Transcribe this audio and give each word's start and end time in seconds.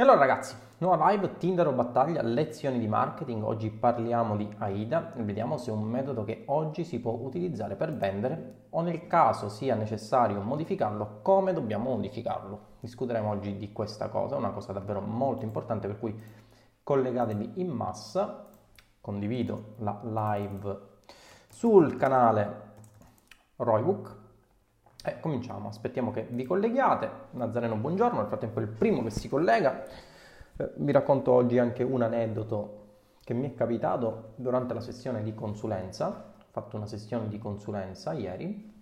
E 0.00 0.02
allora 0.02 0.20
ragazzi, 0.20 0.56
nuova 0.78 1.10
live, 1.10 1.36
Tinder 1.36 1.66
o 1.66 1.72
battaglia, 1.72 2.22
lezioni 2.22 2.78
di 2.78 2.88
marketing. 2.88 3.44
Oggi 3.44 3.68
parliamo 3.68 4.34
di 4.34 4.48
AIDA 4.56 5.12
e 5.12 5.22
vediamo 5.22 5.58
se 5.58 5.70
è 5.70 5.74
un 5.74 5.82
metodo 5.82 6.24
che 6.24 6.44
oggi 6.46 6.84
si 6.84 7.00
può 7.00 7.12
utilizzare 7.12 7.74
per 7.74 7.94
vendere 7.94 8.68
o 8.70 8.80
nel 8.80 9.06
caso 9.06 9.50
sia 9.50 9.74
necessario 9.74 10.40
modificarlo, 10.40 11.18
come 11.20 11.52
dobbiamo 11.52 11.90
modificarlo. 11.90 12.78
Discuteremo 12.80 13.28
oggi 13.28 13.58
di 13.58 13.72
questa 13.72 14.08
cosa, 14.08 14.36
una 14.36 14.52
cosa 14.52 14.72
davvero 14.72 15.02
molto 15.02 15.44
importante 15.44 15.86
per 15.86 15.98
cui 15.98 16.18
collegatevi 16.82 17.60
in 17.60 17.68
massa. 17.68 18.46
Condivido 19.02 19.74
la 19.80 20.00
live 20.02 20.78
sul 21.46 21.98
canale 21.98 22.68
Roybook 23.56 24.19
e 25.02 25.10
eh, 25.10 25.20
cominciamo, 25.20 25.68
aspettiamo 25.68 26.10
che 26.10 26.26
vi 26.30 26.44
colleghiate. 26.44 27.10
Nazareno, 27.30 27.76
buongiorno, 27.76 28.18
nel 28.18 28.26
frattempo 28.26 28.60
è 28.60 28.62
il 28.62 28.68
primo 28.68 29.02
che 29.02 29.10
si 29.10 29.28
collega. 29.28 29.82
Eh, 30.56 30.72
vi 30.76 30.92
racconto 30.92 31.32
oggi 31.32 31.58
anche 31.58 31.82
un 31.82 32.02
aneddoto 32.02 32.78
che 33.24 33.32
mi 33.32 33.50
è 33.50 33.54
capitato 33.54 34.32
durante 34.36 34.74
la 34.74 34.80
sessione 34.80 35.22
di 35.22 35.34
consulenza. 35.34 36.32
Ho 36.38 36.44
fatto 36.50 36.76
una 36.76 36.86
sessione 36.86 37.28
di 37.28 37.38
consulenza 37.38 38.12
ieri, 38.12 38.72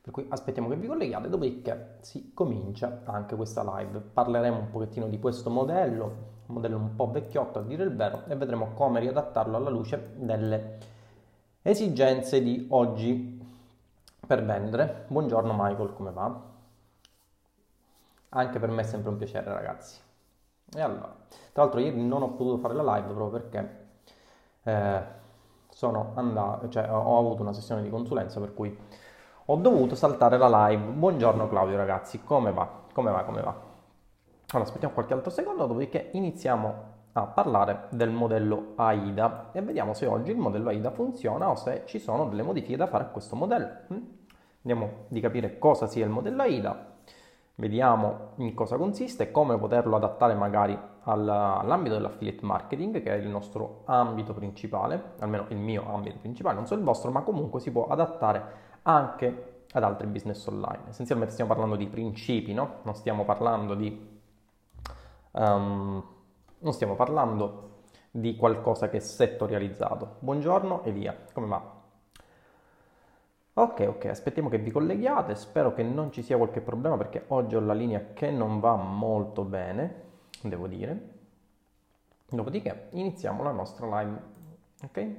per 0.00 0.12
cui 0.12 0.26
aspettiamo 0.28 0.68
che 0.68 0.76
vi 0.76 0.86
colleghiate, 0.86 1.28
dopodiché 1.28 1.96
si 2.00 2.32
comincia 2.32 3.00
anche 3.04 3.34
questa 3.34 3.64
live. 3.78 3.98
Parleremo 3.98 4.56
un 4.56 4.70
pochettino 4.70 5.08
di 5.08 5.18
questo 5.18 5.50
modello, 5.50 6.04
un 6.46 6.54
modello 6.54 6.76
un 6.76 6.94
po' 6.94 7.10
vecchiotto 7.10 7.58
a 7.58 7.62
dire 7.62 7.82
il 7.82 7.94
vero, 7.94 8.22
e 8.28 8.36
vedremo 8.36 8.70
come 8.74 9.00
riadattarlo 9.00 9.56
alla 9.56 9.70
luce 9.70 10.12
delle 10.16 10.78
esigenze 11.62 12.40
di 12.40 12.66
oggi 12.70 13.37
per 14.28 14.44
vendere. 14.44 15.06
Buongiorno 15.08 15.54
Michael, 15.56 15.94
come 15.94 16.10
va? 16.10 16.38
Anche 18.28 18.58
per 18.58 18.68
me 18.68 18.82
è 18.82 18.84
sempre 18.84 19.08
un 19.08 19.16
piacere 19.16 19.50
ragazzi. 19.50 19.98
E 20.70 20.80
allora, 20.82 21.16
tra 21.52 21.62
l'altro 21.62 21.80
ieri 21.80 22.06
non 22.06 22.20
ho 22.20 22.32
potuto 22.32 22.58
fare 22.58 22.74
la 22.74 22.82
live 22.82 23.06
proprio 23.14 23.28
perché 23.30 23.86
eh, 24.64 25.02
sono 25.70 26.12
andato, 26.14 26.68
cioè 26.68 26.92
ho 26.92 27.18
avuto 27.18 27.40
una 27.40 27.54
sessione 27.54 27.80
di 27.80 27.88
consulenza 27.88 28.38
per 28.38 28.52
cui 28.52 28.78
ho 29.46 29.56
dovuto 29.56 29.94
saltare 29.94 30.36
la 30.36 30.68
live. 30.68 30.82
Buongiorno 30.92 31.48
Claudio 31.48 31.78
ragazzi, 31.78 32.22
come 32.22 32.52
va? 32.52 32.68
Come 32.92 33.10
va? 33.10 33.24
Come 33.24 33.40
va? 33.40 33.54
Allora 34.50 34.68
aspettiamo 34.68 34.92
qualche 34.92 35.14
altro 35.14 35.30
secondo, 35.30 35.64
dopodiché 35.64 36.10
iniziamo 36.12 36.96
a 37.14 37.22
parlare 37.22 37.86
del 37.88 38.10
modello 38.10 38.72
AIDA 38.76 39.52
e 39.52 39.62
vediamo 39.62 39.94
se 39.94 40.04
oggi 40.04 40.32
il 40.32 40.36
modello 40.36 40.68
AIDA 40.68 40.90
funziona 40.90 41.48
o 41.48 41.54
se 41.54 41.84
ci 41.86 41.98
sono 41.98 42.28
delle 42.28 42.42
modifiche 42.42 42.76
da 42.76 42.86
fare 42.86 43.04
a 43.04 43.06
questo 43.06 43.34
modello. 43.34 44.17
Vediamo 44.68 45.06
di 45.08 45.20
capire 45.20 45.58
cosa 45.58 45.86
sia 45.86 46.04
il 46.04 46.10
modello 46.10 46.42
AIDA, 46.42 46.92
vediamo 47.54 48.32
in 48.36 48.52
cosa 48.52 48.76
consiste 48.76 49.22
e 49.22 49.30
come 49.30 49.56
poterlo 49.56 49.96
adattare 49.96 50.34
magari 50.34 50.78
all'ambito 51.04 51.94
dell'affiliate 51.94 52.44
marketing, 52.44 53.02
che 53.02 53.14
è 53.14 53.16
il 53.16 53.28
nostro 53.28 53.80
ambito 53.86 54.34
principale, 54.34 55.12
almeno 55.20 55.46
il 55.48 55.56
mio 55.56 55.86
ambito 55.88 56.18
principale, 56.18 56.56
non 56.56 56.66
so 56.66 56.74
il 56.74 56.82
vostro, 56.82 57.10
ma 57.10 57.22
comunque 57.22 57.60
si 57.60 57.72
può 57.72 57.86
adattare 57.86 58.42
anche 58.82 59.62
ad 59.72 59.82
altri 59.82 60.06
business 60.06 60.46
online. 60.46 60.82
Essenzialmente 60.88 61.32
stiamo 61.32 61.48
parlando 61.48 61.76
di 61.76 61.86
principi, 61.86 62.52
no? 62.52 62.80
Non 62.82 62.94
stiamo 62.94 63.24
parlando 63.24 63.74
di... 63.74 64.20
Um, 65.30 66.04
non 66.58 66.72
stiamo 66.74 66.94
parlando 66.94 67.84
di 68.10 68.36
qualcosa 68.36 68.90
che 68.90 68.98
è 68.98 69.00
settorializzato. 69.00 70.16
Buongiorno 70.18 70.82
Elia, 70.82 71.16
come 71.32 71.46
va? 71.46 71.77
Ok, 73.58 73.86
ok, 73.88 74.04
aspettiamo 74.04 74.48
che 74.48 74.58
vi 74.58 74.70
colleghiate, 74.70 75.34
spero 75.34 75.74
che 75.74 75.82
non 75.82 76.12
ci 76.12 76.22
sia 76.22 76.36
qualche 76.36 76.60
problema 76.60 76.96
perché 76.96 77.24
oggi 77.28 77.56
ho 77.56 77.60
la 77.60 77.72
linea 77.72 78.12
che 78.14 78.30
non 78.30 78.60
va 78.60 78.76
molto 78.76 79.42
bene, 79.42 80.02
devo 80.42 80.68
dire. 80.68 81.16
Dopodiché 82.30 82.86
iniziamo 82.90 83.42
la 83.42 83.50
nostra 83.50 84.00
live, 84.00 84.22
ok? 84.84 84.96
Eh, 84.96 85.14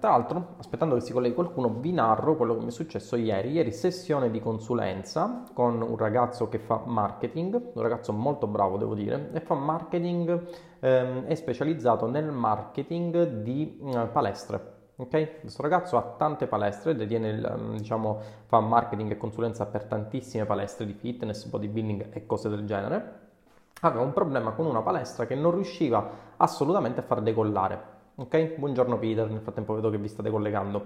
tra 0.00 0.10
l'altro, 0.10 0.56
aspettando 0.58 0.96
che 0.96 1.02
si 1.02 1.12
colleghi 1.12 1.34
qualcuno, 1.34 1.68
vi 1.68 1.92
narro 1.92 2.34
quello 2.34 2.56
che 2.56 2.62
mi 2.62 2.70
è 2.70 2.72
successo 2.72 3.14
ieri. 3.14 3.52
Ieri 3.52 3.70
sessione 3.70 4.28
di 4.28 4.40
consulenza 4.40 5.44
con 5.52 5.80
un 5.82 5.96
ragazzo 5.96 6.48
che 6.48 6.58
fa 6.58 6.82
marketing, 6.84 7.70
un 7.74 7.82
ragazzo 7.82 8.12
molto 8.12 8.48
bravo 8.48 8.76
devo 8.76 8.96
dire, 8.96 9.30
e 9.32 9.38
fa 9.38 9.54
marketing, 9.54 10.48
ehm, 10.80 11.26
è 11.26 11.34
specializzato 11.36 12.08
nel 12.08 12.32
marketing 12.32 13.42
di 13.42 13.78
eh, 13.84 14.06
palestre 14.08 14.78
Ok? 15.00 15.40
Questo 15.40 15.62
ragazzo 15.62 15.96
ha 15.96 16.02
tante 16.18 16.46
palestre, 16.46 16.94
detiene 16.94 17.32
mm, 17.32 17.76
diciamo, 17.76 18.20
fa 18.44 18.60
marketing 18.60 19.12
e 19.12 19.16
consulenza 19.16 19.64
per 19.64 19.84
tantissime 19.84 20.44
palestre 20.44 20.84
di 20.84 20.92
fitness, 20.92 21.46
bodybuilding 21.46 22.08
e 22.12 22.26
cose 22.26 22.50
del 22.50 22.66
genere. 22.66 23.28
Aveva 23.80 24.02
un 24.02 24.12
problema 24.12 24.50
con 24.50 24.66
una 24.66 24.82
palestra 24.82 25.26
che 25.26 25.34
non 25.34 25.52
riusciva 25.52 26.34
assolutamente 26.36 27.00
a 27.00 27.02
far 27.02 27.22
decollare. 27.22 27.82
Ok? 28.16 28.56
Buongiorno 28.58 28.98
Peter, 28.98 29.26
nel 29.30 29.40
frattempo 29.40 29.72
vedo 29.72 29.88
che 29.88 29.96
vi 29.96 30.08
state 30.08 30.28
collegando. 30.28 30.84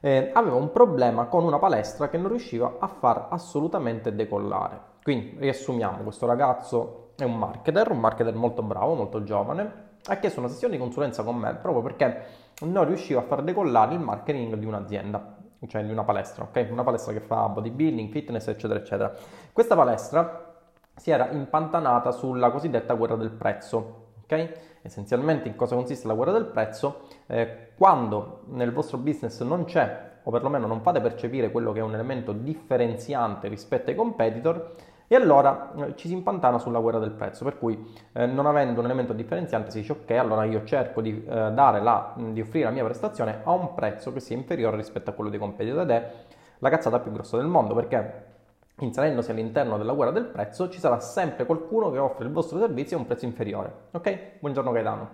Eh, 0.00 0.32
aveva 0.34 0.56
un 0.56 0.72
problema 0.72 1.26
con 1.26 1.44
una 1.44 1.60
palestra 1.60 2.08
che 2.08 2.18
non 2.18 2.30
riusciva 2.30 2.78
a 2.80 2.88
far 2.88 3.28
assolutamente 3.30 4.12
decollare. 4.12 4.80
Quindi 5.04 5.36
riassumiamo, 5.38 6.02
questo 6.02 6.26
ragazzo 6.26 7.12
è 7.14 7.22
un 7.22 7.38
marketer, 7.38 7.92
un 7.92 8.00
marketer 8.00 8.34
molto 8.34 8.62
bravo, 8.62 8.94
molto 8.94 9.22
giovane, 9.22 9.90
ha 10.06 10.16
chiesto 10.16 10.40
una 10.40 10.48
sessione 10.48 10.74
di 10.74 10.80
consulenza 10.80 11.22
con 11.22 11.36
me 11.36 11.54
proprio 11.54 11.82
perché 11.82 12.24
non 12.60 12.84
riusciva 12.86 13.20
a 13.20 13.24
far 13.24 13.42
decollare 13.42 13.94
il 13.94 14.00
marketing 14.00 14.54
di 14.54 14.66
un'azienda, 14.66 15.36
cioè 15.66 15.84
di 15.84 15.90
una 15.90 16.04
palestra, 16.04 16.44
ok? 16.44 16.68
Una 16.70 16.84
palestra 16.84 17.12
che 17.12 17.20
fa 17.20 17.48
bodybuilding, 17.48 18.10
fitness, 18.10 18.48
eccetera, 18.48 18.78
eccetera. 18.78 19.12
Questa 19.52 19.74
palestra 19.74 20.54
si 20.94 21.10
era 21.10 21.30
impantanata 21.30 22.12
sulla 22.12 22.50
cosiddetta 22.50 22.94
guerra 22.94 23.16
del 23.16 23.30
prezzo, 23.30 24.06
ok? 24.22 24.52
Essenzialmente 24.82 25.48
in 25.48 25.56
cosa 25.56 25.74
consiste 25.74 26.06
la 26.06 26.14
guerra 26.14 26.32
del 26.32 26.46
prezzo? 26.46 27.02
Eh, 27.26 27.70
quando 27.76 28.42
nel 28.48 28.72
vostro 28.72 28.98
business 28.98 29.40
non 29.42 29.64
c'è, 29.64 30.10
o 30.24 30.30
perlomeno 30.30 30.66
non 30.66 30.82
fate 30.82 31.00
percepire 31.00 31.50
quello 31.50 31.72
che 31.72 31.80
è 31.80 31.82
un 31.82 31.94
elemento 31.94 32.32
differenziante 32.32 33.48
rispetto 33.48 33.90
ai 33.90 33.96
competitor, 33.96 34.74
e 35.12 35.14
allora 35.14 35.72
eh, 35.76 35.94
ci 35.94 36.08
si 36.08 36.14
impantana 36.14 36.58
sulla 36.58 36.78
guerra 36.78 36.98
del 36.98 37.10
prezzo, 37.10 37.44
per 37.44 37.58
cui 37.58 37.94
eh, 38.12 38.24
non 38.24 38.46
avendo 38.46 38.80
un 38.80 38.86
elemento 38.86 39.12
differenziante 39.12 39.70
si 39.70 39.80
dice 39.80 39.92
ok, 39.92 40.10
allora 40.12 40.44
io 40.44 40.64
cerco 40.64 41.02
di, 41.02 41.22
eh, 41.28 41.50
la, 41.52 42.14
di 42.16 42.40
offrire 42.40 42.64
la 42.64 42.70
mia 42.70 42.82
prestazione 42.82 43.40
a 43.44 43.50
un 43.50 43.74
prezzo 43.74 44.10
che 44.14 44.20
sia 44.20 44.34
inferiore 44.34 44.78
rispetto 44.78 45.10
a 45.10 45.12
quello 45.12 45.28
dei 45.28 45.38
competitor 45.38 45.82
ed 45.82 45.90
è 45.90 46.12
la 46.60 46.70
cazzata 46.70 46.98
più 47.00 47.12
grossa 47.12 47.36
del 47.36 47.44
mondo 47.44 47.74
perché 47.74 48.30
inserendosi 48.78 49.30
all'interno 49.32 49.76
della 49.76 49.92
guerra 49.92 50.12
del 50.12 50.24
prezzo 50.24 50.70
ci 50.70 50.78
sarà 50.78 50.98
sempre 50.98 51.44
qualcuno 51.44 51.90
che 51.90 51.98
offre 51.98 52.24
il 52.24 52.32
vostro 52.32 52.58
servizio 52.58 52.96
a 52.96 53.00
un 53.00 53.06
prezzo 53.06 53.26
inferiore. 53.26 53.70
Ok? 53.90 54.18
Buongiorno 54.38 54.72
Gaetano 54.72 55.08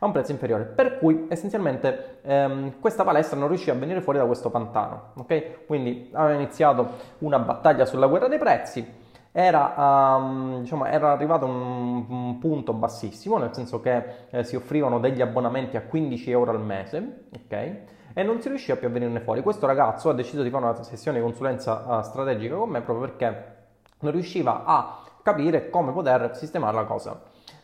a 0.00 0.06
un 0.06 0.10
prezzo 0.10 0.32
inferiore. 0.32 0.64
Per 0.64 0.98
cui 0.98 1.26
essenzialmente 1.28 2.18
ehm, 2.22 2.80
questa 2.80 3.04
palestra 3.04 3.38
non 3.38 3.46
riusciva 3.46 3.76
a 3.76 3.78
venire 3.78 4.00
fuori 4.00 4.18
da 4.18 4.26
questo 4.26 4.50
pantano. 4.50 5.12
Ok? 5.14 5.66
Quindi 5.66 6.10
aveva 6.12 6.34
iniziato 6.34 6.88
una 7.18 7.38
battaglia 7.38 7.84
sulla 7.84 8.08
guerra 8.08 8.26
dei 8.26 8.38
prezzi 8.38 9.02
era, 9.36 9.74
um, 10.16 10.60
diciamo, 10.60 10.84
era 10.84 11.10
arrivato 11.10 11.44
a 11.44 11.48
un, 11.48 12.06
un, 12.08 12.38
punto 12.38 12.72
bassissimo, 12.72 13.36
nel 13.36 13.52
senso 13.52 13.80
che 13.80 14.28
eh, 14.30 14.44
si 14.44 14.54
offrivano 14.54 15.00
degli 15.00 15.20
abbonamenti 15.20 15.76
a 15.76 15.82
15 15.82 16.30
euro 16.30 16.52
al 16.52 16.60
mese, 16.60 17.24
ok? 17.34 17.52
E 18.12 18.22
non 18.22 18.40
si 18.40 18.46
riusciva 18.48 18.76
più 18.76 18.86
a 18.86 18.90
venirne 18.92 19.18
fuori. 19.18 19.42
Questo 19.42 19.66
ragazzo 19.66 20.08
ha 20.08 20.14
deciso 20.14 20.44
di 20.44 20.50
fare 20.50 20.66
una 20.66 20.80
sessione 20.84 21.18
di 21.18 21.24
consulenza 21.24 21.84
uh, 21.84 22.02
strategica 22.02 22.54
con 22.54 22.68
me 22.68 22.80
proprio 22.80 23.08
perché 23.08 23.56
non 23.98 24.12
riusciva 24.12 24.62
a 24.64 25.00
capire 25.20 25.68
come 25.68 25.90
poter 25.90 26.36
sistemare 26.36 26.76
la 26.76 26.84
cosa. 26.84 27.20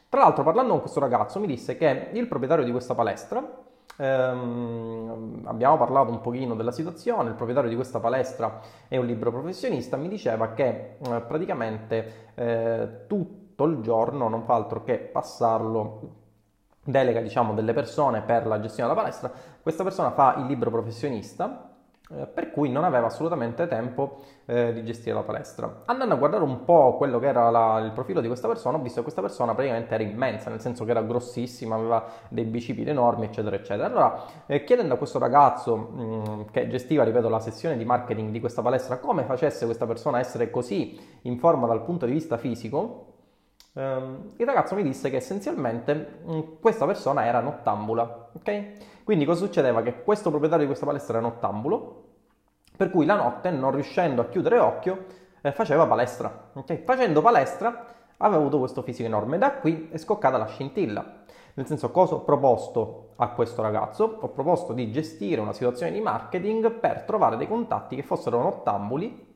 Tra 0.09 0.23
l'altro, 0.23 0.43
parlando 0.43 0.73
con 0.73 0.81
questo 0.81 0.99
ragazzo, 0.99 1.39
mi 1.39 1.47
disse 1.47 1.77
che 1.77 2.09
il 2.15 2.27
proprietario 2.27 2.65
di 2.65 2.73
questa 2.73 2.97
palestra 2.97 3.49
ehm, 3.97 5.43
abbiamo 5.45 5.77
parlato 5.77 6.11
un 6.11 6.21
pochino 6.21 6.55
della 6.55 6.73
situazione, 6.73 7.29
il 7.29 7.35
proprietario 7.35 7.71
di 7.71 7.77
questa 7.77 8.01
palestra 8.01 8.61
è 8.89 8.97
un 8.97 9.07
libro 9.07 9.31
professionista, 9.31 9.97
mi 9.97 10.09
diceva 10.09 10.53
che 10.53 10.97
eh, 10.99 11.21
praticamente 11.21 12.31
eh, 12.35 13.07
tutto 13.07 13.65
il 13.65 13.81
giorno 13.81 14.29
non 14.29 14.45
fa 14.45 14.55
altro 14.55 14.83
che 14.83 14.99
passarlo 14.99 16.19
delega 16.83 17.21
diciamo 17.21 17.53
delle 17.53 17.75
persone 17.75 18.23
per 18.23 18.47
la 18.47 18.59
gestione 18.61 18.89
della 18.89 19.01
palestra, 19.01 19.31
questa 19.63 19.85
persona 19.85 20.11
fa 20.11 20.37
il 20.39 20.47
libro 20.47 20.71
professionista 20.71 21.70
per 22.33 22.51
cui 22.51 22.71
non 22.71 22.83
aveva 22.83 23.07
assolutamente 23.07 23.69
tempo 23.69 24.19
eh, 24.47 24.73
di 24.73 24.85
gestire 24.85 25.15
la 25.15 25.23
palestra. 25.23 25.83
Andando 25.87 26.15
a 26.15 26.17
guardare 26.17 26.43
un 26.43 26.65
po' 26.65 26.97
quello 26.97 27.21
che 27.21 27.27
era 27.27 27.51
la, 27.51 27.79
il 27.79 27.93
profilo 27.93 28.21
di 28.21 28.27
questa 28.27 28.49
persona, 28.49 28.77
ho 28.77 28.81
visto 28.81 28.97
che 28.97 29.03
questa 29.03 29.21
persona 29.21 29.55
praticamente 29.55 29.95
era 29.95 30.03
immensa, 30.03 30.51
nel 30.51 30.61
senso 30.61 30.85
che 30.85 30.91
era 30.91 31.03
grossissima, 31.03 31.77
aveva 31.77 32.05
dei 32.29 32.45
bicipiti 32.45 32.91
enormi, 32.91 33.27
eccetera, 33.27 33.55
eccetera. 33.55 33.87
Allora, 33.87 34.25
eh, 34.47 34.65
chiedendo 34.65 34.95
a 34.95 34.97
questo 34.97 35.19
ragazzo 35.21 35.77
mh, 35.77 36.03
mm, 36.03 36.41
che 36.51 36.67
gestiva, 36.67 37.05
ripeto, 37.05 37.29
la 37.29 37.39
sessione 37.41 37.77
di 37.77 37.85
marketing 37.85 38.31
di 38.31 38.41
questa 38.41 38.63
palestra, 38.63 38.99
come 38.99 39.23
facesse 39.23 39.65
questa 39.65 39.87
persona 39.87 40.17
a 40.17 40.21
essere 40.21 40.51
così 40.51 40.99
in 41.23 41.39
forma 41.39 41.69
dal 41.69 41.83
punto 41.85 42.07
di 42.07 42.13
vista 42.13 42.37
fisico, 42.39 43.10
il 43.73 44.47
ragazzo 44.47 44.75
mi 44.75 44.83
disse 44.83 45.11
che 45.11 45.17
essenzialmente 45.17 46.21
mm, 46.29 46.41
questa 46.61 46.87
persona 46.87 47.25
era 47.25 47.41
nottambula, 47.41 48.31
ok? 48.33 49.05
Quindi 49.05 49.25
cosa 49.25 49.45
succedeva? 49.45 49.83
Che 49.83 50.03
questo 50.03 50.31
proprietario 50.31 50.65
di 50.65 50.71
questa 50.71 50.87
palestra 50.87 51.19
era 51.19 51.27
nottambulo, 51.27 52.05
per 52.77 52.91
cui 52.91 53.05
la 53.05 53.15
notte, 53.15 53.51
non 53.51 53.73
riuscendo 53.73 54.23
a 54.23 54.27
chiudere 54.27 54.59
occhio, 54.59 55.05
eh, 55.41 55.53
faceva 55.53 55.87
palestra. 55.87 56.51
Okay? 56.55 56.83
Facendo 56.85 57.21
palestra 57.21 57.87
aveva 58.17 58.41
avuto 58.41 58.59
questo 58.59 58.83
fisico 58.83 59.07
enorme. 59.07 59.39
Da 59.39 59.53
qui 59.53 59.89
è 59.93 59.99
scoccata 59.99 60.37
la 60.37 60.47
scintilla. 60.47 61.19
Nel 61.55 61.67
senso, 61.67 61.91
cosa 61.91 62.15
ho 62.15 62.21
proposto 62.21 63.11
a 63.17 63.29
questo 63.31 63.63
ragazzo? 63.63 64.19
Ho 64.21 64.29
proposto 64.29 64.73
di 64.73 64.91
gestire 64.91 65.41
una 65.41 65.53
situazione 65.53 65.93
di 65.93 66.01
marketing 66.01 66.71
per 66.71 67.03
trovare 67.03 67.37
dei 67.37 67.49
contatti 67.49 67.97
che 67.97 68.03
fossero 68.03 68.41
nottambuli 68.41 69.29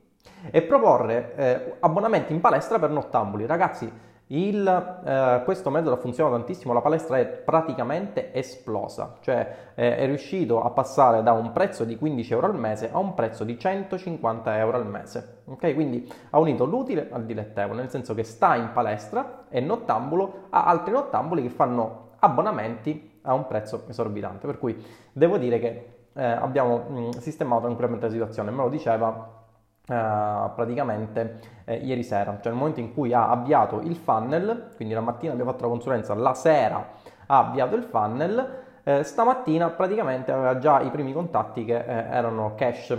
e 0.50 0.62
proporre 0.62 1.34
eh, 1.34 1.76
abbonamenti 1.80 2.32
in 2.32 2.40
palestra 2.40 2.78
per 2.78 2.90
nottambuli. 2.90 3.46
Ragazzi, 3.46 3.92
il, 4.28 5.02
eh, 5.04 5.42
questo 5.44 5.68
metodo 5.68 5.96
funziona 5.96 6.30
tantissimo, 6.30 6.72
la 6.72 6.80
palestra 6.80 7.18
è 7.18 7.26
praticamente 7.26 8.32
esplosa, 8.32 9.16
cioè 9.20 9.72
eh, 9.74 9.96
è 9.98 10.06
riuscito 10.06 10.62
a 10.62 10.70
passare 10.70 11.22
da 11.22 11.32
un 11.32 11.52
prezzo 11.52 11.84
di 11.84 11.96
15 11.96 12.32
euro 12.32 12.46
al 12.46 12.56
mese 12.56 12.90
a 12.90 12.98
un 12.98 13.12
prezzo 13.12 13.44
di 13.44 13.58
150 13.58 14.58
euro 14.58 14.78
al 14.78 14.86
mese. 14.86 15.42
Ok, 15.44 15.74
quindi 15.74 16.10
ha 16.30 16.38
unito 16.38 16.64
l'utile 16.64 17.08
al 17.10 17.26
dilettevole, 17.26 17.80
nel 17.80 17.90
senso 17.90 18.14
che 18.14 18.24
sta 18.24 18.54
in 18.56 18.70
palestra, 18.72 19.44
è 19.48 19.60
nottambulo, 19.60 20.46
ha 20.50 20.64
altri 20.64 20.92
nottambuli 20.92 21.42
che 21.42 21.50
fanno 21.50 22.12
abbonamenti 22.20 23.20
a 23.22 23.34
un 23.34 23.46
prezzo 23.46 23.84
esorbitante. 23.88 24.46
Per 24.46 24.58
cui 24.58 24.82
devo 25.12 25.36
dire 25.36 25.58
che 25.58 25.88
eh, 26.14 26.24
abbiamo 26.24 26.78
mh, 26.78 27.18
sistemato 27.18 27.62
tranquillamente 27.62 28.06
la 28.06 28.12
situazione, 28.12 28.50
me 28.50 28.62
lo 28.62 28.68
diceva 28.70 29.43
Uh, 29.86 30.50
praticamente 30.54 31.40
eh, 31.66 31.76
ieri 31.76 32.02
sera, 32.02 32.38
cioè 32.40 32.52
nel 32.52 32.54
momento 32.54 32.80
in 32.80 32.94
cui 32.94 33.12
ha 33.12 33.28
avviato 33.28 33.80
il 33.80 33.96
funnel, 33.96 34.70
quindi 34.76 34.94
la 34.94 35.02
mattina 35.02 35.32
abbiamo 35.32 35.50
fatto 35.50 35.64
la 35.64 35.68
consulenza, 35.68 36.14
la 36.14 36.32
sera 36.32 36.88
ha 37.26 37.38
avviato 37.38 37.76
il 37.76 37.82
funnel, 37.82 38.62
eh, 38.82 39.02
stamattina 39.02 39.68
praticamente 39.70 40.32
aveva 40.32 40.58
già 40.58 40.80
i 40.80 40.90
primi 40.90 41.12
contatti 41.12 41.66
che 41.66 41.76
eh, 41.76 41.84
erano 41.84 42.54
cash 42.54 42.96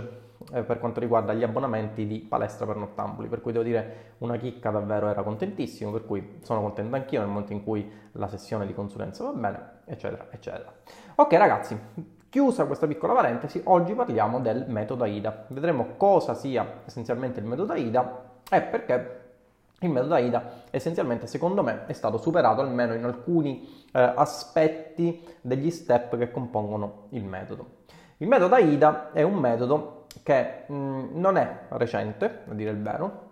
eh, 0.52 0.62
per 0.62 0.78
quanto 0.78 1.00
riguarda 1.00 1.32
gli 1.32 1.42
abbonamenti 1.42 2.06
di 2.06 2.20
palestra 2.20 2.66
per 2.66 2.76
nottambuli, 2.76 3.26
per 3.28 3.40
cui 3.40 3.50
devo 3.50 3.64
dire 3.64 4.14
una 4.18 4.36
chicca 4.36 4.70
davvero 4.70 5.08
era 5.08 5.22
contentissimo, 5.22 5.90
per 5.90 6.04
cui 6.04 6.38
sono 6.42 6.60
contento 6.60 6.94
anch'io 6.94 7.18
nel 7.18 7.28
momento 7.28 7.52
in 7.52 7.64
cui 7.64 7.90
la 8.12 8.28
sessione 8.28 8.64
di 8.64 8.74
consulenza 8.74 9.24
va 9.24 9.32
bene, 9.32 9.60
eccetera, 9.86 10.26
eccetera. 10.30 10.72
Ok 11.16 11.32
ragazzi, 11.32 11.78
Chiusa 12.36 12.66
questa 12.66 12.86
piccola 12.86 13.14
parentesi, 13.14 13.62
oggi 13.64 13.94
parliamo 13.94 14.40
del 14.40 14.66
metodo 14.68 15.04
AIDA. 15.04 15.46
Vedremo 15.48 15.94
cosa 15.96 16.34
sia 16.34 16.82
essenzialmente 16.84 17.40
il 17.40 17.46
metodo 17.46 17.72
AIDA 17.72 18.24
e 18.50 18.60
perché 18.60 19.20
il 19.80 19.88
metodo 19.88 20.12
AIDA 20.12 20.64
essenzialmente 20.70 21.26
secondo 21.26 21.62
me 21.62 21.86
è 21.86 21.94
stato 21.94 22.18
superato 22.18 22.60
almeno 22.60 22.92
in 22.92 23.04
alcuni 23.04 23.66
eh, 23.90 24.12
aspetti 24.14 25.26
degli 25.40 25.70
step 25.70 26.18
che 26.18 26.30
compongono 26.30 27.06
il 27.12 27.24
metodo. 27.24 27.68
Il 28.18 28.28
metodo 28.28 28.54
AIDA 28.54 29.12
è 29.12 29.22
un 29.22 29.36
metodo 29.36 30.04
che 30.22 30.64
mh, 30.66 30.74
mm, 30.74 31.04
non 31.14 31.38
è 31.38 31.60
recente, 31.68 32.42
a 32.50 32.52
dire 32.52 32.70
il 32.70 32.82
vero, 32.82 33.30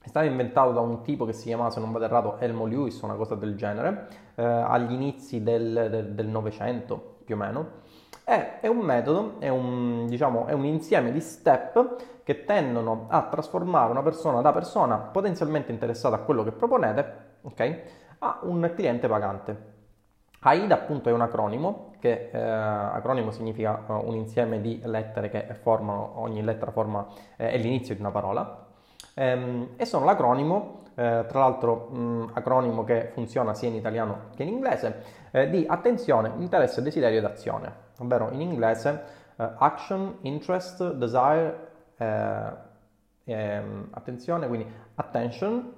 è 0.00 0.08
stato 0.08 0.24
inventato 0.24 0.72
da 0.72 0.80
un 0.80 1.02
tipo 1.02 1.26
che 1.26 1.34
si 1.34 1.48
chiamava, 1.48 1.68
se 1.68 1.80
non 1.80 1.92
vado 1.92 2.06
errato, 2.06 2.38
Elmo 2.38 2.64
Lewis, 2.64 2.98
una 3.02 3.16
cosa 3.16 3.34
del 3.34 3.54
genere, 3.54 4.08
eh, 4.34 4.42
agli 4.42 4.92
inizi 4.92 5.42
del 5.42 6.26
Novecento 6.26 7.16
più 7.22 7.34
o 7.34 7.38
meno 7.38 7.84
è, 8.28 8.58
è 8.58 8.66
un 8.66 8.78
metodo, 8.78 9.36
è 9.38 9.48
un, 9.48 10.06
diciamo, 10.08 10.46
è 10.46 10.52
un 10.52 10.64
insieme 10.64 11.12
di 11.12 11.20
step 11.20 12.24
che 12.24 12.44
tendono 12.44 13.06
a 13.08 13.22
trasformare 13.22 13.92
una 13.92 14.02
persona 14.02 14.40
da 14.40 14.50
persona 14.50 14.96
potenzialmente 14.96 15.70
interessata 15.70 16.16
a 16.16 16.18
quello 16.18 16.42
che 16.42 16.50
proponete 16.50 17.36
okay, 17.42 17.82
a 18.18 18.40
un 18.42 18.68
cliente 18.74 19.06
pagante. 19.06 19.74
AIDA 20.40 20.74
appunto 20.74 21.08
è 21.08 21.12
un 21.12 21.20
acronimo, 21.20 21.92
che 22.00 22.30
eh, 22.32 22.40
acronimo 22.40 23.30
significa 23.30 23.84
uh, 23.86 24.04
un 24.04 24.16
insieme 24.16 24.60
di 24.60 24.80
lettere 24.82 25.28
che 25.28 25.46
formano, 25.62 26.14
ogni 26.16 26.42
lettera 26.42 26.72
forma, 26.72 27.06
eh, 27.36 27.50
è 27.50 27.58
l'inizio 27.58 27.94
di 27.94 28.00
una 28.00 28.10
parola, 28.10 28.66
ehm, 29.14 29.74
e 29.76 29.84
sono 29.84 30.04
l'acronimo, 30.04 30.82
eh, 30.96 31.24
tra 31.28 31.38
l'altro 31.38 31.90
mh, 31.90 32.30
acronimo 32.34 32.82
che 32.82 33.10
funziona 33.12 33.54
sia 33.54 33.68
in 33.68 33.76
italiano 33.76 34.30
che 34.34 34.42
in 34.42 34.48
inglese, 34.48 35.02
eh, 35.30 35.48
di 35.48 35.64
attenzione, 35.68 36.32
interesse, 36.38 36.82
desiderio 36.82 37.18
ed 37.18 37.24
azione 37.24 37.85
ovvero 37.98 38.30
in 38.30 38.40
inglese 38.40 39.04
uh, 39.36 39.44
action, 39.58 40.18
interest, 40.22 40.92
desire, 40.94 41.72
eh, 41.96 42.52
ehm, 43.24 43.88
attenzione, 43.90 44.46
quindi 44.46 44.66
attention, 44.94 45.72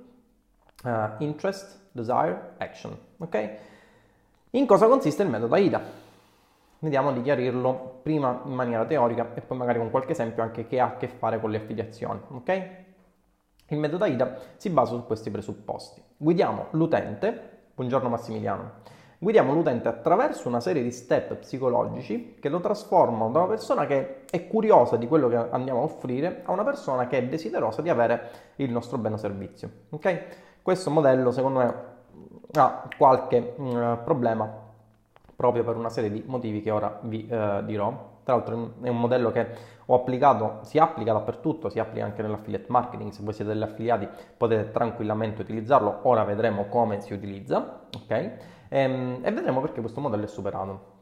uh, 0.84 0.90
interest, 1.18 1.78
desire, 1.92 2.54
action. 2.58 2.96
Ok? 3.18 3.50
In 4.50 4.66
cosa 4.66 4.86
consiste 4.86 5.22
il 5.22 5.28
metodo 5.28 5.54
AIDA? 5.54 5.80
Vediamo 6.80 7.12
di 7.12 7.22
chiarirlo 7.22 8.00
prima 8.02 8.40
in 8.44 8.52
maniera 8.52 8.84
teorica 8.84 9.34
e 9.34 9.40
poi 9.40 9.56
magari 9.56 9.78
con 9.78 9.90
qualche 9.90 10.12
esempio 10.12 10.42
anche 10.42 10.66
che 10.66 10.78
ha 10.78 10.86
a 10.86 10.96
che 10.96 11.08
fare 11.08 11.40
con 11.40 11.50
le 11.50 11.58
affiliazioni. 11.58 12.20
Ok? 12.30 12.70
Il 13.70 13.78
metodo 13.78 14.04
AIDA 14.04 14.38
si 14.56 14.70
basa 14.70 14.94
su 14.94 15.04
questi 15.04 15.30
presupposti. 15.30 16.02
Guidiamo 16.16 16.66
l'utente, 16.70 17.66
buongiorno 17.74 18.08
Massimiliano, 18.08 18.72
Guidiamo 19.20 19.52
l'utente 19.52 19.88
attraverso 19.88 20.46
una 20.46 20.60
serie 20.60 20.80
di 20.80 20.92
step 20.92 21.34
psicologici 21.34 22.36
che 22.38 22.48
lo 22.48 22.60
trasformano 22.60 23.32
da 23.32 23.40
una 23.40 23.48
persona 23.48 23.84
che 23.84 24.20
è 24.30 24.46
curiosa 24.46 24.96
di 24.96 25.08
quello 25.08 25.28
che 25.28 25.34
andiamo 25.34 25.80
a 25.80 25.82
offrire 25.82 26.42
a 26.44 26.52
una 26.52 26.62
persona 26.62 27.08
che 27.08 27.18
è 27.18 27.24
desiderosa 27.24 27.82
di 27.82 27.88
avere 27.88 28.30
il 28.56 28.70
nostro 28.70 28.96
bene 28.96 29.16
o 29.16 29.18
servizio. 29.18 29.70
Okay? 29.90 30.20
Questo 30.62 30.90
modello 30.90 31.32
secondo 31.32 31.58
me 31.58 31.74
ha 32.52 32.88
qualche 32.96 33.54
uh, 33.56 33.98
problema 34.04 34.66
proprio 35.34 35.64
per 35.64 35.74
una 35.74 35.90
serie 35.90 36.12
di 36.12 36.22
motivi 36.24 36.62
che 36.62 36.70
ora 36.70 37.00
vi 37.02 37.28
uh, 37.28 37.64
dirò. 37.64 38.17
Tra 38.28 38.36
l'altro 38.36 38.74
è 38.82 38.90
un 38.90 39.00
modello 39.00 39.30
che 39.30 39.46
ho 39.86 39.94
applicato, 39.94 40.58
si 40.60 40.76
applica 40.76 41.14
dappertutto, 41.14 41.70
si 41.70 41.78
applica 41.78 42.04
anche 42.04 42.20
nell'affiliate 42.20 42.66
marketing, 42.68 43.10
se 43.10 43.22
voi 43.22 43.32
siete 43.32 43.54
degli 43.54 43.62
affiliati 43.62 44.06
potete 44.36 44.70
tranquillamente 44.70 45.40
utilizzarlo, 45.40 46.00
ora 46.02 46.24
vedremo 46.24 46.66
come 46.66 47.00
si 47.00 47.14
utilizza, 47.14 47.86
ok? 47.96 48.10
e, 48.10 48.36
ehm, 48.68 49.20
e 49.22 49.32
vedremo 49.32 49.62
perché 49.62 49.80
questo 49.80 50.02
modello 50.02 50.24
è 50.24 50.28
superato. 50.28 50.96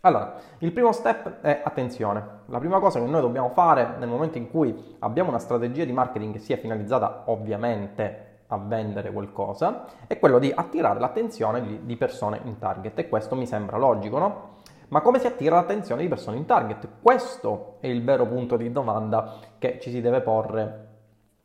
Allora, 0.00 0.34
il 0.58 0.72
primo 0.72 0.90
step 0.90 1.40
è 1.40 1.62
attenzione. 1.62 2.40
La 2.46 2.58
prima 2.58 2.80
cosa 2.80 2.98
che 2.98 3.06
noi 3.06 3.20
dobbiamo 3.20 3.50
fare 3.50 3.94
nel 4.00 4.08
momento 4.08 4.36
in 4.36 4.50
cui 4.50 4.96
abbiamo 4.98 5.28
una 5.28 5.38
strategia 5.38 5.84
di 5.84 5.92
marketing 5.92 6.32
che 6.32 6.40
sia 6.40 6.56
finalizzata 6.56 7.22
ovviamente 7.26 8.40
a 8.48 8.58
vendere 8.58 9.12
qualcosa 9.12 9.84
è 10.08 10.18
quello 10.18 10.40
di 10.40 10.52
attirare 10.52 10.98
l'attenzione 10.98 11.62
di, 11.62 11.86
di 11.86 11.96
persone 11.96 12.40
in 12.42 12.58
target 12.58 12.98
e 12.98 13.08
questo 13.08 13.36
mi 13.36 13.46
sembra 13.46 13.76
logico, 13.76 14.18
no? 14.18 14.53
Ma 14.88 15.00
come 15.00 15.18
si 15.18 15.26
attira 15.26 15.56
l'attenzione 15.56 16.02
di 16.02 16.08
persone 16.08 16.36
in 16.36 16.44
target? 16.44 16.88
Questo 17.00 17.76
è 17.80 17.86
il 17.86 18.04
vero 18.04 18.26
punto 18.26 18.56
di 18.56 18.70
domanda 18.70 19.36
che 19.58 19.78
ci 19.80 19.90
si 19.90 20.00
deve 20.00 20.20
porre 20.20 20.88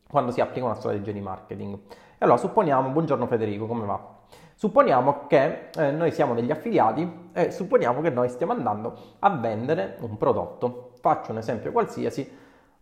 quando 0.08 0.30
si 0.30 0.40
applica 0.40 0.66
una 0.66 0.74
strategia 0.74 1.12
di 1.12 1.20
marketing. 1.20 1.74
E 1.74 2.24
allora 2.24 2.36
supponiamo, 2.36 2.90
buongiorno 2.90 3.26
Federico, 3.26 3.66
come 3.66 3.86
va? 3.86 4.18
Supponiamo 4.54 5.26
che 5.26 5.70
eh, 5.74 5.90
noi 5.90 6.12
siamo 6.12 6.34
degli 6.34 6.50
affiliati 6.50 7.30
e 7.32 7.50
supponiamo 7.50 8.02
che 8.02 8.10
noi 8.10 8.28
stiamo 8.28 8.52
andando 8.52 8.94
a 9.20 9.30
vendere 9.30 9.96
un 10.00 10.18
prodotto. 10.18 10.90
Faccio 11.00 11.30
un 11.30 11.38
esempio 11.38 11.72
qualsiasi. 11.72 12.30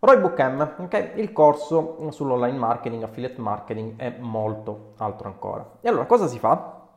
Roybook 0.01 0.39
M, 0.41 0.73
okay? 0.79 1.11
il 1.15 1.31
corso 1.31 2.11
sull'online 2.11 2.57
marketing, 2.57 3.03
affiliate 3.03 3.39
marketing 3.39 3.93
e 3.97 4.15
molto 4.19 4.93
altro 4.97 5.27
ancora. 5.27 5.77
E 5.79 5.87
allora 5.87 6.05
cosa 6.05 6.27
si 6.27 6.37
fa? 6.39 6.87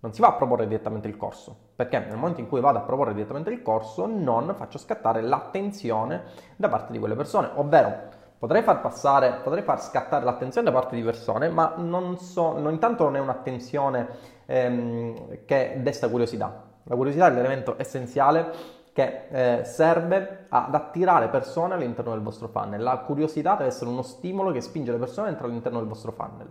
Non 0.00 0.14
si 0.14 0.20
va 0.22 0.28
a 0.28 0.32
proporre 0.32 0.66
direttamente 0.66 1.08
il 1.08 1.18
corso, 1.18 1.56
perché 1.80 1.98
nel 1.98 2.18
momento 2.18 2.40
in 2.40 2.46
cui 2.46 2.60
vado 2.60 2.76
a 2.76 2.82
proporre 2.82 3.14
direttamente 3.14 3.48
il 3.48 3.62
corso 3.62 4.04
non 4.04 4.54
faccio 4.54 4.76
scattare 4.76 5.22
l'attenzione 5.22 6.24
da 6.56 6.68
parte 6.68 6.92
di 6.92 6.98
quelle 6.98 7.14
persone, 7.14 7.48
ovvero 7.54 8.18
Potrei 8.40 8.62
far 8.62 8.80
passare, 8.80 9.40
potrei 9.44 9.62
far 9.62 9.82
scattare 9.82 10.24
l'attenzione 10.24 10.70
da 10.70 10.72
parte 10.72 10.96
di 10.96 11.02
persone, 11.02 11.50
ma 11.50 11.74
non 11.76 12.16
so, 12.16 12.58
non, 12.58 12.72
intanto 12.72 13.04
non 13.04 13.16
è 13.16 13.18
un'attenzione 13.18 14.08
ehm, 14.46 15.44
che 15.44 15.78
desta 15.82 16.08
curiosità. 16.08 16.64
La 16.84 16.96
curiosità 16.96 17.26
è 17.26 17.30
l'elemento 17.32 17.74
essenziale 17.76 18.50
che 18.94 19.26
eh, 19.28 19.64
serve 19.64 20.46
ad 20.48 20.74
attirare 20.74 21.28
persone 21.28 21.74
all'interno 21.74 22.12
del 22.12 22.22
vostro 22.22 22.48
funnel. 22.48 22.82
La 22.82 22.96
curiosità 23.00 23.56
deve 23.56 23.68
essere 23.68 23.90
uno 23.90 24.00
stimolo 24.00 24.52
che 24.52 24.62
spinge 24.62 24.90
le 24.90 24.98
persone 24.98 25.26
a 25.26 25.30
entrare 25.30 25.50
all'interno 25.50 25.78
del 25.78 25.88
vostro 25.88 26.12
funnel. 26.12 26.48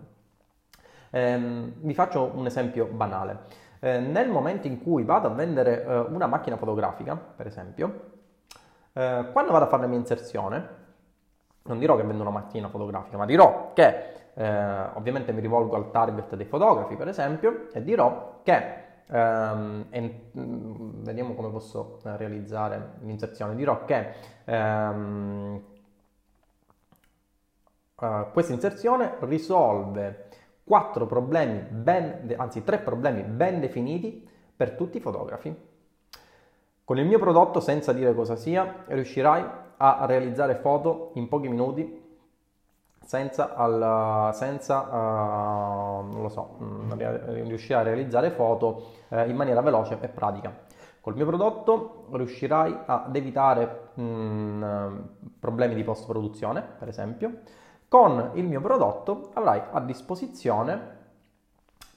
Eh, 1.09 1.74
vi 1.75 1.93
faccio 1.95 2.29
un 2.36 2.45
esempio 2.45 2.86
banale. 2.86 3.67
Eh, 3.79 4.00
nel 4.00 4.29
momento 4.29 4.67
in 4.67 4.81
cui 4.81 5.03
vado 5.03 5.27
a 5.27 5.31
vendere 5.31 5.83
eh, 5.83 6.00
una 6.00 6.27
macchina 6.27 6.57
fotografica, 6.57 7.15
per 7.15 7.48
esempio, 7.48 8.12
eh, 8.93 9.29
quando 9.31 9.51
vado 9.51 9.65
a 9.65 9.67
fare 9.67 9.83
la 9.83 9.88
mia 9.88 9.98
inserzione, 9.98 10.77
non 11.63 11.79
dirò 11.79 11.95
che 11.95 12.03
vendo 12.03 12.21
una 12.21 12.31
macchina 12.31 12.67
fotografica, 12.67 13.17
ma 13.17 13.25
dirò 13.25 13.71
che 13.74 14.31
eh, 14.33 14.81
ovviamente 14.93 15.31
mi 15.31 15.41
rivolgo 15.41 15.75
al 15.75 15.91
target 15.91 16.36
dei 16.36 16.45
fotografi, 16.45 16.95
per 16.95 17.07
esempio, 17.07 17.69
e 17.71 17.83
dirò 17.83 18.39
che 18.43 18.88
ehm, 19.09 19.86
e, 19.89 20.31
mm, 20.38 21.03
vediamo 21.03 21.33
come 21.33 21.50
posso 21.50 22.00
realizzare 22.03 22.93
l'inserzione. 23.01 23.55
Dirò 23.55 23.86
che 23.86 24.13
ehm, 24.45 25.62
uh, 27.95 28.31
questa 28.31 28.53
inserzione 28.53 29.15
risolve 29.21 30.28
quattro 30.69 31.07
problemi 31.07 31.65
ben, 31.67 32.31
anzi 32.38 32.63
tre 32.63 32.77
problemi 32.77 33.23
ben 33.23 33.59
definiti 33.59 34.23
per 34.55 34.73
tutti 34.73 34.97
i 34.97 34.99
fotografi. 34.99 35.51
Con 36.83 36.99
il 36.99 37.07
mio 37.07 37.17
prodotto, 37.17 37.59
senza 37.59 37.91
dire 37.91 38.13
cosa 38.13 38.35
sia, 38.35 38.83
riuscirai 38.85 39.43
a 39.77 40.05
realizzare 40.05 40.57
foto 40.57 41.09
in 41.15 41.27
pochi 41.27 41.47
minuti 41.47 42.07
senza, 43.03 43.55
al, 43.55 44.29
senza 44.35 44.81
uh, 44.81 46.05
non 46.05 46.21
lo 46.21 46.29
so, 46.29 46.57
mm, 46.61 46.91
riuscire 47.47 47.79
a 47.79 47.81
realizzare 47.81 48.29
foto 48.29 48.91
uh, 49.07 49.27
in 49.27 49.35
maniera 49.35 49.61
veloce 49.61 49.97
e 49.99 50.07
pratica. 50.07 50.55
Col 51.01 51.15
mio 51.15 51.25
prodotto 51.25 52.05
riuscirai 52.11 52.77
ad 52.85 53.15
evitare 53.15 53.89
mm, 53.99 54.63
problemi 55.39 55.73
di 55.73 55.83
post 55.83 56.05
produzione, 56.05 56.61
per 56.61 56.89
esempio. 56.89 57.39
Con 57.89 58.31
il 58.36 58.46
mio 58.46 58.62
prodotto 58.62 59.31
avrai 59.34 59.62
a 59.72 59.81
disposizione, 59.81 60.98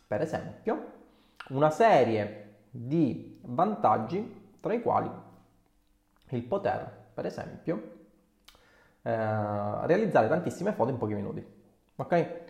per 0.06 0.22
esempio, 0.22 0.90
una 1.50 1.70
serie 1.70 2.54
di 2.70 3.38
vantaggi 3.42 4.56
tra 4.58 4.72
i 4.72 4.80
quali 4.80 5.10
il 6.30 6.42
poter, 6.44 7.10
per 7.12 7.26
esempio, 7.26 7.90
eh, 9.02 9.86
realizzare 9.86 10.28
tantissime 10.28 10.72
foto 10.72 10.90
in 10.90 10.96
pochi 10.96 11.14
minuti. 11.14 11.46
Ok? 11.96 12.40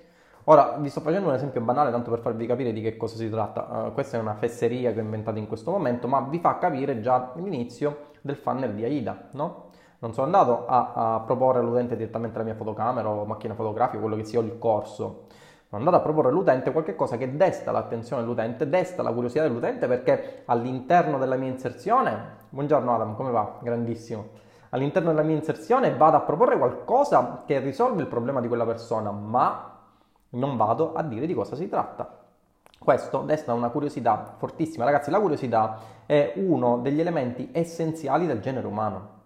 Ora 0.45 0.77
vi 0.79 0.89
sto 0.89 1.01
facendo 1.01 1.29
un 1.29 1.35
esempio 1.35 1.61
banale 1.61 1.91
tanto 1.91 2.11
per 2.11 2.21
farvi 2.21 2.47
capire 2.47 2.73
di 2.73 2.81
che 2.81 2.97
cosa 2.97 3.17
si 3.17 3.31
tratta. 3.31 3.87
Uh, 3.87 3.93
questa 3.93 4.17
è 4.17 4.21
una 4.21 4.35
fesseria 4.35 4.93
che 4.93 4.99
ho 4.99 5.03
inventato 5.03 5.39
in 5.39 5.47
questo 5.47 5.71
momento, 5.71 6.09
ma 6.09 6.21
vi 6.21 6.39
fa 6.41 6.59
capire 6.59 7.01
già 7.01 7.33
l'inizio 7.37 8.11
del 8.21 8.37
funnel 8.37 8.75
di 8.75 8.85
AIDA, 8.85 9.29
no? 9.33 9.71
Non 10.03 10.13
sono 10.13 10.27
andato 10.27 10.67
a, 10.67 10.93
a 10.95 11.21
proporre 11.21 11.61
all'utente 11.61 11.95
direttamente 11.95 12.37
la 12.37 12.45
mia 12.45 12.55
fotocamera 12.57 13.09
o 13.09 13.25
macchina 13.25 13.55
fotografica, 13.55 14.01
quello 14.01 14.17
che 14.17 14.25
sia 14.25 14.41
il 14.41 14.59
corso. 14.59 15.27
Sono 15.69 15.81
andato 15.85 15.97
a 15.97 16.01
proporre 16.01 16.29
all'utente 16.29 16.73
qualcosa 16.73 17.17
che 17.17 17.37
desta 17.37 17.71
l'attenzione 17.71 18.23
dell'utente, 18.23 18.69
desta 18.69 19.03
la 19.03 19.13
curiosità 19.13 19.43
dell'utente 19.43 19.87
perché 19.87 20.43
all'interno 20.47 21.19
della 21.19 21.37
mia 21.37 21.49
inserzione, 21.49 22.39
buongiorno 22.49 22.93
Adam, 22.93 23.15
come 23.15 23.31
va? 23.31 23.59
Grandissimo 23.63 24.41
all'interno 24.75 25.11
della 25.11 25.23
mia 25.23 25.37
inserzione 25.37 25.95
vado 25.95 26.17
a 26.17 26.21
proporre 26.21 26.59
qualcosa 26.59 27.43
che 27.47 27.59
risolve 27.61 28.03
il 28.03 28.09
problema 28.09 28.41
di 28.41 28.49
quella 28.49 28.67
persona, 28.67 29.11
ma 29.11 29.79
non 30.31 30.57
vado 30.57 30.95
a 30.95 31.03
dire 31.03 31.27
di 31.27 31.35
cosa 31.35 31.57
si 31.57 31.69
tratta. 31.69 32.21
Questo 32.79 33.21
desta 33.21 33.53
una 33.53 33.69
curiosità 33.69 34.35
fortissima. 34.37 34.85
Ragazzi, 34.85 35.11
la 35.11 35.21
curiosità 35.21 35.79
è 36.05 36.33
uno 36.37 36.79
degli 36.79 37.01
elementi 37.01 37.51
essenziali 37.53 38.27
del 38.27 38.41
genere 38.41 38.67
umano. 38.67 39.21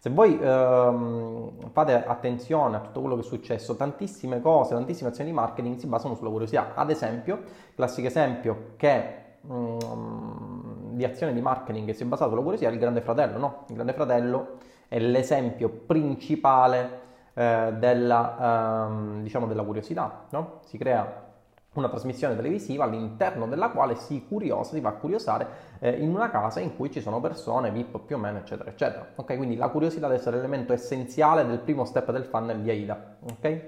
Se 0.00 0.10
voi 0.10 0.38
ehm, 0.40 1.70
fate 1.72 2.04
attenzione 2.04 2.76
a 2.76 2.78
tutto 2.78 3.00
quello 3.00 3.16
che 3.16 3.22
è 3.22 3.24
successo, 3.24 3.74
tantissime 3.74 4.40
cose, 4.40 4.74
tantissime 4.74 5.08
azioni 5.08 5.30
di 5.30 5.34
marketing 5.34 5.76
si 5.76 5.88
basano 5.88 6.14
sulla 6.14 6.30
curiosità. 6.30 6.74
Ad 6.74 6.90
esempio, 6.90 7.42
classico 7.74 8.06
esempio 8.06 8.74
che 8.76 9.14
mm, 9.44 10.94
di 10.94 11.04
azione 11.04 11.32
di 11.32 11.40
marketing 11.40 11.86
che 11.86 11.94
si 11.94 12.04
è 12.04 12.06
basato 12.06 12.30
sulla 12.30 12.42
curiosità 12.42 12.70
è 12.70 12.72
il 12.72 12.78
Grande 12.78 13.00
Fratello, 13.00 13.38
no? 13.38 13.64
Il 13.68 13.74
Grande 13.74 13.92
Fratello 13.92 14.58
è 14.86 15.00
l'esempio 15.00 15.68
principale 15.68 17.00
eh, 17.34 17.74
della, 17.76 18.86
ehm, 18.86 19.22
diciamo 19.22 19.46
della 19.46 19.64
curiosità. 19.64 20.26
No? 20.30 20.60
Si 20.64 20.78
crea 20.78 21.27
una 21.74 21.88
trasmissione 21.88 22.34
televisiva 22.34 22.84
all'interno 22.84 23.46
della 23.46 23.70
quale 23.70 23.94
si 23.94 24.24
curiosa, 24.26 24.74
si 24.74 24.80
va 24.80 24.90
a 24.90 24.94
curiosare 24.94 25.46
eh, 25.78 25.90
in 25.90 26.08
una 26.10 26.30
casa 26.30 26.60
in 26.60 26.74
cui 26.74 26.90
ci 26.90 27.00
sono 27.00 27.20
persone, 27.20 27.70
VIP 27.70 28.00
più 28.00 28.16
o 28.16 28.18
meno, 28.18 28.38
eccetera, 28.38 28.70
eccetera. 28.70 29.06
Ok, 29.14 29.36
quindi 29.36 29.56
la 29.56 29.68
curiosità 29.68 30.06
deve 30.06 30.18
essere 30.18 30.36
l'elemento 30.36 30.72
essenziale 30.72 31.46
del 31.46 31.60
primo 31.60 31.84
step 31.84 32.10
del 32.10 32.24
funnel 32.24 32.60
di 32.60 32.70
AIDA. 32.70 33.16
Ok? 33.30 33.60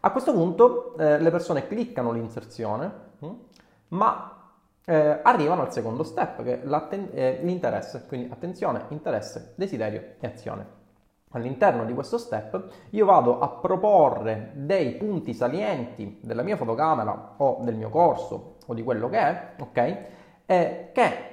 A 0.00 0.10
questo 0.10 0.32
punto 0.32 0.96
eh, 0.96 1.18
le 1.18 1.30
persone 1.30 1.66
cliccano 1.66 2.12
l'inserzione, 2.12 2.92
hm, 3.20 3.32
ma 3.88 4.52
eh, 4.84 5.20
arrivano 5.22 5.62
al 5.62 5.72
secondo 5.72 6.02
step, 6.02 6.42
che 6.42 6.62
è 6.62 7.08
eh, 7.12 7.38
l'interesse. 7.42 8.04
Quindi 8.06 8.30
attenzione, 8.30 8.84
interesse, 8.88 9.52
desiderio 9.56 10.14
e 10.20 10.26
azione. 10.26 10.82
All'interno 11.34 11.84
di 11.84 11.92
questo 11.94 12.16
step 12.16 12.64
io 12.90 13.04
vado 13.04 13.40
a 13.40 13.48
proporre 13.48 14.52
dei 14.54 14.92
punti 14.92 15.34
salienti 15.34 16.18
della 16.22 16.42
mia 16.42 16.56
fotocamera 16.56 17.34
o 17.38 17.58
del 17.62 17.74
mio 17.74 17.90
corso 17.90 18.56
o 18.64 18.74
di 18.74 18.84
quello 18.84 19.08
che 19.08 19.18
è, 19.18 19.50
ok? 19.58 19.98
E 20.46 20.90
che 20.92 21.32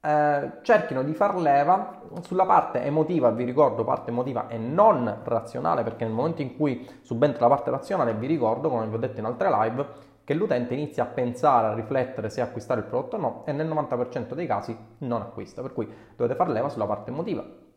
eh, 0.00 0.52
cerchino 0.62 1.02
di 1.02 1.14
far 1.14 1.34
leva 1.34 2.00
sulla 2.22 2.46
parte 2.46 2.82
emotiva, 2.84 3.30
vi 3.30 3.42
ricordo 3.42 3.82
parte 3.82 4.10
emotiva 4.10 4.46
e 4.46 4.56
non 4.56 5.20
razionale, 5.24 5.82
perché 5.82 6.04
nel 6.04 6.14
momento 6.14 6.42
in 6.42 6.56
cui 6.56 6.88
subentra 7.02 7.48
la 7.48 7.54
parte 7.54 7.70
razionale, 7.70 8.14
vi 8.14 8.28
ricordo, 8.28 8.70
come 8.70 8.86
vi 8.86 8.94
ho 8.94 8.98
detto 8.98 9.18
in 9.18 9.26
altre 9.26 9.50
live, 9.50 9.86
che 10.22 10.34
l'utente 10.34 10.74
inizia 10.74 11.02
a 11.02 11.06
pensare, 11.06 11.66
a 11.66 11.74
riflettere 11.74 12.30
se 12.30 12.40
acquistare 12.40 12.80
il 12.80 12.86
prodotto 12.86 13.16
o 13.16 13.18
no 13.18 13.42
e 13.46 13.52
nel 13.52 13.66
90% 13.66 14.34
dei 14.34 14.46
casi 14.46 14.76
non 14.98 15.22
acquista, 15.22 15.60
per 15.60 15.72
cui 15.72 15.92
dovete 16.14 16.36
far 16.36 16.48
leva 16.50 16.68
sulla 16.68 16.86
parte 16.86 17.10
emotiva. 17.10 17.69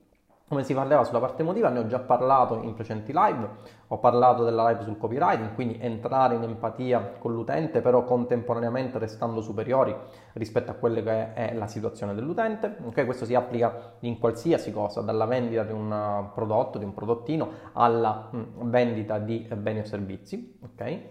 Come 0.46 0.64
si 0.64 0.74
parleva 0.74 1.04
sulla 1.04 1.20
parte 1.20 1.42
emotiva 1.42 1.70
ne 1.70 1.80
ho 1.80 1.88
già 1.88 2.00
parlato 2.00 2.62
in 2.62 2.74
precedenti 2.74 3.14
live, 3.14 3.50
ho 3.88 3.98
parlato 3.98 4.44
della 4.44 4.68
live 4.70 4.84
sul 4.84 4.98
copywriting, 4.98 5.54
quindi 5.54 5.78
entrare 5.80 6.36
in 6.36 6.44
empatia 6.44 7.14
con 7.18 7.34
l'utente 7.34 7.82
però 7.82 8.04
contemporaneamente 8.04 9.00
restando 9.00 9.42
superiori 9.42 9.96
rispetto 10.34 10.70
a 10.70 10.74
quella 10.76 11.02
che 11.02 11.34
è 11.34 11.54
la 11.56 11.68
situazione 11.68 12.14
dell'utente. 12.14 12.76
Okay, 12.84 13.06
questo 13.06 13.26
si 13.26 13.34
applica 13.34 13.94
in 14.00 14.20
qualsiasi 14.20 14.72
cosa, 14.72 15.02
dalla 15.02 15.26
vendita 15.26 15.64
di 15.64 15.72
un 15.72 16.30
prodotto, 16.34 16.78
di 16.78 16.84
un 16.86 16.94
prodottino, 16.94 17.50
alla 17.72 18.30
mm, 18.36 18.70
vendita 18.70 19.18
di 19.20 19.48
beni 19.56 19.80
o 19.80 19.86
servizi. 19.86 20.60
Okay? 20.62 21.10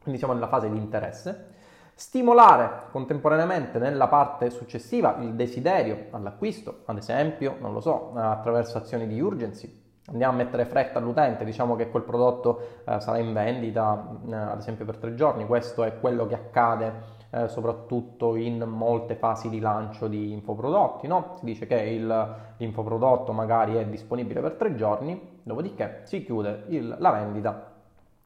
Quindi 0.00 0.18
siamo 0.18 0.34
nella 0.34 0.48
fase 0.48 0.70
di 0.70 0.76
interesse. 0.76 1.52
Stimolare 1.96 2.86
contemporaneamente 2.90 3.78
nella 3.78 4.08
parte 4.08 4.50
successiva 4.50 5.16
il 5.20 5.34
desiderio 5.34 6.06
all'acquisto, 6.10 6.80
ad 6.86 6.96
esempio, 6.96 7.56
non 7.60 7.72
lo 7.72 7.80
so, 7.80 8.10
attraverso 8.16 8.78
azioni 8.78 9.06
di 9.06 9.20
urgency. 9.20 9.82
Andiamo 10.08 10.32
a 10.32 10.36
mettere 10.36 10.66
fretta 10.66 10.98
all'utente, 10.98 11.44
diciamo 11.44 11.76
che 11.76 11.90
quel 11.90 12.02
prodotto 12.02 12.82
eh, 12.84 13.00
sarà 13.00 13.18
in 13.18 13.32
vendita 13.32 14.18
eh, 14.28 14.34
ad 14.34 14.58
esempio 14.58 14.84
per 14.84 14.96
tre 14.96 15.14
giorni, 15.14 15.46
questo 15.46 15.84
è 15.84 15.98
quello 16.00 16.26
che 16.26 16.34
accade 16.34 16.92
eh, 17.30 17.46
soprattutto 17.46 18.34
in 18.34 18.58
molte 18.64 19.14
fasi 19.14 19.48
di 19.48 19.60
lancio 19.60 20.08
di 20.08 20.32
infoprodotti, 20.32 21.06
no? 21.06 21.36
Si 21.38 21.44
dice 21.44 21.66
che 21.66 21.76
il, 21.76 22.36
l'infoprodotto 22.56 23.32
magari 23.32 23.76
è 23.76 23.86
disponibile 23.86 24.40
per 24.40 24.54
tre 24.54 24.74
giorni, 24.74 25.38
dopodiché 25.44 26.00
si 26.02 26.24
chiude 26.24 26.64
il, 26.68 26.96
la 26.98 27.10
vendita 27.12 27.72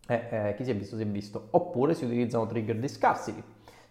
e 0.08 0.26
eh, 0.30 0.54
chi 0.56 0.64
si 0.64 0.70
è 0.70 0.74
visto 0.74 0.96
si 0.96 1.02
è 1.02 1.06
visto. 1.06 1.48
Oppure 1.50 1.92
si 1.92 2.06
utilizzano 2.06 2.46
trigger 2.46 2.78
di 2.78 2.88
scarcity 2.88 3.44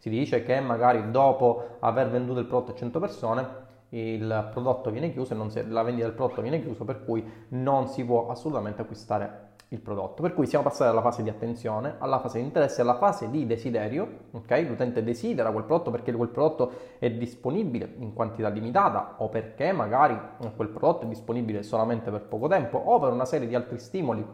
si 0.08 0.10
dice 0.10 0.44
che 0.44 0.60
magari 0.60 1.12
dopo 1.12 1.78
aver 1.80 2.10
venduto 2.10 2.40
il 2.40 2.46
prodotto 2.46 2.72
a 2.72 2.76
100 2.76 3.00
persone 3.00 3.66
il 3.90 4.50
prodotto 4.52 4.92
viene 4.92 5.12
chiuso 5.12 5.34
e 5.34 5.50
si, 5.50 5.68
la 5.70 5.82
vendita 5.82 6.08
del 6.08 6.16
prodotto 6.16 6.42
viene 6.42 6.62
chiusa 6.62 6.84
per 6.84 7.06
cui 7.06 7.24
non 7.50 7.88
si 7.88 8.04
può 8.04 8.30
assolutamente 8.30 8.82
acquistare 8.82 9.46
il 9.70 9.80
prodotto. 9.80 10.22
Per 10.22 10.34
cui 10.34 10.46
siamo 10.46 10.64
passati 10.64 10.90
dalla 10.90 11.02
fase 11.02 11.24
di 11.24 11.30
attenzione 11.30 11.96
alla 11.98 12.20
fase 12.20 12.40
di 12.40 12.46
interesse, 12.46 12.82
alla 12.82 12.98
fase 12.98 13.30
di 13.30 13.46
desiderio, 13.46 14.08
ok? 14.32 14.66
L'utente 14.68 15.04
desidera 15.04 15.52
quel 15.52 15.64
prodotto 15.64 15.92
perché 15.92 16.12
quel 16.14 16.30
prodotto 16.30 16.72
è 17.00 17.10
disponibile 17.12 17.94
in 18.00 18.14
quantità 18.14 18.50
limitata 18.50 19.16
o 19.18 19.30
perché 19.30 19.72
magari 19.72 20.18
quel 20.56 20.70
prodotto 20.70 21.06
è 21.06 21.08
disponibile 21.08 21.64
solamente 21.64 22.12
per 22.12 22.22
poco 22.22 22.48
tempo 22.48 22.78
o 22.78 23.00
per 23.00 23.12
una 23.12 23.26
serie 23.26 23.48
di 23.48 23.56
altri 23.56 23.80
stimoli 23.80 24.26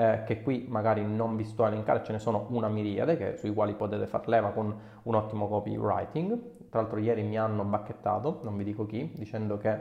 eh, 0.00 0.22
che 0.24 0.42
qui 0.42 0.66
magari 0.66 1.04
non 1.04 1.36
vi 1.36 1.44
sto 1.44 1.64
a 1.64 1.68
elencare, 1.68 2.02
ce 2.02 2.12
ne 2.12 2.18
sono 2.18 2.46
una 2.50 2.68
miriade 2.68 3.18
che, 3.18 3.36
sui 3.36 3.52
quali 3.52 3.74
potete 3.74 4.06
far 4.06 4.26
leva 4.28 4.48
con 4.48 4.74
un 5.02 5.14
ottimo 5.14 5.46
copywriting. 5.46 6.68
Tra 6.70 6.80
l'altro 6.80 6.98
ieri 6.98 7.22
mi 7.22 7.36
hanno 7.36 7.64
bacchettato, 7.64 8.40
non 8.42 8.56
vi 8.56 8.64
dico 8.64 8.86
chi, 8.86 9.12
dicendo 9.14 9.58
che 9.58 9.78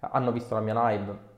hanno 0.00 0.32
visto 0.32 0.54
la 0.54 0.60
mia 0.60 0.88
live 0.88 1.32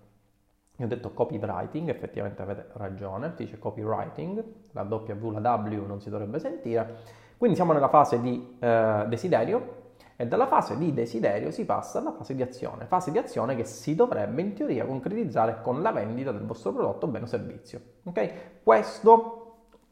io 0.78 0.84
ho 0.84 0.88
detto 0.88 1.12
copywriting, 1.12 1.88
effettivamente 1.88 2.42
avete 2.42 2.66
ragione, 2.74 3.32
si 3.34 3.44
dice 3.44 3.58
copywriting, 3.58 4.44
la 4.72 4.82
W, 4.82 5.30
la 5.30 5.54
W 5.54 5.86
non 5.86 6.00
si 6.02 6.10
dovrebbe 6.10 6.38
sentire. 6.38 6.96
Quindi 7.38 7.56
siamo 7.56 7.72
nella 7.72 7.88
fase 7.88 8.20
di 8.20 8.56
eh, 8.58 9.04
desiderio, 9.08 9.75
e 10.16 10.26
dalla 10.26 10.46
fase 10.46 10.78
di 10.78 10.94
desiderio 10.94 11.50
si 11.50 11.66
passa 11.66 11.98
alla 11.98 12.12
fase 12.12 12.34
di 12.34 12.42
azione, 12.42 12.86
fase 12.86 13.10
di 13.10 13.18
azione 13.18 13.54
che 13.54 13.64
si 13.64 13.94
dovrebbe 13.94 14.40
in 14.40 14.54
teoria 14.54 14.86
concretizzare 14.86 15.60
con 15.62 15.82
la 15.82 15.92
vendita 15.92 16.32
del 16.32 16.46
vostro 16.46 16.72
prodotto, 16.72 17.06
bene 17.06 17.24
o 17.24 17.28
servizio. 17.28 17.80
Ok? 18.04 18.62
Questo 18.62 19.42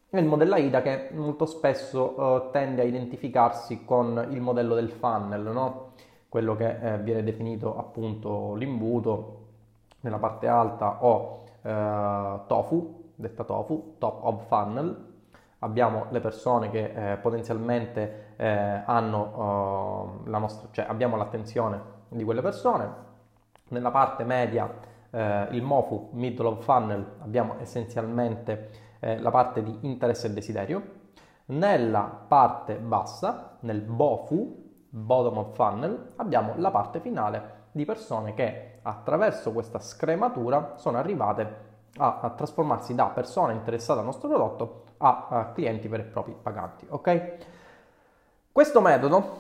è 0.09 0.19
il 0.19 0.25
modello 0.25 0.55
AIDA 0.55 0.81
che 0.81 1.11
molto 1.13 1.45
spesso 1.45 2.19
uh, 2.19 2.51
tende 2.51 2.83
a 2.83 2.85
identificarsi 2.85 3.85
con 3.85 4.29
il 4.31 4.41
modello 4.41 4.75
del 4.75 4.91
funnel, 4.91 5.43
no? 5.43 5.93
quello 6.29 6.57
che 6.57 6.79
eh, 6.81 6.99
viene 6.99 7.23
definito 7.23 7.79
appunto 7.79 8.55
l'imbuto 8.55 9.43
nella 10.01 10.19
parte 10.19 10.49
alta 10.49 11.05
o 11.05 11.45
eh, 11.63 12.41
tofu, 12.49 13.13
detta 13.15 13.45
tofu, 13.45 13.95
top 13.99 14.25
of 14.25 14.47
funnel, 14.49 15.13
abbiamo 15.61 16.07
le 16.11 16.21
persone 16.21 16.71
che 16.71 17.13
eh, 17.13 17.17
potenzialmente 17.19 18.24
eh, 18.37 18.83
hanno 18.85 20.23
uh, 20.25 20.29
la 20.29 20.39
nostra, 20.39 20.69
cioè 20.71 20.87
abbiamo 20.89 21.17
l'attenzione 21.17 21.81
di 22.09 22.25
quelle 22.25 22.43
persone. 22.43 23.03
Nella 23.69 23.91
parte 23.91 24.25
media, 24.25 24.73
eh, 25.11 25.49
il 25.51 25.63
MOFU, 25.63 26.11
middle 26.13 26.49
of 26.49 26.65
funnel, 26.65 27.17
abbiamo 27.23 27.57
essenzialmente 27.59 28.71
eh, 29.01 29.19
la 29.21 29.31
parte 29.31 29.63
di 29.63 29.79
interesse 29.83 30.29
e 30.29 30.33
desiderio. 30.33 30.83
Nella 31.47 32.03
parte 32.03 32.77
bassa, 32.77 33.59
nel 33.61 33.81
BOFU, 33.81 34.63
bottom 34.89 35.39
of 35.39 35.55
funnel, 35.55 36.13
abbiamo 36.17 36.55
la 36.57 36.71
parte 36.71 37.01
finale 37.01 37.63
di 37.73 37.85
persone 37.85 38.35
che 38.35 38.79
attraverso 38.83 39.53
questa 39.53 39.79
scrematura 39.79 40.75
sono 40.77 40.99
arrivate 40.99 41.73
a, 41.97 42.21
a, 42.21 42.31
trasformarsi 42.31 42.95
da 42.95 43.07
persone 43.07 43.53
interessate 43.53 44.01
al 44.01 44.05
nostro 44.05 44.29
prodotto 44.29 44.85
a, 44.99 45.27
a 45.29 45.45
clienti 45.53 45.89
veri 45.89 46.03
e 46.03 46.07
propri 46.07 46.37
paganti. 46.41 46.87
Ok? 46.89 47.37
Questo 48.55 48.81
metodo 48.81 49.39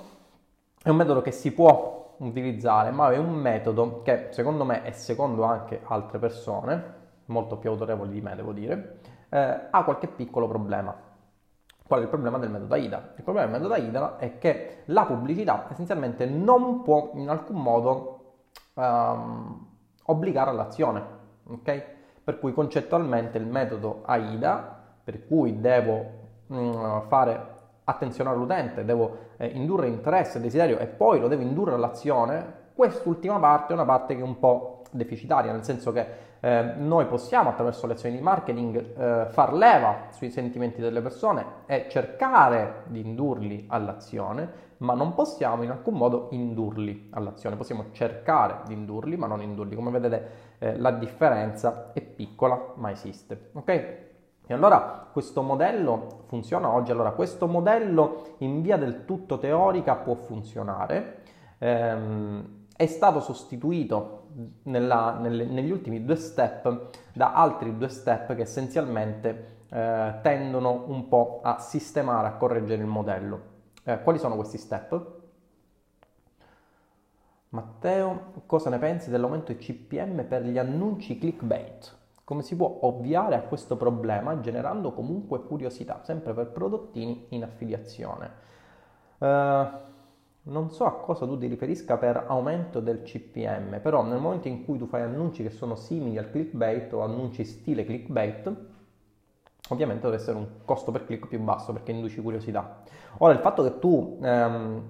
è 0.82 0.88
un 0.88 0.96
metodo 0.96 1.22
che 1.22 1.30
si 1.30 1.52
può 1.52 2.16
utilizzare, 2.18 2.90
ma 2.90 3.12
è 3.12 3.16
un 3.16 3.30
metodo 3.30 4.02
che 4.02 4.30
secondo 4.32 4.64
me 4.64 4.84
e 4.84 4.90
secondo 4.90 5.44
anche 5.44 5.82
altre 5.84 6.18
persone, 6.18 6.94
molto 7.26 7.56
più 7.58 7.70
autorevoli 7.70 8.10
di 8.10 8.20
me 8.20 8.34
devo 8.34 8.50
dire, 8.50 8.98
eh, 9.28 9.68
ha 9.70 9.84
qualche 9.84 10.08
piccolo 10.08 10.48
problema. 10.48 10.92
Qual 11.86 12.00
è 12.00 12.02
il 12.02 12.08
problema 12.08 12.38
del 12.38 12.50
metodo 12.50 12.74
AIDA? 12.74 13.12
Il 13.16 13.22
problema 13.22 13.48
del 13.48 13.60
metodo 13.60 13.74
AIDA 13.74 14.16
è 14.16 14.36
che 14.38 14.82
la 14.86 15.04
pubblicità 15.04 15.68
essenzialmente 15.70 16.26
non 16.26 16.82
può 16.82 17.12
in 17.14 17.28
alcun 17.28 17.62
modo 17.62 18.32
um, 18.74 19.64
obbligare 20.06 20.50
all'azione, 20.50 21.02
ok? 21.50 21.84
Per 22.24 22.40
cui 22.40 22.52
concettualmente 22.52 23.38
il 23.38 23.46
metodo 23.46 24.02
AIDA, 24.06 24.76
per 25.04 25.24
cui 25.24 25.60
devo 25.60 26.04
mh, 26.48 27.02
fare 27.06 27.53
attenzione 27.84 28.30
all'utente, 28.30 28.84
devo 28.84 29.16
eh, 29.36 29.46
indurre 29.46 29.88
interesse, 29.88 30.40
desiderio 30.40 30.78
e 30.78 30.86
poi 30.86 31.20
lo 31.20 31.28
devo 31.28 31.42
indurre 31.42 31.74
all'azione, 31.74 32.62
quest'ultima 32.74 33.38
parte 33.38 33.72
è 33.72 33.76
una 33.76 33.84
parte 33.84 34.14
che 34.14 34.20
è 34.20 34.24
un 34.24 34.38
po' 34.38 34.82
deficitaria, 34.90 35.52
nel 35.52 35.64
senso 35.64 35.92
che 35.92 36.06
eh, 36.40 36.74
noi 36.76 37.06
possiamo 37.06 37.50
attraverso 37.50 37.86
le 37.86 37.94
azioni 37.94 38.16
di 38.16 38.22
marketing 38.22 38.76
eh, 38.76 39.26
far 39.30 39.54
leva 39.54 40.08
sui 40.10 40.30
sentimenti 40.30 40.80
delle 40.80 41.00
persone 41.00 41.44
e 41.66 41.86
cercare 41.88 42.82
di 42.86 43.00
indurli 43.00 43.66
all'azione, 43.68 44.72
ma 44.78 44.94
non 44.94 45.14
possiamo 45.14 45.62
in 45.62 45.70
alcun 45.70 45.94
modo 45.94 46.28
indurli 46.32 47.08
all'azione, 47.12 47.56
possiamo 47.56 47.86
cercare 47.92 48.60
di 48.66 48.74
indurli, 48.74 49.16
ma 49.16 49.26
non 49.26 49.40
indurli. 49.40 49.74
Come 49.74 49.90
vedete 49.90 50.30
eh, 50.58 50.76
la 50.78 50.90
differenza 50.90 51.92
è 51.94 52.02
piccola, 52.02 52.72
ma 52.74 52.90
esiste. 52.90 53.50
Ok? 53.52 54.12
E 54.46 54.52
allora 54.52 55.08
questo 55.10 55.40
modello 55.40 56.24
funziona 56.26 56.70
oggi? 56.70 56.90
Allora 56.90 57.12
questo 57.12 57.46
modello 57.46 58.34
in 58.38 58.60
via 58.60 58.76
del 58.76 59.06
tutto 59.06 59.38
teorica 59.38 59.96
può 59.96 60.14
funzionare, 60.14 61.22
ehm, 61.58 62.66
è 62.76 62.86
stato 62.86 63.20
sostituito 63.20 64.26
nella, 64.64 65.16
nelle, 65.18 65.46
negli 65.46 65.70
ultimi 65.70 66.04
due 66.04 66.16
step 66.16 66.90
da 67.14 67.32
altri 67.32 67.74
due 67.76 67.88
step 67.88 68.34
che 68.34 68.42
essenzialmente 68.42 69.62
eh, 69.70 70.14
tendono 70.20 70.84
un 70.88 71.08
po' 71.08 71.40
a 71.42 71.58
sistemare, 71.60 72.28
a 72.28 72.34
correggere 72.34 72.82
il 72.82 72.88
modello. 72.88 73.52
Eh, 73.82 74.02
quali 74.02 74.18
sono 74.18 74.34
questi 74.34 74.58
step? 74.58 75.22
Matteo, 77.50 78.32
cosa 78.46 78.68
ne 78.68 78.78
pensi 78.78 79.08
dell'aumento 79.08 79.52
di 79.52 79.58
CPM 79.58 80.24
per 80.24 80.42
gli 80.42 80.58
annunci 80.58 81.18
clickbait? 81.18 82.02
Come 82.24 82.42
si 82.42 82.56
può 82.56 82.78
ovviare 82.82 83.34
a 83.34 83.42
questo 83.42 83.76
problema 83.76 84.40
generando 84.40 84.92
comunque 84.92 85.42
curiosità, 85.42 86.00
sempre 86.02 86.32
per 86.32 86.46
prodottini 86.46 87.26
in 87.28 87.42
affiliazione? 87.42 88.30
Uh, 89.18 89.66
non 90.46 90.70
so 90.70 90.84
a 90.86 91.00
cosa 91.00 91.26
tu 91.26 91.36
ti 91.36 91.46
riferisca 91.46 91.98
per 91.98 92.24
aumento 92.26 92.80
del 92.80 93.02
CPM, 93.02 93.80
però 93.80 94.02
nel 94.02 94.20
momento 94.20 94.48
in 94.48 94.64
cui 94.64 94.78
tu 94.78 94.86
fai 94.86 95.02
annunci 95.02 95.42
che 95.42 95.50
sono 95.50 95.74
simili 95.74 96.16
al 96.16 96.30
clickbait 96.30 96.92
o 96.94 97.02
annunci 97.02 97.44
stile 97.44 97.84
clickbait, 97.84 98.52
ovviamente 99.68 100.04
deve 100.04 100.16
essere 100.16 100.38
un 100.38 100.46
costo 100.64 100.92
per 100.92 101.04
click 101.04 101.28
più 101.28 101.40
basso 101.40 101.72
perché 101.72 101.92
induci 101.92 102.22
curiosità. 102.22 102.82
Ora 103.18 103.34
il 103.34 103.38
fatto 103.38 103.62
che 103.62 103.78
tu 103.78 104.18
ehm, 104.22 104.82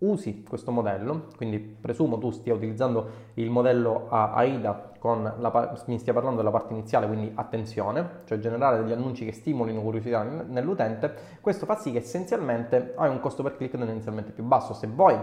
usi 0.00 0.44
questo 0.48 0.70
modello, 0.70 1.26
quindi 1.36 1.58
presumo 1.58 2.18
tu 2.18 2.30
stia 2.30 2.54
utilizzando 2.54 3.28
il 3.34 3.50
modello 3.50 4.08
AIDA 4.08 4.92
con 4.98 5.22
la, 5.38 5.78
mi 5.86 5.98
stia 5.98 6.12
parlando 6.12 6.38
della 6.38 6.50
parte 6.50 6.72
iniziale, 6.72 7.06
quindi 7.06 7.32
attenzione, 7.34 8.20
cioè 8.24 8.38
generare 8.38 8.82
degli 8.82 8.92
annunci 8.92 9.24
che 9.24 9.32
stimolino 9.32 9.80
curiosità 9.80 10.22
nell'utente, 10.22 11.14
questo 11.40 11.66
fa 11.66 11.76
sì 11.76 11.92
che 11.92 11.98
essenzialmente 11.98 12.94
hai 12.96 13.10
un 13.10 13.20
costo 13.20 13.42
per 13.42 13.56
click 13.56 13.76
tendenzialmente 13.76 14.32
più 14.32 14.44
basso. 14.44 14.74
Se 14.74 14.86
vuoi, 14.86 15.18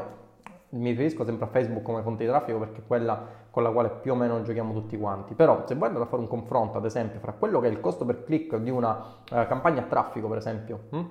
mi 0.69 0.89
riferisco 0.89 1.23
sempre 1.23 1.45
a 1.45 1.49
Facebook 1.49 1.83
come 1.83 2.01
fonte 2.01 2.23
di 2.23 2.29
traffico 2.29 2.59
perché 2.59 2.81
è 2.81 2.83
quella 2.85 3.45
con 3.49 3.63
la 3.63 3.71
quale 3.71 3.89
più 3.89 4.11
o 4.11 4.15
meno 4.15 4.41
giochiamo 4.41 4.73
tutti 4.73 4.97
quanti, 4.97 5.33
però 5.33 5.63
se 5.65 5.73
vuoi 5.75 5.87
andare 5.87 6.05
a 6.05 6.09
fare 6.09 6.21
un 6.21 6.27
confronto 6.27 6.77
ad 6.77 6.85
esempio 6.85 7.19
fra 7.19 7.31
quello 7.31 7.59
che 7.59 7.67
è 7.67 7.71
il 7.71 7.79
costo 7.79 8.05
per 8.05 8.23
click 8.23 8.57
di 8.57 8.69
una 8.69 8.91
uh, 9.31 9.47
campagna 9.47 9.81
a 9.81 9.85
traffico 9.85 10.27
per 10.27 10.37
esempio, 10.37 10.81
hm? 10.91 11.05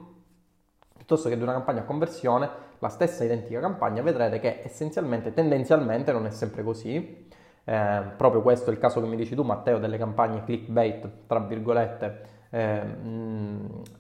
Piuttosto 1.07 1.29
che 1.29 1.37
di 1.37 1.43
una 1.45 1.53
campagna 1.53 1.83
a 1.83 1.85
conversione, 1.85 2.51
la 2.81 2.89
stessa 2.89 3.23
identica 3.23 3.61
campagna, 3.61 4.03
vedrete 4.03 4.41
che 4.41 4.63
essenzialmente, 4.65 5.33
tendenzialmente 5.33 6.11
non 6.11 6.27
è 6.27 6.31
sempre 6.31 6.65
così. 6.65 7.29
Eh, 7.63 8.03
proprio 8.17 8.43
questo 8.43 8.71
è 8.71 8.73
il 8.73 8.81
caso 8.81 9.01
che 9.01 9.07
mi 9.07 9.15
dici 9.15 9.37
tu, 9.37 9.45
Matteo, 9.45 9.79
delle 9.79 9.99
campagne 9.99 10.43
clickbait, 10.43 11.09
tra 11.29 11.39
virgolette, 11.39 12.35
eh, 12.51 12.81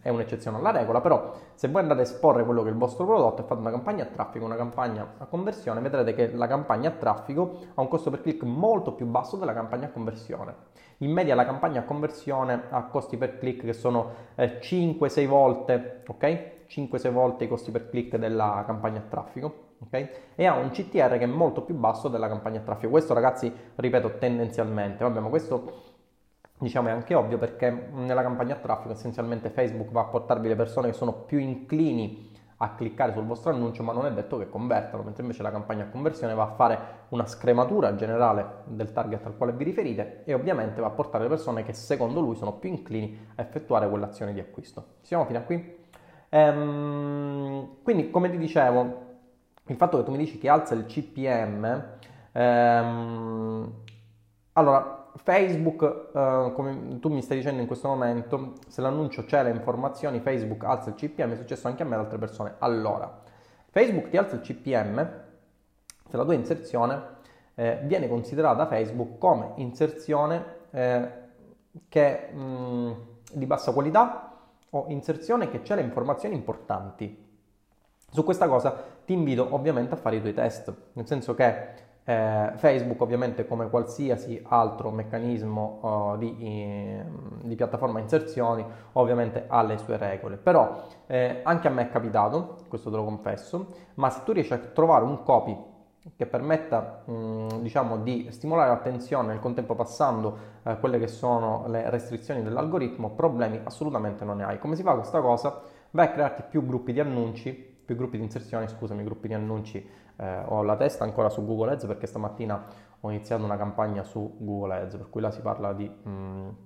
è 0.02 0.08
un'eccezione 0.08 0.56
alla 0.56 0.72
regola, 0.72 1.00
però 1.00 1.32
se 1.54 1.68
voi 1.68 1.82
andate 1.82 2.00
a 2.00 2.02
esporre 2.02 2.44
quello 2.44 2.62
che 2.62 2.70
è 2.70 2.72
il 2.72 2.78
vostro 2.78 3.04
prodotto 3.04 3.42
e 3.42 3.44
fate 3.44 3.60
una 3.60 3.70
campagna 3.70 4.02
a 4.02 4.06
traffico, 4.06 4.44
una 4.44 4.56
campagna 4.56 5.14
a 5.18 5.26
conversione, 5.26 5.80
vedrete 5.80 6.12
che 6.12 6.32
la 6.34 6.48
campagna 6.48 6.88
a 6.88 6.92
traffico 6.92 7.60
ha 7.74 7.80
un 7.80 7.86
costo 7.88 8.10
per 8.10 8.20
click 8.20 8.42
molto 8.42 8.94
più 8.94 9.06
basso 9.06 9.36
della 9.36 9.54
campagna 9.54 9.86
a 9.86 9.90
conversione. 9.90 10.54
In 10.98 11.12
media 11.12 11.36
la 11.36 11.44
campagna 11.44 11.80
a 11.80 11.84
conversione 11.84 12.62
ha 12.68 12.82
costi 12.86 13.16
per 13.16 13.38
click 13.38 13.64
che 13.64 13.74
sono 13.74 14.10
eh, 14.34 14.58
5-6 14.58 15.26
volte, 15.26 16.02
ok? 16.04 16.54
5-6 16.68 17.10
volte 17.10 17.44
i 17.44 17.48
costi 17.48 17.70
per 17.70 17.88
click 17.88 18.16
della 18.16 18.62
campagna 18.66 18.98
a 18.98 19.02
traffico. 19.08 19.64
Okay? 19.86 20.08
E 20.34 20.46
ha 20.46 20.56
un 20.56 20.70
CTR 20.70 21.18
che 21.18 21.24
è 21.24 21.26
molto 21.26 21.62
più 21.62 21.74
basso 21.74 22.08
della 22.08 22.28
campagna 22.28 22.60
a 22.60 22.62
traffico. 22.62 22.90
Questo, 22.90 23.14
ragazzi, 23.14 23.52
ripeto, 23.74 24.18
tendenzialmente. 24.18 25.04
Vabbè, 25.04 25.20
ma 25.20 25.28
questo 25.28 25.94
diciamo 26.58 26.88
è 26.88 26.90
anche 26.90 27.14
ovvio 27.14 27.36
perché 27.36 27.88
nella 27.92 28.22
campagna 28.22 28.54
a 28.54 28.58
traffico 28.58 28.92
essenzialmente 28.92 29.50
Facebook 29.50 29.90
va 29.90 30.00
a 30.02 30.04
portarvi 30.04 30.48
le 30.48 30.56
persone 30.56 30.88
che 30.88 30.94
sono 30.94 31.12
più 31.12 31.38
inclini 31.38 32.32
a 32.58 32.74
cliccare 32.74 33.12
sul 33.12 33.24
vostro 33.24 33.50
annuncio, 33.50 33.82
ma 33.82 33.92
non 33.92 34.06
è 34.06 34.12
detto 34.12 34.38
che 34.38 34.48
convertano, 34.48 35.02
mentre 35.02 35.22
invece 35.22 35.42
la 35.42 35.50
campagna 35.50 35.84
a 35.84 35.88
conversione 35.88 36.32
va 36.32 36.44
a 36.44 36.54
fare 36.54 36.78
una 37.10 37.26
scrematura 37.26 37.94
generale 37.96 38.62
del 38.64 38.92
target 38.92 39.26
al 39.26 39.36
quale 39.36 39.52
vi 39.52 39.64
riferite 39.64 40.22
e 40.24 40.32
ovviamente 40.32 40.80
va 40.80 40.86
a 40.86 40.90
portare 40.90 41.24
le 41.24 41.28
persone 41.28 41.64
che 41.64 41.74
secondo 41.74 42.20
lui 42.20 42.34
sono 42.34 42.54
più 42.54 42.70
inclini 42.70 43.26
a 43.34 43.42
effettuare 43.42 43.88
quell'azione 43.88 44.32
di 44.32 44.40
acquisto. 44.40 44.94
Siamo 45.02 45.26
fino 45.26 45.38
a 45.38 45.42
qui? 45.42 45.84
Ehm, 46.28 47.82
quindi, 47.82 48.10
come 48.10 48.30
ti 48.30 48.38
dicevo, 48.38 49.04
il 49.66 49.76
fatto 49.76 49.98
che 49.98 50.04
tu 50.04 50.10
mi 50.10 50.18
dici 50.18 50.38
che 50.38 50.48
alza 50.48 50.74
il 50.74 50.86
CPM, 50.86 51.84
ehm, 52.32 53.72
allora 54.52 55.10
Facebook, 55.16 56.10
eh, 56.14 56.52
come 56.54 56.98
tu 57.00 57.08
mi 57.08 57.22
stai 57.22 57.38
dicendo 57.38 57.60
in 57.60 57.66
questo 57.66 57.88
momento, 57.88 58.54
se 58.68 58.80
l'annuncio 58.80 59.24
c'è 59.24 59.42
le 59.42 59.50
informazioni, 59.50 60.20
Facebook 60.20 60.64
alza 60.64 60.90
il 60.90 60.94
CPM, 60.96 61.32
è 61.32 61.36
successo 61.36 61.68
anche 61.68 61.82
a 61.82 61.86
me 61.86 61.94
ad 61.94 62.02
altre 62.02 62.18
persone. 62.18 62.54
Allora, 62.58 63.22
Facebook 63.70 64.08
ti 64.08 64.16
alza 64.16 64.36
il 64.36 64.42
CPM 64.42 65.24
se 66.08 66.16
la 66.16 66.24
tua 66.24 66.34
inserzione 66.34 67.14
eh, 67.54 67.80
viene 67.84 68.08
considerata 68.08 68.54
da 68.56 68.66
Facebook 68.66 69.18
come 69.18 69.52
inserzione 69.56 70.44
eh, 70.70 71.10
che, 71.88 72.28
mh, 72.32 72.40
mm, 72.40 72.92
di 73.32 73.46
bassa 73.46 73.72
qualità 73.72 74.25
o 74.76 74.84
inserzione 74.88 75.48
che 75.48 75.62
c'è 75.62 75.74
le 75.74 75.82
informazioni 75.82 76.34
importanti. 76.34 77.24
Su 78.10 78.24
questa 78.24 78.48
cosa 78.48 78.74
ti 79.04 79.12
invito 79.12 79.46
ovviamente 79.54 79.94
a 79.94 79.96
fare 79.96 80.16
i 80.16 80.20
tuoi 80.20 80.34
test, 80.34 80.72
nel 80.92 81.06
senso 81.06 81.34
che 81.34 81.84
eh, 82.04 82.52
Facebook 82.54 83.00
ovviamente 83.00 83.46
come 83.46 83.68
qualsiasi 83.68 84.40
altro 84.44 84.90
meccanismo 84.90 85.80
uh, 86.12 86.16
di, 86.16 86.36
eh, 86.38 87.04
di, 87.42 87.54
piattaforma 87.56 87.98
inserzioni 87.98 88.64
ovviamente 88.92 89.46
ha 89.48 89.62
le 89.62 89.76
sue 89.78 89.96
regole, 89.96 90.36
però 90.36 90.84
eh, 91.06 91.40
anche 91.42 91.66
a 91.66 91.70
me 91.72 91.82
è 91.82 91.90
capitato, 91.90 92.58
questo 92.68 92.90
te 92.90 92.96
lo 92.96 93.04
confesso, 93.04 93.66
ma 93.94 94.08
se 94.10 94.20
tu 94.24 94.30
riesci 94.30 94.52
a 94.52 94.58
trovare 94.58 95.04
un 95.04 95.24
copy 95.24 95.74
che 96.14 96.26
permetta 96.26 97.02
diciamo 97.60 97.98
di 97.98 98.28
stimolare 98.30 98.68
l'attenzione 98.68 99.28
nel 99.28 99.40
contempo 99.40 99.74
passando 99.74 100.38
eh, 100.62 100.78
quelle 100.78 100.98
che 100.98 101.08
sono 101.08 101.64
le 101.66 101.90
restrizioni 101.90 102.42
dell'algoritmo, 102.42 103.10
problemi 103.10 103.60
assolutamente 103.64 104.24
non 104.24 104.36
ne 104.36 104.44
hai. 104.44 104.58
Come 104.58 104.76
si 104.76 104.82
fa 104.82 104.94
questa 104.94 105.20
cosa? 105.20 105.62
Vai 105.90 106.06
a 106.06 106.10
crearti 106.10 106.44
più 106.48 106.64
gruppi 106.64 106.92
di 106.92 107.00
annunci, 107.00 107.52
più 107.52 107.96
gruppi 107.96 108.18
di 108.18 108.22
inserzioni, 108.22 108.68
scusami, 108.68 109.02
gruppi 109.02 109.28
di 109.28 109.34
annunci. 109.34 109.84
Eh, 110.18 110.42
ho 110.46 110.62
la 110.62 110.76
testa 110.76 111.04
ancora 111.04 111.28
su 111.28 111.44
Google 111.44 111.72
Ads 111.72 111.86
perché 111.86 112.06
stamattina 112.06 112.64
ho 113.00 113.10
iniziato 113.10 113.44
una 113.44 113.56
campagna 113.56 114.02
su 114.02 114.36
Google 114.38 114.74
Ads, 114.74 114.96
per 114.96 115.10
cui 115.10 115.20
là 115.20 115.30
si 115.30 115.40
parla 115.40 115.72
di 115.72 115.88
mh, 115.88 116.56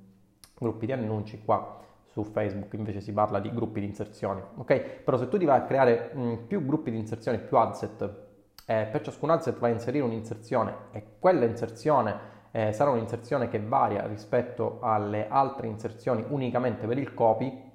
gruppi 0.59 0.87
di 0.87 0.93
annunci, 0.93 1.43
qua 1.45 1.79
su 2.05 2.25
Facebook 2.25 2.73
invece 2.75 3.01
si 3.01 3.13
parla 3.13 3.39
di 3.41 3.53
gruppi 3.53 3.81
di 3.81 3.87
inserzioni, 3.87 4.43
ok? 4.57 4.81
Però 5.05 5.17
se 5.17 5.29
tu 5.29 5.39
ti 5.39 5.45
vai 5.45 5.59
a 5.59 5.63
creare 5.63 6.11
mh, 6.13 6.35
più 6.47 6.65
gruppi 6.65 6.91
di 6.91 6.99
inserzioni, 6.99 7.39
più 7.39 7.57
adset 7.57 8.29
eh, 8.71 8.87
per 8.87 9.01
ciascun 9.01 9.31
asset 9.31 9.59
vai 9.59 9.73
a 9.73 9.75
inserire 9.75 10.05
un'inserzione 10.05 10.75
e 10.93 11.05
quella 11.19 11.45
inserzione 11.45 12.39
eh, 12.53 12.73
sarà 12.73 12.91
un'inserzione 12.91 13.49
che 13.49 13.59
varia 13.61 14.07
rispetto 14.07 14.79
alle 14.81 15.27
altre 15.29 15.67
inserzioni 15.67 16.25
unicamente 16.29 16.87
per 16.87 16.97
il 16.97 17.13
copy, 17.13 17.69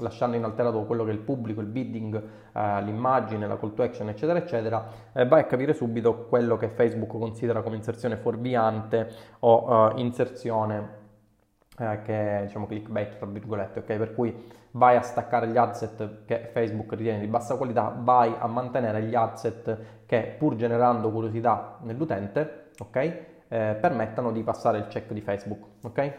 lasciando 0.00 0.36
inalterato 0.36 0.84
quello 0.84 1.04
che 1.04 1.10
è 1.10 1.14
il 1.14 1.20
pubblico, 1.20 1.62
il 1.62 1.68
bidding, 1.68 2.22
eh, 2.52 2.82
l'immagine, 2.82 3.46
la 3.46 3.56
call 3.56 3.72
to 3.72 3.82
action, 3.82 4.10
eccetera, 4.10 4.38
eccetera, 4.38 4.86
eh, 5.14 5.26
vai 5.26 5.40
a 5.40 5.44
capire 5.44 5.72
subito 5.72 6.26
quello 6.26 6.58
che 6.58 6.68
Facebook 6.68 7.12
considera 7.12 7.62
come 7.62 7.76
inserzione 7.76 8.18
fuorviante 8.18 9.08
o 9.40 9.92
eh, 9.96 10.00
inserzione 10.00 11.00
eh, 11.78 12.02
che 12.02 12.40
è 12.40 12.42
diciamo 12.46 12.66
clickbait 12.66 13.16
tra 13.16 13.26
virgolette, 13.26 13.80
ok? 13.80 13.96
Per 13.96 14.14
cui 14.14 14.50
vai 14.72 14.96
a 14.96 15.02
staccare 15.02 15.48
gli 15.48 15.56
adset 15.56 16.24
che 16.24 16.50
Facebook 16.52 16.92
ritiene 16.92 17.20
di 17.20 17.26
bassa 17.26 17.56
qualità, 17.56 17.94
vai 17.96 18.34
a 18.38 18.46
mantenere 18.46 19.02
gli 19.02 19.14
adset 19.14 20.04
che 20.06 20.34
pur 20.38 20.56
generando 20.56 21.10
curiosità 21.10 21.78
nell'utente, 21.82 22.70
ok? 22.78 22.96
Eh, 22.96 23.76
permettano 23.80 24.32
di 24.32 24.42
passare 24.42 24.78
il 24.78 24.86
check 24.88 25.12
di 25.12 25.20
Facebook, 25.20 25.64
ok? 25.82 26.12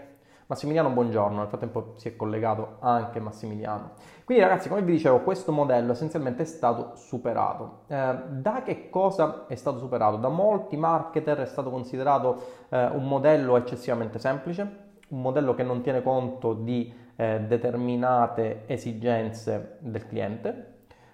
Massimiliano, 0.46 0.90
buongiorno, 0.90 1.38
nel 1.38 1.48
frattempo 1.48 1.94
si 1.96 2.10
è 2.10 2.16
collegato 2.16 2.76
anche 2.80 3.20
Massimiliano. 3.20 3.92
Quindi 4.26 4.44
ragazzi, 4.44 4.68
come 4.68 4.82
vi 4.82 4.92
dicevo, 4.92 5.22
questo 5.22 5.52
modello 5.52 5.94
essenzialmente 5.94 6.44
è 6.44 6.46
stato 6.46 6.92
superato. 6.96 7.84
Eh, 7.88 8.16
da 8.30 8.62
che 8.62 8.90
cosa 8.90 9.46
è 9.48 9.56
stato 9.56 9.80
superato? 9.80 10.18
Da 10.18 10.28
molti 10.28 10.76
marketer 10.76 11.40
è 11.40 11.46
stato 11.46 11.70
considerato 11.72 12.66
eh, 12.70 12.86
un 12.88 13.08
modello 13.08 13.56
eccessivamente 13.56 14.20
semplice, 14.20 14.83
un 15.14 15.22
modello 15.22 15.54
che 15.54 15.64
non 15.64 15.82
tiene 15.82 16.02
conto 16.02 16.54
di 16.54 16.92
eh, 17.16 17.42
determinate 17.42 18.64
esigenze 18.66 19.78
del 19.80 20.08
cliente, 20.08 20.74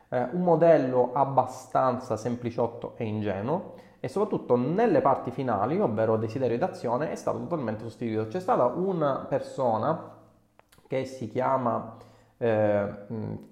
eh, 0.09 0.27
un 0.31 0.41
modello 0.41 1.12
abbastanza 1.13 2.15
sempliciotto 2.15 2.93
e 2.95 3.03
ingenuo 3.05 3.73
e 3.99 4.07
soprattutto 4.07 4.55
nelle 4.55 5.01
parti 5.01 5.29
finali, 5.29 5.79
ovvero 5.79 6.15
desiderio 6.15 6.57
d'azione, 6.57 7.12
è 7.12 7.15
stato 7.15 7.38
totalmente 7.39 7.83
sostituito. 7.83 8.27
C'è 8.27 8.39
stata 8.39 8.65
una 8.65 9.25
persona 9.27 10.15
che 10.88 11.03
si 11.03 11.27
chiama 11.27 11.97
eh, 12.38 12.89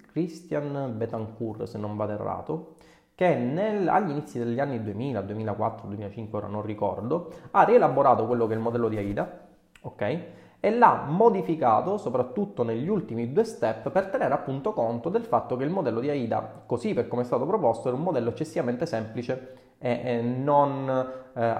Christian 0.09 0.93
Betancourt, 0.95 1.63
se 1.63 1.77
non 1.77 1.97
vado 1.97 2.13
errato, 2.13 2.75
che 3.13 3.35
nel, 3.35 3.89
agli 3.89 4.11
inizi 4.11 4.39
degli 4.39 4.59
anni 4.59 4.81
2000, 4.81 5.21
2004, 5.21 5.87
2005, 5.87 6.37
ora 6.37 6.47
non 6.47 6.61
ricordo, 6.61 7.33
ha 7.51 7.63
rielaborato 7.63 8.25
quello 8.25 8.47
che 8.47 8.53
è 8.53 8.55
il 8.55 8.61
modello 8.61 8.87
di 8.87 8.97
AIDA, 8.97 9.47
ok? 9.81 10.21
E 10.59 10.71
l'ha 10.75 11.05
modificato 11.07 11.97
soprattutto 11.97 12.63
negli 12.63 12.89
ultimi 12.89 13.31
due 13.31 13.43
step 13.43 13.91
per 13.91 14.07
tenere 14.07 14.33
appunto 14.33 14.73
conto 14.73 15.09
del 15.09 15.23
fatto 15.23 15.55
che 15.55 15.63
il 15.63 15.69
modello 15.69 15.99
di 15.99 16.09
AIDA, 16.09 16.63
così 16.65 16.93
per 16.93 17.07
come 17.07 17.21
è 17.21 17.25
stato 17.25 17.45
proposto, 17.45 17.89
era 17.89 17.97
un 17.97 18.03
modello 18.03 18.29
eccessivamente 18.29 18.87
semplice 18.87 19.75
e, 19.77 20.01
e 20.03 20.21
non, 20.21 20.89
eh, 21.33 21.55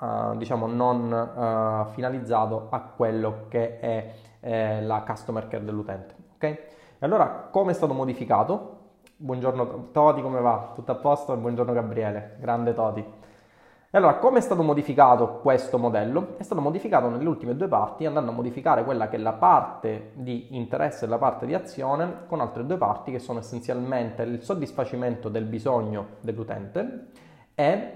uh, 0.00 0.36
diciamo, 0.36 0.66
non 0.66 1.12
uh, 1.12 1.92
finalizzato 1.92 2.66
a 2.70 2.80
quello 2.80 3.46
che 3.48 3.78
è 3.78 4.12
eh, 4.40 4.82
la 4.82 5.04
customer 5.06 5.46
care 5.46 5.64
dell'utente. 5.64 6.14
Ok? 6.34 6.44
E 6.44 6.66
allora 6.98 7.48
come 7.50 7.70
è 7.70 7.74
stato 7.74 7.94
modificato? 7.94 8.78
Buongiorno 9.16 9.90
Toti, 9.92 10.22
come 10.22 10.40
va? 10.40 10.72
Tutto 10.74 10.92
a 10.92 10.96
posto? 10.96 11.36
Buongiorno 11.36 11.72
Gabriele, 11.72 12.36
grande 12.40 12.72
Toti. 12.72 13.04
Allora, 13.92 14.18
come 14.18 14.38
è 14.38 14.40
stato 14.40 14.62
modificato 14.62 15.40
questo 15.40 15.76
modello? 15.76 16.36
È 16.36 16.44
stato 16.44 16.60
modificato 16.60 17.08
nelle 17.08 17.28
ultime 17.28 17.56
due 17.56 17.66
parti, 17.66 18.06
andando 18.06 18.30
a 18.30 18.34
modificare 18.34 18.84
quella 18.84 19.08
che 19.08 19.16
è 19.16 19.18
la 19.18 19.32
parte 19.32 20.12
di 20.14 20.54
interesse 20.54 21.06
e 21.06 21.08
la 21.08 21.18
parte 21.18 21.44
di 21.44 21.54
azione, 21.54 22.24
con 22.28 22.40
altre 22.40 22.64
due 22.64 22.76
parti 22.76 23.10
che 23.10 23.18
sono 23.18 23.40
essenzialmente 23.40 24.22
il 24.22 24.44
soddisfacimento 24.44 25.28
del 25.28 25.44
bisogno 25.44 26.18
dell'utente 26.20 27.08
e 27.56 27.94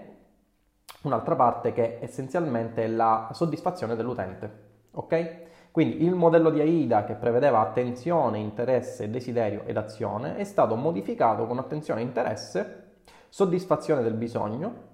un'altra 1.02 1.36
parte 1.36 1.72
che 1.72 2.00
è 2.00 2.02
essenzialmente 2.02 2.88
la 2.88 3.28
soddisfazione 3.30 3.94
dell'utente. 3.94 4.62
Ok? 4.94 5.42
Quindi 5.70 6.02
il 6.02 6.16
modello 6.16 6.50
di 6.50 6.60
AIDA 6.60 7.04
che 7.04 7.14
prevedeva 7.14 7.60
attenzione, 7.60 8.38
interesse, 8.38 9.10
desiderio 9.10 9.62
ed 9.64 9.76
azione 9.76 10.38
è 10.38 10.44
stato 10.44 10.74
modificato 10.74 11.46
con 11.46 11.58
attenzione, 11.58 12.00
interesse, 12.02 12.94
soddisfazione 13.28 14.02
del 14.02 14.14
bisogno 14.14 14.93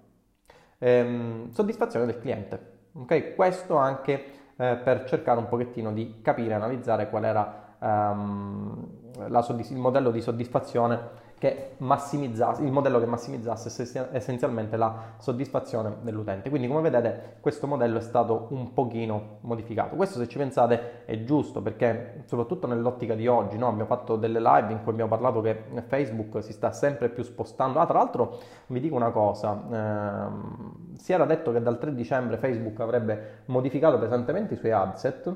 ehm, 0.80 1.50
soddisfazione 1.50 2.06
del 2.06 2.18
cliente. 2.18 2.78
Okay? 2.92 3.34
Questo 3.34 3.76
anche 3.76 4.24
eh, 4.56 4.76
per 4.76 5.04
cercare 5.04 5.38
un 5.38 5.48
pochettino 5.48 5.92
di 5.92 6.20
capire, 6.20 6.54
analizzare 6.54 7.08
qual 7.08 7.24
era 7.24 7.76
ehm, 7.78 9.40
soddisf- 9.40 9.70
il 9.70 9.78
modello 9.78 10.10
di 10.10 10.20
soddisfazione 10.20 11.28
che 11.40 11.76
massimizzasse, 11.79 12.62
il 12.62 12.70
modello 12.70 13.00
che 13.00 13.07
massimizzasse 13.07 14.09
essenzialmente 14.12 14.76
la 14.76 15.14
soddisfazione 15.16 15.96
dell'utente. 16.03 16.50
Quindi 16.50 16.68
come 16.68 16.83
vedete 16.83 17.37
questo 17.40 17.66
modello 17.66 17.96
è 17.96 18.03
stato 18.03 18.48
un 18.50 18.74
pochino 18.74 19.38
modificato. 19.40 19.96
Questo 19.96 20.18
se 20.18 20.29
ci 20.29 20.37
pensate 20.37 21.07
è 21.07 21.24
giusto 21.24 21.62
perché 21.62 22.24
soprattutto 22.26 22.66
nell'ottica 22.66 23.14
di 23.14 23.26
oggi 23.26 23.57
no? 23.57 23.68
abbiamo 23.68 23.87
fatto 23.87 24.16
delle 24.16 24.38
live 24.38 24.70
in 24.70 24.83
cui 24.83 24.92
abbiamo 24.92 25.09
parlato 25.09 25.40
che 25.40 25.64
Facebook 25.87 26.42
si 26.42 26.53
sta 26.53 26.72
sempre 26.72 27.09
più 27.09 27.22
spostando. 27.22 27.79
Ah, 27.79 27.87
tra 27.87 27.96
l'altro 27.96 28.38
vi 28.66 28.79
dico 28.79 28.94
una 28.94 29.11
cosa, 29.11 29.62
ehm, 29.72 30.94
si 30.96 31.14
era 31.14 31.24
detto 31.24 31.53
che 31.53 31.62
dal 31.62 31.79
3 31.79 31.94
dicembre 31.94 32.37
Facebook 32.37 32.79
avrebbe 32.81 33.44
modificato 33.46 33.98
pesantemente 33.98 34.53
i 34.53 34.57
suoi 34.59 34.72
adset, 34.72 35.35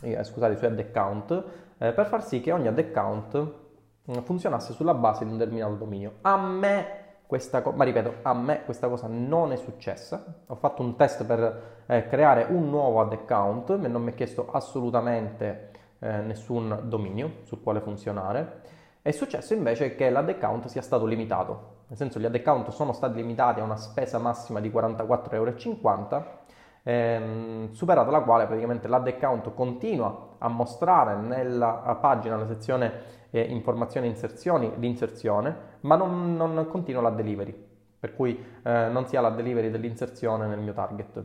eh, 0.00 0.24
scusate, 0.24 0.54
i 0.54 0.56
suoi 0.56 0.70
ad 0.70 0.78
account, 0.78 1.44
eh, 1.76 1.92
per 1.92 2.06
far 2.06 2.24
sì 2.24 2.40
che 2.40 2.50
ogni 2.50 2.68
ad 2.68 2.78
account 2.78 3.64
funzionasse 4.22 4.72
sulla 4.72 4.94
base 4.94 5.24
di 5.24 5.30
un 5.30 5.38
determinato 5.38 5.74
dominio. 5.74 6.14
A 6.22 6.36
me 6.36 7.04
questa 7.26 7.60
cosa, 7.60 7.76
ma 7.76 7.84
ripeto, 7.84 8.14
a 8.22 8.34
me 8.34 8.64
questa 8.64 8.88
cosa 8.88 9.08
non 9.08 9.52
è 9.52 9.56
successa. 9.56 10.42
Ho 10.46 10.54
fatto 10.54 10.82
un 10.82 10.96
test 10.96 11.24
per 11.24 11.82
eh, 11.86 12.06
creare 12.06 12.46
un 12.48 12.70
nuovo 12.70 13.00
ad 13.00 13.12
account 13.12 13.70
e 13.70 13.88
non 13.88 14.02
mi 14.02 14.12
è 14.12 14.14
chiesto 14.14 14.48
assolutamente 14.50 15.70
eh, 15.98 16.18
nessun 16.18 16.82
dominio 16.84 17.38
sul 17.42 17.60
quale 17.62 17.80
funzionare. 17.80 18.60
È 19.02 19.10
successo 19.10 19.54
invece 19.54 19.94
che 19.94 20.10
l'ad 20.10 20.28
account 20.28 20.66
sia 20.66 20.82
stato 20.82 21.06
limitato, 21.06 21.74
nel 21.88 21.96
senso 21.96 22.18
gli 22.18 22.24
ad 22.24 22.34
account 22.34 22.70
sono 22.70 22.92
stati 22.92 23.16
limitati 23.16 23.60
a 23.60 23.64
una 23.64 23.76
spesa 23.76 24.18
massima 24.18 24.60
di 24.60 24.68
44,50 24.68 25.34
euro, 25.34 25.54
ehm, 26.88 27.72
superata 27.72 28.10
la 28.10 28.20
quale 28.20 28.46
praticamente 28.46 28.86
l'ad 28.86 29.06
account 29.08 29.52
continua 29.54 30.34
a 30.38 30.48
mostrare 30.48 31.16
nella 31.16 31.98
pagina, 32.00 32.36
nella 32.36 32.46
sezione 32.46 33.14
eh, 33.30 33.40
informazioni 33.40 34.06
e 34.06 34.10
inserzioni 34.10 34.72
di 34.76 34.86
inserzione, 34.86 35.56
ma 35.80 35.96
non, 35.96 36.36
non 36.36 36.66
continua 36.68 37.02
la 37.02 37.10
delivery, 37.10 37.54
per 37.98 38.14
cui 38.14 38.38
eh, 38.62 38.88
non 38.88 39.06
si 39.06 39.16
ha 39.16 39.20
la 39.20 39.30
delivery 39.30 39.70
dell'inserzione 39.70 40.46
nel 40.46 40.60
mio 40.60 40.72
target. 40.72 41.24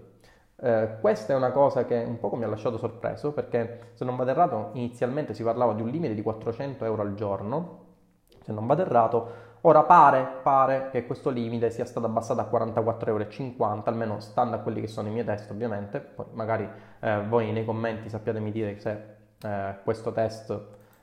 Eh, 0.56 0.98
questa 1.00 1.34
è 1.34 1.36
una 1.36 1.52
cosa 1.52 1.86
che 1.86 2.04
un 2.08 2.20
po' 2.20 2.36
mi 2.36 2.44
ha 2.44 2.48
lasciato 2.48 2.78
sorpreso 2.78 3.32
perché 3.32 3.92
se 3.94 4.06
non 4.06 4.16
vado 4.16 4.30
errato 4.30 4.70
inizialmente 4.74 5.34
si 5.34 5.44
parlava 5.44 5.74
di 5.74 5.82
un 5.82 5.90
limite 5.90 6.14
di 6.14 6.22
400 6.22 6.86
euro 6.86 7.02
al 7.04 7.14
giorno, 7.14 7.86
se 8.44 8.52
non 8.52 8.66
vado 8.66 8.82
errato 8.82 9.50
Ora 9.64 9.84
pare, 9.84 10.40
pare, 10.42 10.90
che 10.92 11.06
questo 11.06 11.30
limite 11.30 11.70
sia 11.70 11.86
stato 11.86 12.08
abbassato 12.08 12.42
a 12.42 12.50
44,50 12.52 13.56
euro, 13.60 13.84
almeno 13.86 14.20
stando 14.20 14.56
a 14.56 14.60
quelli 14.60 14.82
che 14.82 14.88
sono 14.88 15.08
i 15.08 15.12
miei 15.12 15.24
test 15.24 15.52
ovviamente, 15.52 16.00
poi 16.00 16.26
magari 16.32 16.68
eh, 17.00 17.22
voi 17.28 17.52
nei 17.52 17.64
commenti 17.64 18.10
sappiatemi 18.10 18.52
dire 18.52 18.80
se 18.80 19.04
eh, 19.40 19.76
questo 19.84 20.12
test 20.12 20.60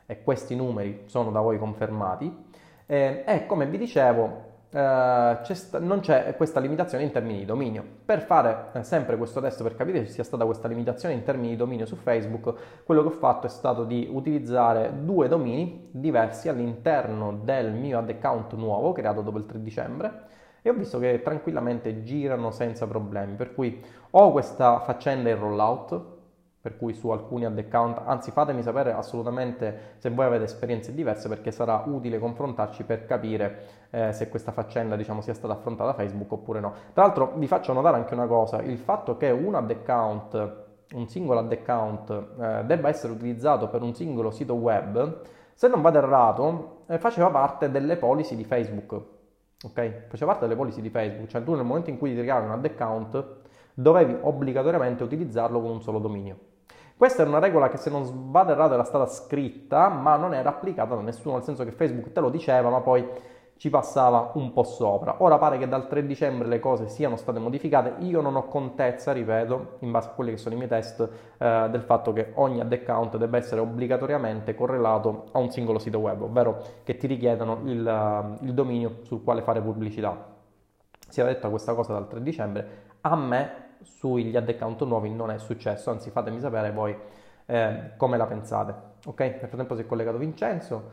e 0.06 0.22
questi 0.24 0.56
numeri 0.56 1.04
sono 1.06 1.30
da 1.30 1.38
voi 1.38 1.56
confermati. 1.56 2.46
Eh, 2.86 3.22
e 3.24 3.46
come 3.46 3.66
vi 3.66 3.78
dicevo, 3.78 4.47
eh, 4.70 5.38
c'è 5.42 5.54
sta- 5.54 5.78
non 5.78 6.00
c'è 6.00 6.34
questa 6.36 6.60
limitazione 6.60 7.04
in 7.04 7.10
termini 7.10 7.38
di 7.38 7.44
dominio. 7.44 7.82
Per 8.04 8.22
fare 8.22 8.66
eh, 8.72 8.82
sempre 8.82 9.16
questo 9.16 9.40
test 9.40 9.62
per 9.62 9.74
capire 9.74 10.04
se 10.04 10.12
sia 10.12 10.24
stata 10.24 10.44
questa 10.44 10.68
limitazione 10.68 11.14
in 11.14 11.22
termini 11.22 11.50
di 11.50 11.56
dominio 11.56 11.86
su 11.86 11.96
Facebook, 11.96 12.82
quello 12.84 13.02
che 13.02 13.08
ho 13.08 13.12
fatto 13.12 13.46
è 13.46 13.50
stato 13.50 13.84
di 13.84 14.08
utilizzare 14.10 14.92
due 15.02 15.28
domini 15.28 15.88
diversi 15.90 16.48
all'interno 16.48 17.40
del 17.42 17.72
mio 17.72 17.98
ad 17.98 18.10
account 18.10 18.54
nuovo 18.54 18.92
creato 18.92 19.22
dopo 19.22 19.38
il 19.38 19.46
3 19.46 19.62
dicembre 19.62 20.26
e 20.60 20.70
ho 20.70 20.74
visto 20.74 20.98
che 20.98 21.22
tranquillamente 21.22 22.02
girano 22.02 22.50
senza 22.50 22.86
problemi, 22.86 23.34
per 23.36 23.54
cui 23.54 23.82
ho 24.10 24.32
questa 24.32 24.80
faccenda 24.80 25.30
in 25.30 25.38
rollout 25.38 26.16
per 26.68 26.76
cui 26.76 26.92
su 26.92 27.08
alcuni 27.08 27.46
ad 27.46 27.56
account, 27.56 28.02
anzi 28.04 28.30
fatemi 28.30 28.62
sapere 28.62 28.92
assolutamente 28.92 29.94
se 29.96 30.10
voi 30.10 30.26
avete 30.26 30.44
esperienze 30.44 30.92
diverse 30.92 31.26
perché 31.26 31.50
sarà 31.50 31.84
utile 31.86 32.18
confrontarci 32.18 32.84
per 32.84 33.06
capire 33.06 33.86
eh, 33.88 34.12
se 34.12 34.28
questa 34.28 34.52
faccenda 34.52 34.94
diciamo 34.94 35.22
sia 35.22 35.32
stata 35.32 35.54
affrontata 35.54 35.90
da 35.90 35.96
Facebook 35.96 36.30
oppure 36.30 36.60
no. 36.60 36.74
Tra 36.92 37.04
l'altro 37.04 37.32
vi 37.36 37.46
faccio 37.46 37.72
notare 37.72 37.96
anche 37.96 38.12
una 38.12 38.26
cosa, 38.26 38.60
il 38.60 38.76
fatto 38.76 39.16
che 39.16 39.30
un 39.30 39.54
ad 39.54 39.70
account, 39.70 40.66
un 40.92 41.08
singolo 41.08 41.40
ad 41.40 41.50
account 41.50 42.10
eh, 42.38 42.64
debba 42.66 42.90
essere 42.90 43.14
utilizzato 43.14 43.68
per 43.68 43.80
un 43.80 43.94
singolo 43.94 44.30
sito 44.30 44.52
web, 44.52 45.22
se 45.54 45.68
non 45.68 45.80
vado 45.80 45.98
errato, 45.98 46.82
eh, 46.88 46.98
faceva 46.98 47.30
parte 47.30 47.70
delle 47.70 47.96
policy 47.96 48.36
di 48.36 48.44
Facebook. 48.44 48.92
Ok? 49.64 50.06
Faceva 50.08 50.32
parte 50.32 50.46
delle 50.46 50.54
policy 50.54 50.82
di 50.82 50.90
Facebook, 50.90 51.28
cioè 51.28 51.42
tu 51.42 51.54
nel 51.54 51.64
momento 51.64 51.88
in 51.88 51.96
cui 51.96 52.14
ti 52.14 52.20
creavi 52.20 52.44
un 52.44 52.52
ad 52.52 52.64
account 52.64 53.36
dovevi 53.72 54.18
obbligatoriamente 54.20 55.04
utilizzarlo 55.04 55.60
con 55.60 55.70
un 55.70 55.82
solo 55.82 56.00
dominio. 56.00 56.36
Questa 56.98 57.20
era 57.22 57.30
una 57.30 57.38
regola 57.38 57.68
che 57.68 57.76
se 57.76 57.90
non 57.90 58.32
vado 58.32 58.50
errato 58.50 58.74
era 58.74 58.82
stata 58.82 59.06
scritta, 59.06 59.88
ma 59.88 60.16
non 60.16 60.34
era 60.34 60.48
applicata 60.48 60.96
da 60.96 61.00
nessuno, 61.00 61.36
nel 61.36 61.44
senso 61.44 61.62
che 61.62 61.70
Facebook 61.70 62.10
te 62.10 62.18
lo 62.18 62.28
diceva, 62.28 62.70
ma 62.70 62.80
poi 62.80 63.08
ci 63.56 63.70
passava 63.70 64.32
un 64.34 64.52
po' 64.52 64.64
sopra. 64.64 65.14
Ora 65.18 65.38
pare 65.38 65.58
che 65.58 65.68
dal 65.68 65.86
3 65.86 66.04
dicembre 66.04 66.48
le 66.48 66.58
cose 66.58 66.88
siano 66.88 67.14
state 67.14 67.38
modificate, 67.38 68.04
io 68.04 68.20
non 68.20 68.34
ho 68.34 68.48
contezza, 68.48 69.12
ripeto, 69.12 69.76
in 69.80 69.92
base 69.92 70.08
a 70.08 70.10
quelli 70.10 70.32
che 70.32 70.38
sono 70.38 70.56
i 70.56 70.58
miei 70.58 70.68
test, 70.68 71.08
eh, 71.38 71.68
del 71.70 71.82
fatto 71.82 72.12
che 72.12 72.32
ogni 72.34 72.58
ad 72.58 72.72
account 72.72 73.16
debba 73.16 73.36
essere 73.36 73.60
obbligatoriamente 73.60 74.56
correlato 74.56 75.26
a 75.30 75.38
un 75.38 75.52
singolo 75.52 75.78
sito 75.78 76.00
web, 76.00 76.22
ovvero 76.22 76.60
che 76.82 76.96
ti 76.96 77.06
richiedono 77.06 77.60
il, 77.66 78.38
il 78.40 78.54
dominio 78.54 78.98
sul 79.02 79.22
quale 79.22 79.42
fare 79.42 79.60
pubblicità. 79.60 80.34
Si 81.08 81.20
era 81.20 81.28
detta 81.28 81.48
questa 81.48 81.74
cosa 81.74 81.92
dal 81.92 82.08
3 82.08 82.20
dicembre, 82.22 82.86
a 83.02 83.14
me 83.14 83.66
sugli 83.82 84.36
ad 84.36 84.48
account 84.48 84.82
nuovi 84.84 85.10
non 85.10 85.30
è 85.30 85.38
successo, 85.38 85.90
anzi 85.90 86.10
fatemi 86.10 86.40
sapere 86.40 86.72
voi 86.72 86.96
eh, 87.46 87.92
come 87.96 88.16
la 88.16 88.26
pensate. 88.26 88.74
Ok, 89.06 89.20
nel 89.20 89.34
frattempo 89.48 89.74
si 89.76 89.82
è 89.82 89.86
collegato 89.86 90.18
Vincenzo, 90.18 90.90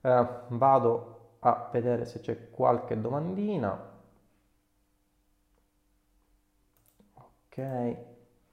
eh, 0.00 0.26
vado 0.48 1.36
a 1.40 1.68
vedere 1.72 2.04
se 2.04 2.20
c'è 2.20 2.50
qualche 2.50 3.00
domandina. 3.00 3.90
Ok, 7.48 7.96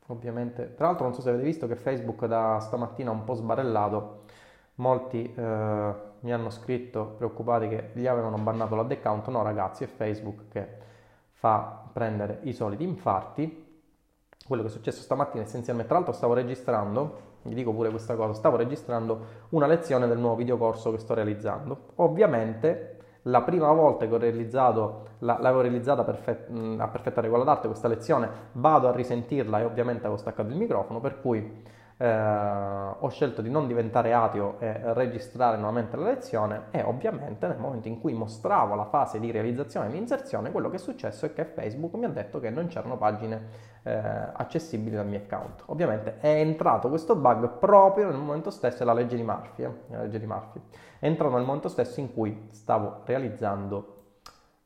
ovviamente, 0.08 0.74
tra 0.76 0.88
l'altro 0.88 1.06
non 1.06 1.14
so 1.14 1.22
se 1.22 1.30
avete 1.30 1.44
visto 1.44 1.68
che 1.68 1.76
Facebook 1.76 2.26
da 2.26 2.60
stamattina 2.60 3.10
ha 3.10 3.14
un 3.14 3.24
po' 3.24 3.34
sbarellato, 3.34 4.26
molti 4.76 5.34
eh, 5.34 5.94
mi 6.22 6.34
hanno 6.34 6.50
scritto 6.50 7.06
preoccupati 7.18 7.68
che 7.70 7.92
gli 7.94 8.08
avevano 8.08 8.38
bannato 8.38 8.76
l'ad 8.76 8.92
account, 8.92 9.28
no 9.30 9.42
ragazzi 9.44 9.84
è 9.86 9.88
Facebook 9.88 10.50
che 10.50 10.78
fa 11.32 11.90
prendere 11.94 12.40
i 12.44 12.54
soliti 12.54 12.84
infarti. 12.84 13.69
Quello 14.50 14.64
che 14.64 14.70
è 14.70 14.72
successo 14.72 15.02
stamattina 15.04 15.44
essenzialmente, 15.44 15.92
tra 15.92 16.00
l'altro 16.00 16.18
stavo 16.18 16.34
registrando, 16.34 17.20
vi 17.44 17.54
dico 17.54 17.72
pure 17.72 17.92
questa 17.92 18.16
cosa, 18.16 18.34
stavo 18.34 18.56
registrando 18.56 19.20
una 19.50 19.68
lezione 19.68 20.08
del 20.08 20.18
nuovo 20.18 20.38
videocorso 20.38 20.90
che 20.90 20.98
sto 20.98 21.14
realizzando. 21.14 21.90
Ovviamente 21.98 22.98
la 23.24 23.44
prima 23.44 23.72
volta 23.72 24.08
che 24.08 24.14
ho 24.16 24.18
realizzato, 24.18 25.04
la, 25.20 25.38
l'avevo 25.40 25.62
realizzata 25.62 26.04
perfet, 26.04 26.50
a 26.80 26.88
perfetta 26.88 27.22
regola 27.22 27.44
d'arte 27.44 27.68
questa 27.68 27.88
lezione, 27.88 28.28
vado 28.54 28.88
a 28.88 28.92
risentirla 28.92 29.60
e 29.60 29.66
ovviamente 29.66 30.08
avevo 30.08 30.18
staccato 30.18 30.50
il 30.50 30.56
microfono, 30.56 31.00
per 31.00 31.22
cui 31.22 31.64
eh, 32.02 32.96
ho 32.98 33.10
scelto 33.10 33.42
di 33.42 33.50
non 33.50 33.68
diventare 33.68 34.14
ateo 34.14 34.56
e 34.60 34.94
registrare 34.94 35.58
nuovamente 35.58 35.98
la 35.98 36.06
lezione 36.06 36.68
e 36.72 36.82
ovviamente 36.82 37.46
nel 37.48 37.58
momento 37.58 37.90
in 37.90 38.00
cui 38.00 38.14
mostravo 38.14 38.74
la 38.76 38.86
fase 38.86 39.20
di 39.20 39.32
realizzazione 39.32 39.88
e 39.88 39.92
di 39.92 39.98
inserzione, 39.98 40.52
quello 40.52 40.70
che 40.70 40.78
è 40.78 40.80
successo 40.80 41.26
è 41.26 41.34
che 41.34 41.44
Facebook 41.44 41.96
mi 41.96 42.06
ha 42.06 42.10
detto 42.10 42.40
che 42.40 42.50
non 42.50 42.68
c'erano 42.68 42.98
pagine 42.98 43.68
eh, 43.84 43.92
accessibili 43.92 44.96
dal 44.96 45.08
mio 45.08 45.20
account. 45.20 45.64
Ovviamente 45.66 46.20
è 46.20 46.40
entrato 46.40 46.88
questo 46.88 47.18
bug 47.18 47.58
proprio 47.58 48.10
nel 48.10 48.20
momento 48.20 48.50
stesso 48.50 48.78
della 48.78 48.94
legge 48.94 49.18
di 49.18 49.24
Murphy, 49.24 49.64
eh, 49.64 49.72
la 49.90 50.04
legge 50.04 50.20
di 50.20 50.26
Murphy. 50.26 50.62
È 51.00 51.06
entrato 51.06 51.36
nel 51.36 51.46
momento 51.46 51.68
stesso 51.68 52.00
in 52.00 52.14
cui 52.14 52.48
stavo 52.52 53.02
realizzando 53.04 54.04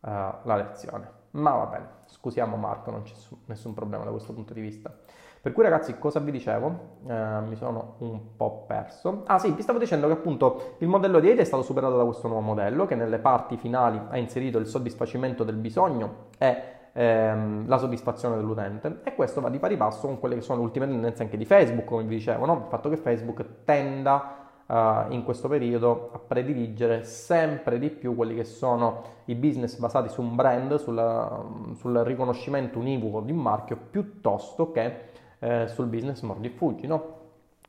uh, 0.02 0.10
la 0.44 0.56
lezione. 0.56 1.22
Ma 1.32 1.52
va 1.52 1.66
bene, 1.66 1.88
scusiamo 2.06 2.56
Marco, 2.58 2.92
non 2.92 3.02
c'è 3.02 3.16
nessun 3.46 3.74
problema 3.74 4.04
da 4.04 4.12
questo 4.12 4.34
punto 4.34 4.54
di 4.54 4.62
vista. 4.62 4.96
Per 5.44 5.52
cui 5.52 5.64
ragazzi, 5.64 6.00
cosa 6.00 6.22
vi 6.22 6.32
dicevo? 6.32 7.00
Eh, 7.06 7.42
mi 7.42 7.58
sono 7.58 7.96
un 7.98 8.38
po' 8.38 8.64
perso. 8.66 9.24
Ah 9.26 9.40
sì, 9.40 9.52
vi 9.52 9.62
stavo 9.62 9.78
dicendo 9.78 10.08
che 10.08 10.14
appunto 10.14 10.76
il 10.78 10.88
modello 10.88 11.20
di 11.20 11.28
AIDA 11.28 11.42
è 11.42 11.44
stato 11.44 11.64
superato 11.64 11.98
da 11.98 12.06
questo 12.06 12.30
nuovo 12.30 12.42
modello 12.42 12.86
che 12.86 12.96
nelle 12.96 13.20
parti 13.20 13.58
finali 13.58 14.00
ha 14.08 14.18
inserito 14.18 14.58
il 14.58 14.68
soddisfacimento 14.68 15.44
del 15.44 15.58
bisogno 15.58 16.28
e 16.38 16.64
ehm, 16.94 17.68
la 17.68 17.78
soddisfazione 17.78 18.38
dell'utente 18.38 19.02
e 19.04 19.16
questo 19.16 19.42
va 19.42 19.50
di 19.50 19.60
pari 19.60 19.76
passo 19.76 20.08
con 20.08 20.18
quelle 20.18 20.36
che 20.36 20.42
sono 20.42 20.60
le 20.60 20.64
ultime 20.64 20.88
tendenze 20.88 21.24
anche 21.24 21.36
di 21.36 21.44
Facebook, 21.44 21.88
come 21.88 22.04
vi 22.04 22.16
dicevo, 22.16 22.46
no? 22.46 22.54
il 22.54 22.70
fatto 22.70 22.88
che 22.88 22.96
Facebook 22.96 23.44
tenda 23.66 24.38
Uh, 24.66 25.12
in 25.12 25.24
questo 25.26 25.50
periodo 25.50 26.10
a 26.14 26.20
prediligere 26.20 27.04
sempre 27.04 27.78
di 27.78 27.90
più 27.90 28.16
quelli 28.16 28.34
che 28.34 28.46
sono 28.46 29.02
i 29.26 29.36
business 29.36 29.78
basati 29.78 30.08
su 30.08 30.22
un 30.22 30.36
brand, 30.36 30.76
sulla, 30.78 31.44
sul 31.76 31.98
riconoscimento 31.98 32.80
univoco 32.80 33.20
di 33.20 33.34
un 33.34 33.40
marchio, 33.40 33.78
piuttosto 33.92 34.72
che 34.72 35.12
eh, 35.44 35.68
sul 35.68 35.88
business 35.88 36.22
mordi 36.22 36.48
e 36.48 36.52
fuggi, 36.52 36.88
no? 36.88 37.22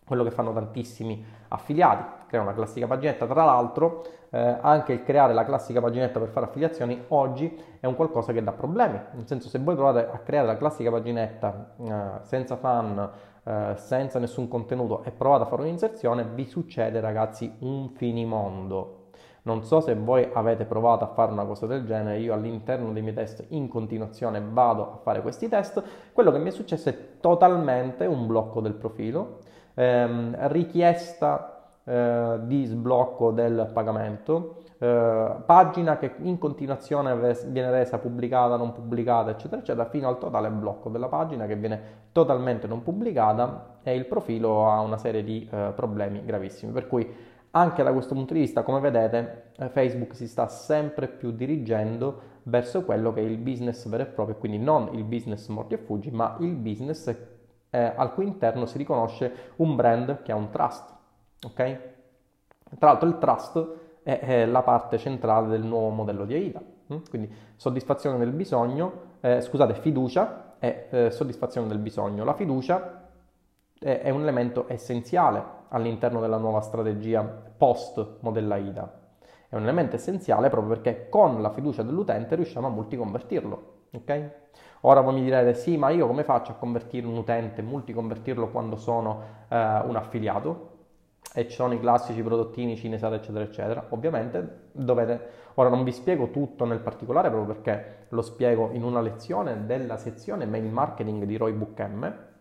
quello 0.06 0.22
che 0.22 0.30
fanno 0.30 0.52
tantissimi 0.52 1.24
affiliati, 1.48 2.04
creano 2.28 2.48
una 2.48 2.56
classica 2.56 2.86
paginetta, 2.86 3.26
tra 3.26 3.44
l'altro 3.44 4.04
eh, 4.30 4.58
anche 4.60 4.92
il 4.92 5.02
creare 5.02 5.32
la 5.32 5.44
classica 5.44 5.80
paginetta 5.80 6.18
per 6.18 6.28
fare 6.28 6.46
affiliazioni 6.46 7.04
oggi 7.08 7.58
è 7.80 7.86
un 7.86 7.94
qualcosa 7.94 8.32
che 8.32 8.42
dà 8.42 8.52
problemi, 8.52 9.00
nel 9.12 9.26
senso 9.26 9.48
se 9.48 9.58
voi 9.58 9.74
provate 9.74 10.06
a 10.10 10.18
creare 10.18 10.46
la 10.46 10.56
classica 10.56 10.90
paginetta 10.90 11.74
eh, 11.78 12.24
senza 12.26 12.56
fan, 12.56 13.10
eh, 13.44 13.72
senza 13.76 14.18
nessun 14.18 14.46
contenuto 14.46 15.02
e 15.04 15.10
provate 15.10 15.44
a 15.44 15.46
fare 15.46 15.62
un'inserzione, 15.62 16.24
vi 16.24 16.44
succede 16.44 17.00
ragazzi 17.00 17.50
un 17.60 17.88
finimondo, 17.90 19.03
non 19.44 19.62
so 19.62 19.80
se 19.80 19.94
voi 19.94 20.28
avete 20.32 20.64
provato 20.64 21.04
a 21.04 21.08
fare 21.08 21.32
una 21.32 21.44
cosa 21.44 21.66
del 21.66 21.84
genere, 21.84 22.18
io 22.18 22.32
all'interno 22.32 22.92
dei 22.92 23.02
miei 23.02 23.14
test 23.14 23.44
in 23.48 23.68
continuazione 23.68 24.42
vado 24.42 24.82
a 24.82 24.96
fare 25.02 25.20
questi 25.20 25.48
test. 25.48 25.82
Quello 26.12 26.32
che 26.32 26.38
mi 26.38 26.48
è 26.48 26.52
successo 26.52 26.88
è 26.88 26.96
totalmente 27.20 28.06
un 28.06 28.26
blocco 28.26 28.60
del 28.60 28.74
profilo, 28.74 29.40
ehm, 29.74 30.48
richiesta 30.48 31.54
eh, 31.84 32.38
di 32.44 32.64
sblocco 32.64 33.32
del 33.32 33.70
pagamento, 33.70 34.62
eh, 34.78 35.34
pagina 35.44 35.98
che 35.98 36.14
in 36.20 36.38
continuazione 36.38 37.14
viene 37.48 37.70
resa 37.70 37.98
pubblicata, 37.98 38.56
non 38.56 38.72
pubblicata, 38.72 39.30
eccetera, 39.30 39.60
eccetera, 39.60 39.84
fino 39.90 40.08
al 40.08 40.16
totale 40.16 40.48
blocco 40.48 40.88
della 40.88 41.08
pagina 41.08 41.44
che 41.44 41.56
viene 41.56 42.02
totalmente 42.12 42.66
non 42.66 42.82
pubblicata 42.82 43.80
e 43.82 43.94
il 43.94 44.06
profilo 44.06 44.70
ha 44.70 44.80
una 44.80 44.96
serie 44.96 45.22
di 45.22 45.46
eh, 45.52 45.72
problemi 45.76 46.24
gravissimi. 46.24 46.72
Per 46.72 46.86
cui 46.86 47.32
anche 47.56 47.82
da 47.82 47.92
questo 47.92 48.14
punto 48.14 48.34
di 48.34 48.40
vista, 48.40 48.62
come 48.62 48.80
vedete, 48.80 49.52
eh, 49.56 49.68
Facebook 49.68 50.14
si 50.14 50.26
sta 50.26 50.48
sempre 50.48 51.06
più 51.06 51.30
dirigendo 51.30 52.32
verso 52.44 52.84
quello 52.84 53.12
che 53.12 53.20
è 53.20 53.24
il 53.24 53.38
business 53.38 53.86
vero 53.88 54.02
e 54.02 54.06
proprio, 54.06 54.36
quindi 54.36 54.58
non 54.58 54.90
il 54.92 55.04
business 55.04 55.46
morti 55.48 55.74
e 55.74 55.78
fuggi, 55.78 56.10
ma 56.10 56.36
il 56.40 56.54
business 56.54 57.06
eh, 57.70 57.92
al 57.94 58.12
cui 58.12 58.26
interno 58.26 58.66
si 58.66 58.76
riconosce 58.76 59.52
un 59.56 59.76
brand 59.76 60.22
che 60.22 60.32
ha 60.32 60.36
un 60.36 60.50
trust. 60.50 60.92
Ok? 61.44 61.78
Tra 62.78 62.88
l'altro 62.88 63.08
il 63.08 63.18
trust 63.18 63.68
è, 64.02 64.18
è 64.18 64.46
la 64.46 64.62
parte 64.62 64.98
centrale 64.98 65.48
del 65.48 65.62
nuovo 65.62 65.90
modello 65.90 66.24
di 66.24 66.34
AIDA. 66.34 66.62
Hm? 66.88 66.96
Quindi 67.08 67.32
soddisfazione 67.54 68.18
del 68.18 68.32
bisogno, 68.32 68.92
eh, 69.20 69.40
scusate, 69.40 69.74
fiducia 69.74 70.56
e 70.58 70.86
eh, 70.90 71.10
soddisfazione 71.12 71.68
del 71.68 71.78
bisogno. 71.78 72.24
La 72.24 72.34
fiducia 72.34 73.03
è, 73.78 74.10
un 74.10 74.22
elemento 74.22 74.64
essenziale 74.68 75.42
all'interno 75.68 76.20
della 76.20 76.38
nuova 76.38 76.60
strategia 76.60 77.22
post 77.22 78.18
modella 78.20 78.54
AIDA. 78.54 79.00
È 79.48 79.56
un 79.56 79.62
elemento 79.62 79.96
essenziale 79.96 80.48
proprio 80.48 80.74
perché 80.74 81.08
con 81.08 81.42
la 81.42 81.50
fiducia 81.50 81.82
dell'utente 81.82 82.34
riusciamo 82.34 82.66
a 82.66 82.70
multiconvertirlo. 82.70 83.72
Okay? 83.92 84.30
Ora 84.82 85.00
voi 85.00 85.14
mi 85.14 85.22
direte 85.22 85.54
sì, 85.54 85.76
ma 85.76 85.90
io 85.90 86.06
come 86.06 86.24
faccio 86.24 86.52
a 86.52 86.56
convertire 86.56 87.06
un 87.06 87.16
utente, 87.16 87.62
multiconvertirlo 87.62 88.48
quando 88.48 88.76
sono 88.76 89.22
eh, 89.48 89.56
un 89.56 89.96
affiliato? 89.96 90.72
E 91.32 91.48
ci 91.48 91.54
sono 91.54 91.74
i 91.74 91.80
classici 91.80 92.22
prodottini 92.22 92.76
cinesate, 92.76 93.16
eccetera, 93.16 93.44
eccetera. 93.44 93.86
Ovviamente 93.90 94.68
dovete. 94.72 95.42
Ora 95.54 95.68
non 95.68 95.84
vi 95.84 95.92
spiego 95.92 96.30
tutto 96.30 96.64
nel 96.64 96.80
particolare 96.80 97.28
proprio 97.28 97.54
perché 97.54 98.06
lo 98.10 98.22
spiego 98.22 98.70
in 98.72 98.82
una 98.82 99.00
lezione 99.00 99.66
della 99.66 99.96
sezione 99.96 100.46
mail 100.46 100.70
marketing 100.70 101.24
di 101.24 101.36
Roy 101.36 101.52
Book 101.52 101.80
M 101.80 102.32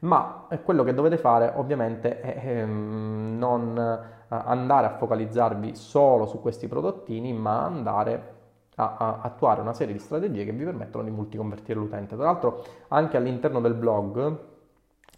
ma 0.00 0.46
quello 0.64 0.82
che 0.84 0.94
dovete 0.94 1.18
fare 1.18 1.52
ovviamente 1.56 2.20
è 2.20 2.60
ehm, 2.60 3.36
non 3.38 3.76
eh, 3.76 4.18
andare 4.28 4.86
a 4.86 4.96
focalizzarvi 4.96 5.74
solo 5.74 6.26
su 6.26 6.40
questi 6.40 6.68
prodottini, 6.68 7.32
ma 7.32 7.64
andare 7.64 8.38
a, 8.76 9.18
attuare 9.22 9.60
una 9.60 9.74
serie 9.74 9.92
di 9.92 9.98
strategie 9.98 10.44
che 10.44 10.52
vi 10.52 10.64
permettono 10.64 11.04
di 11.04 11.10
multiconvertire 11.10 11.78
l'utente. 11.78 12.16
Tra 12.16 12.24
l'altro 12.24 12.64
anche 12.88 13.16
all'interno 13.16 13.60
del 13.60 13.74
blog 13.74 14.48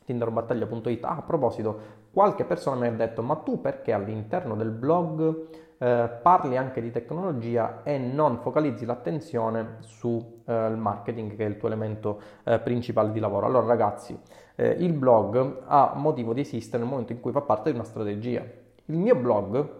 tinderbattaglia.it, 0.04 1.04
a 1.04 1.22
proposito, 1.24 1.80
qualche 2.12 2.44
persona 2.44 2.80
mi 2.80 2.86
ha 2.88 2.92
detto 2.92 3.22
ma 3.22 3.36
tu 3.36 3.60
perché 3.60 3.92
all'interno 3.92 4.56
del 4.56 4.70
blog 4.70 5.46
eh, 5.82 6.08
parli 6.22 6.56
anche 6.56 6.80
di 6.80 6.92
tecnologia 6.92 7.80
e 7.82 7.98
non 7.98 8.38
focalizzi 8.38 8.84
l'attenzione 8.84 9.78
sul 9.80 10.24
eh, 10.44 10.68
marketing 10.68 11.34
che 11.34 11.44
è 11.44 11.48
il 11.48 11.56
tuo 11.56 11.66
elemento 11.66 12.20
eh, 12.44 12.60
principale 12.60 13.10
di 13.10 13.18
lavoro. 13.18 13.46
Allora 13.46 13.66
ragazzi, 13.66 14.16
eh, 14.54 14.68
il 14.78 14.92
blog 14.92 15.62
ha 15.66 15.94
motivo 15.96 16.34
di 16.34 16.42
esistere 16.42 16.78
nel 16.84 16.88
momento 16.88 17.10
in 17.10 17.18
cui 17.18 17.32
fa 17.32 17.40
parte 17.40 17.70
di 17.70 17.76
una 17.76 17.84
strategia. 17.84 18.44
Il 18.84 18.96
mio 18.96 19.16
blog 19.16 19.70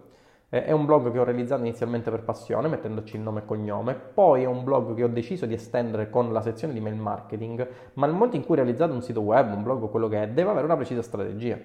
eh, 0.49 0.65
è 0.65 0.71
un 0.73 0.85
blog 0.85 1.09
che 1.09 1.19
ho 1.19 1.23
realizzato 1.23 1.61
inizialmente 1.61 2.11
per 2.11 2.23
passione, 2.23 2.67
mettendoci 2.67 3.15
il 3.15 3.21
nome 3.21 3.39
e 3.39 3.45
cognome, 3.45 3.93
poi 3.93 4.43
è 4.43 4.45
un 4.45 4.65
blog 4.65 4.95
che 4.95 5.05
ho 5.05 5.07
deciso 5.07 5.45
di 5.45 5.53
estendere 5.53 6.09
con 6.09 6.33
la 6.33 6.41
sezione 6.41 6.73
di 6.73 6.81
mail 6.81 6.97
marketing, 6.97 7.65
ma 7.93 8.07
nel 8.07 8.15
momento 8.15 8.35
in 8.35 8.43
cui 8.43 8.55
ho 8.55 8.61
realizzato 8.61 8.91
un 8.91 9.01
sito 9.01 9.21
web, 9.21 9.53
un 9.53 9.63
blog, 9.63 9.89
quello 9.89 10.09
che 10.09 10.21
è, 10.21 10.27
deve 10.27 10.49
avere 10.49 10.65
una 10.65 10.75
precisa 10.75 11.01
strategia. 11.01 11.57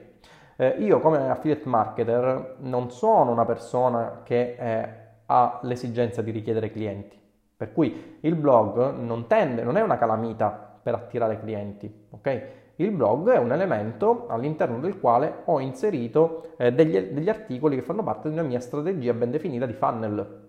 Eh, 0.60 0.74
io 0.80 0.98
come 0.98 1.30
affiliate 1.30 1.68
marketer 1.68 2.56
non 2.62 2.90
sono 2.90 3.30
una 3.30 3.44
persona 3.44 4.22
che 4.24 4.56
eh, 4.58 4.88
ha 5.26 5.60
l'esigenza 5.62 6.20
di 6.20 6.32
richiedere 6.32 6.72
clienti, 6.72 7.16
per 7.56 7.72
cui 7.72 8.18
il 8.18 8.34
blog 8.34 8.96
non 8.96 9.28
tende, 9.28 9.62
non 9.62 9.76
è 9.76 9.82
una 9.82 9.98
calamita 9.98 10.50
per 10.82 10.94
attirare 10.94 11.38
clienti, 11.38 12.06
ok? 12.10 12.42
Il 12.74 12.90
blog 12.90 13.30
è 13.30 13.38
un 13.38 13.52
elemento 13.52 14.26
all'interno 14.26 14.80
del 14.80 14.98
quale 14.98 15.42
ho 15.44 15.60
inserito 15.60 16.54
eh, 16.56 16.72
degli, 16.72 16.98
degli 16.98 17.28
articoli 17.28 17.76
che 17.76 17.82
fanno 17.82 18.02
parte 18.02 18.28
di 18.28 18.34
una 18.34 18.42
mia 18.42 18.58
strategia 18.58 19.14
ben 19.14 19.30
definita 19.30 19.64
di 19.64 19.74
funnel 19.74 20.47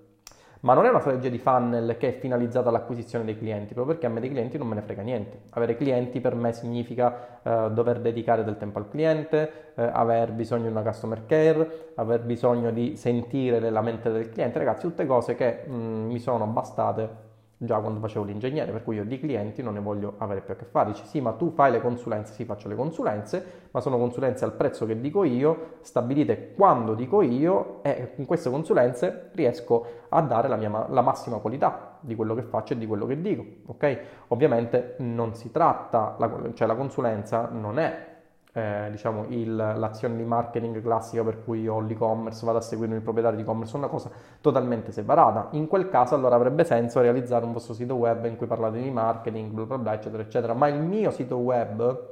ma 0.61 0.73
non 0.73 0.85
è 0.85 0.89
una 0.89 0.99
strategia 0.99 1.29
di 1.29 1.37
funnel 1.37 1.95
che 1.97 2.09
è 2.09 2.19
finalizzata 2.19 2.69
all'acquisizione 2.69 3.23
dei 3.23 3.37
clienti, 3.37 3.73
proprio 3.73 3.93
perché 3.93 4.07
a 4.07 4.09
me 4.09 4.19
dei 4.19 4.29
clienti 4.29 4.57
non 4.57 4.67
me 4.67 4.75
ne 4.75 4.81
frega 4.81 5.01
niente. 5.01 5.41
Avere 5.51 5.77
clienti 5.77 6.19
per 6.19 6.35
me 6.35 6.51
significa 6.51 7.39
eh, 7.41 7.71
dover 7.71 7.99
dedicare 7.99 8.43
del 8.43 8.57
tempo 8.57 8.79
al 8.79 8.89
cliente, 8.89 9.71
eh, 9.75 9.83
aver 9.83 10.31
bisogno 10.33 10.63
di 10.63 10.71
una 10.71 10.81
customer 10.81 11.25
care, 11.25 11.91
aver 11.95 12.21
bisogno 12.21 12.71
di 12.71 12.97
sentire 12.97 13.59
le 13.59 13.69
lamentele 13.69 14.17
del 14.17 14.29
cliente, 14.29 14.59
ragazzi, 14.59 14.81
tutte 14.81 15.05
cose 15.05 15.35
che 15.35 15.63
mh, 15.65 15.73
mm, 15.73 16.05
mi 16.07 16.19
sono 16.19 16.45
bastate 16.45 17.27
già 17.61 17.77
quando 17.79 17.99
facevo 17.99 18.23
l'ingegnere, 18.23 18.71
per 18.71 18.83
cui 18.83 18.95
io 18.95 19.03
di 19.03 19.19
clienti 19.19 19.61
non 19.61 19.73
ne 19.73 19.81
voglio 19.81 20.15
avere 20.19 20.39
più 20.41 20.53
a 20.53 20.57
che 20.57 20.63
fare. 20.63 20.91
Dici 20.91 21.05
sì, 21.05 21.19
ma 21.19 21.33
tu 21.33 21.51
fai 21.51 21.71
le 21.71 21.81
consulenze, 21.81 22.33
sì, 22.33 22.45
faccio 22.45 22.69
le 22.69 22.75
consulenze, 22.75 23.67
ma 23.71 23.81
sono 23.81 23.97
consulenze 23.97 24.45
al 24.45 24.53
prezzo 24.53 24.85
che 24.85 24.99
dico 24.99 25.25
io, 25.25 25.77
stabilite 25.81 26.53
quando 26.53 26.93
dico 26.93 27.21
io 27.21 27.83
e 27.83 28.13
con 28.15 28.25
queste 28.25 28.49
consulenze 28.49 29.29
riesco 29.33 29.85
a 30.07 30.21
dare 30.21 30.47
la, 30.47 30.55
mia, 30.55 30.87
la 30.89 31.01
massima 31.01 31.37
qualità 31.37 31.97
di 31.99 32.15
quello 32.15 32.33
che 32.33 32.43
faccio 32.43 32.73
e 32.73 32.77
di 32.77 32.87
quello 32.87 33.05
che 33.05 33.19
dico, 33.19 33.43
ok? 33.65 33.99
Ovviamente 34.29 34.95
non 34.99 35.35
si 35.35 35.51
tratta, 35.51 36.15
cioè 36.53 36.65
la 36.65 36.75
consulenza 36.75 37.49
non 37.51 37.77
è 37.77 38.07
eh, 38.51 38.88
diciamo, 38.89 39.25
il, 39.27 39.55
l'azione 39.55 40.15
di 40.15 40.23
marketing 40.23 40.81
classica 40.81 41.23
per 41.23 41.43
cui 41.43 41.67
ho 41.67 41.79
l'e-commerce, 41.79 42.45
vado 42.45 42.57
a 42.57 42.62
seguire 42.62 42.95
il 42.95 43.01
proprietario 43.01 43.38
di 43.38 43.43
e-commerce, 43.43 43.75
una 43.75 43.88
cosa 43.88 44.09
totalmente 44.41 44.91
separata. 44.91 45.49
In 45.51 45.67
quel 45.67 45.89
caso 45.89 46.15
allora 46.15 46.35
avrebbe 46.35 46.63
senso 46.63 46.99
realizzare 47.01 47.45
un 47.45 47.53
vostro 47.53 47.73
sito 47.73 47.95
web 47.95 48.25
in 48.25 48.38
cui 48.38 48.47
parlate 48.47 48.81
di 48.81 48.89
marketing, 48.89 49.51
bla 49.51 49.65
bla 49.65 49.77
bla, 49.77 49.93
eccetera, 49.93 50.23
eccetera. 50.23 50.53
Ma 50.53 50.67
il 50.67 50.81
mio 50.81 51.12
sito 51.12 51.38
web 51.38 52.07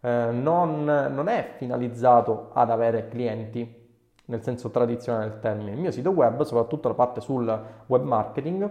eh, 0.00 0.28
non, 0.30 0.84
non 0.84 1.28
è 1.28 1.54
finalizzato 1.56 2.50
ad 2.52 2.70
avere 2.70 3.08
clienti, 3.08 3.86
nel 4.26 4.42
senso 4.42 4.70
tradizionale 4.70 5.30
del 5.30 5.38
termine. 5.40 5.70
Il 5.72 5.80
mio 5.80 5.90
sito 5.90 6.10
web, 6.10 6.42
soprattutto 6.42 6.88
la 6.88 6.94
parte 6.94 7.20
sul 7.22 7.64
web 7.86 8.02
marketing, 8.02 8.70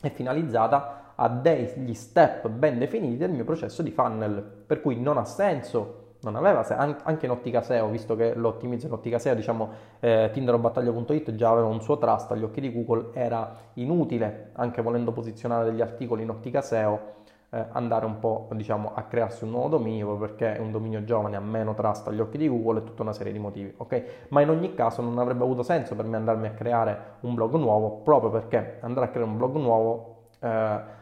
è 0.00 0.10
finalizzata 0.10 1.12
a 1.14 1.28
degli 1.28 1.94
step 1.94 2.48
ben 2.48 2.78
definiti 2.78 3.18
del 3.18 3.30
mio 3.30 3.44
processo 3.44 3.82
di 3.82 3.90
funnel, 3.90 4.42
per 4.66 4.80
cui 4.80 4.98
non 4.98 5.18
ha 5.18 5.24
senso 5.24 5.99
non 6.22 6.36
aveva 6.36 6.66
anche 6.66 7.26
in 7.26 7.30
ottica 7.30 7.62
SEO, 7.62 7.88
visto 7.88 8.14
che 8.14 8.34
lo 8.34 8.48
ottimizzo 8.48 8.86
in 8.86 8.92
ottica 8.92 9.18
SEO, 9.18 9.34
diciamo 9.34 9.68
eh, 10.00 10.30
tinderobattaglia.it 10.32 11.34
già 11.34 11.50
aveva 11.50 11.66
un 11.66 11.80
suo 11.80 11.98
trust 11.98 12.30
agli 12.32 12.42
occhi 12.42 12.60
di 12.60 12.72
Google, 12.72 13.10
era 13.14 13.54
inutile, 13.74 14.50
anche 14.54 14.82
volendo 14.82 15.12
posizionare 15.12 15.64
degli 15.64 15.80
articoli 15.80 16.22
in 16.22 16.30
ottica 16.30 16.60
SEO, 16.60 17.18
eh, 17.50 17.64
andare 17.72 18.04
un 18.04 18.18
po' 18.18 18.48
diciamo 18.52 18.92
a 18.94 19.02
crearsi 19.02 19.44
un 19.44 19.50
nuovo 19.50 19.68
dominio, 19.68 20.16
perché 20.16 20.56
è 20.56 20.58
un 20.58 20.70
dominio 20.70 21.04
giovane, 21.04 21.36
ha 21.36 21.40
meno 21.40 21.74
trust 21.74 22.08
agli 22.08 22.20
occhi 22.20 22.36
di 22.36 22.48
Google 22.48 22.80
e 22.80 22.84
tutta 22.84 23.02
una 23.02 23.12
serie 23.14 23.32
di 23.32 23.38
motivi, 23.38 23.72
ok? 23.74 24.26
Ma 24.28 24.42
in 24.42 24.50
ogni 24.50 24.74
caso 24.74 25.00
non 25.00 25.18
avrebbe 25.18 25.42
avuto 25.42 25.62
senso 25.62 25.94
per 25.94 26.04
me 26.04 26.16
andarmi 26.16 26.48
a 26.48 26.52
creare 26.52 26.98
un 27.20 27.34
blog 27.34 27.54
nuovo, 27.54 28.00
proprio 28.02 28.30
perché 28.30 28.78
andare 28.80 29.06
a 29.06 29.08
creare 29.08 29.30
un 29.30 29.36
blog 29.36 29.56
nuovo... 29.56 30.16
Eh, 30.40 30.98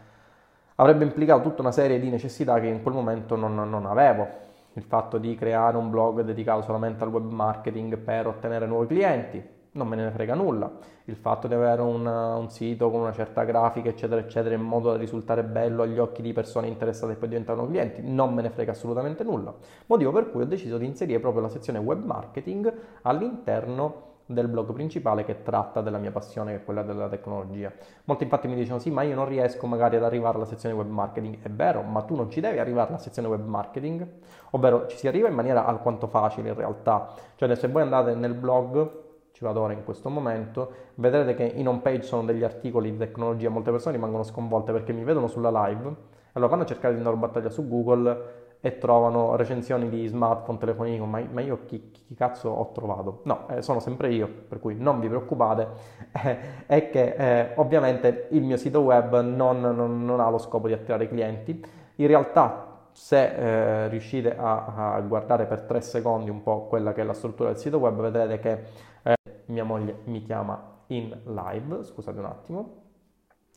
avrebbe 0.81 1.03
implicato 1.03 1.43
tutta 1.43 1.61
una 1.61 1.73
serie 1.73 1.99
di 1.99 2.09
necessità 2.09 2.61
che 2.61 2.69
in 2.69 2.85
quel 2.85 2.95
momento 2.95 3.35
non, 3.35 3.53
non 3.53 3.85
avevo 3.85 4.47
il 4.79 4.85
fatto 4.85 5.19
di 5.19 5.35
creare 5.35 5.77
un 5.77 5.91
blog 5.91 6.23
dedicato 6.23 6.63
solamente 6.63 7.03
al 7.03 7.11
web 7.11 7.31
marketing 7.31 7.99
per 7.99 8.29
ottenere 8.29 8.65
nuovi 8.67 8.87
clienti, 8.87 9.43
non 9.73 9.89
me 9.89 9.97
ne 9.97 10.11
frega 10.11 10.35
nulla. 10.35 10.71
Il 11.05 11.17
fatto 11.17 11.49
di 11.49 11.55
avere 11.55 11.83
un, 11.83 12.07
un, 12.07 12.49
sito 12.49 12.91
con 12.91 13.01
una 13.01 13.13
certa 13.13 13.43
grafica, 13.45 13.89
eccetera, 13.89 14.21
eccetera, 14.21 14.55
in 14.55 14.61
modo 14.61 14.91
da 14.91 14.97
risultare 14.97 15.43
bello 15.43 15.83
agli 15.83 15.99
occhi 15.99 16.23
di 16.23 16.33
persone 16.33 16.69
interessate 16.69 17.13
e 17.13 17.17
poi 17.17 17.29
diventano 17.29 17.67
clienti, 17.67 18.03
non 18.05 18.33
me 18.35 18.43
ne 18.43 18.51
frega 18.51 18.73
assolutamente 18.73 19.25
nulla. 19.25 19.53
Motivo 19.87 20.13
per 20.13 20.31
cui 20.31 20.43
ho 20.43 20.47
deciso 20.47 20.79
di 20.79 20.87
inserire 20.87 21.19
proprio 21.19 21.43
la 21.43 21.49
sezione 21.49 21.79
web 21.79 22.05
marketing 22.05 22.73
all'interno 23.03 24.07
del 24.31 24.47
blog 24.47 24.73
principale 24.73 25.25
che 25.25 25.43
tratta 25.43 25.81
della 25.81 25.97
mia 25.97 26.11
passione, 26.11 26.53
che 26.53 26.57
è 26.59 26.65
quella 26.65 26.83
della 26.83 27.09
tecnologia. 27.09 27.73
Molti 28.05 28.25
infatti 28.25 28.47
mi 28.47 28.55
dicono 28.55 28.79
sì, 28.79 28.91
ma 28.91 29.03
io 29.03 29.15
non 29.15 29.27
riesco 29.27 29.67
magari 29.67 29.97
ad 29.97 30.05
arrivare 30.05 30.37
alla 30.37 30.45
sezione 30.45 30.75
web 30.75 30.89
marketing. 30.89 31.41
È 31.41 31.49
vero, 31.49 31.81
ma 31.83 32.03
tu 32.03 32.15
non 32.15 32.31
ci 32.31 32.41
devi 32.41 32.59
arrivare 32.59 32.89
alla 32.89 32.99
sezione 32.99 33.27
web 33.29 33.45
marketing, 33.47 34.07
ovvero 34.51 34.87
ci 34.87 34.99
si 34.99 35.09
arriva 35.09 35.29
in 35.29 35.35
maniera 35.35 35.65
alquanto 35.65 36.09
facile 36.09 36.51
in 36.51 36.55
realtà. 36.55 37.09
Cioè 37.37 37.55
se 37.55 37.69
voi 37.69 37.81
andate 37.81 38.15
nel 38.15 38.35
blog, 38.35 38.91
ci 39.33 39.45
vado 39.45 39.63
ora 39.63 39.73
in 39.73 39.83
questo 39.83 40.11
momento, 40.11 40.73
vedrete 40.97 41.35
che 41.35 41.45
in 41.45 41.67
home 41.67 41.81
page 41.81 42.03
sono 42.03 42.25
degli 42.25 42.45
articoli 42.45 42.91
di 42.91 42.99
tecnologia, 42.99 43.49
molte 43.49 43.71
persone 43.71 43.95
rimangono 43.95 44.25
sconvolte 44.25 44.73
perché 44.73 44.93
mi 44.93 45.05
vedono 45.05 45.27
sulla 45.27 45.51
live, 45.67 45.95
allora 46.33 46.51
vanno 46.51 46.65
a 46.65 46.67
cercare 46.67 46.93
di 46.93 46.99
andare 46.99 47.17
battaglia 47.17 47.49
su 47.49 47.67
Google 47.67 48.38
e 48.61 48.79
trovano 48.79 49.37
recensioni 49.37 49.89
di 49.89 50.07
smartphone, 50.07 50.59
telefonini, 50.59 50.99
ma, 51.07 51.23
ma 51.31 51.41
io 51.41 51.65
chi, 51.65 51.91
chi, 51.93 52.15
cazzo 52.15 52.49
ho 52.49 52.73
trovato? 52.73 53.21
No, 53.25 53.49
eh, 53.49 53.63
sono 53.63 53.79
sempre 53.79 54.13
io, 54.13 54.29
per 54.29 54.59
cui 54.59 54.75
non 54.77 54.99
vi 54.99 55.09
preoccupate, 55.09 55.69
è 56.67 56.91
che 56.91 57.15
eh, 57.17 57.53
ovviamente 57.57 58.29
il 58.31 58.43
mio 58.43 58.57
sito 58.57 58.81
web 58.81 59.21
non, 59.21 59.61
non, 59.61 60.05
non, 60.05 60.21
ha 60.21 60.29
lo 60.29 60.39
scopo 60.39 60.67
di 60.67 60.73
attirare 60.73 61.09
clienti, 61.09 61.65
in 61.97 62.07
realtà 62.07 62.89
se 62.91 63.85
eh, 63.85 63.89
riuscite 63.89 64.37
a, 64.37 64.95
a, 64.95 65.01
guardare 65.03 65.47
per 65.47 65.63
tre 65.63 65.81
secondi 65.81 66.31
un 66.31 66.43
po' 66.43 66.67
quella 66.67 66.93
che 66.93 67.03
è 67.03 67.05
la 67.05 67.13
struttura 67.13 67.51
del 67.51 67.59
sito 67.59 67.79
web, 67.79 68.01
vedrete 68.01 68.41
che 68.41 68.63
eh, 69.03 69.17
mia 69.47 69.65
moglie 69.65 70.01
mi 70.05 70.21
chiama 70.23 70.81
in 70.89 71.17
live, 71.27 71.85
scusate 71.85 72.19
un 72.19 72.25
attimo, 72.25 72.83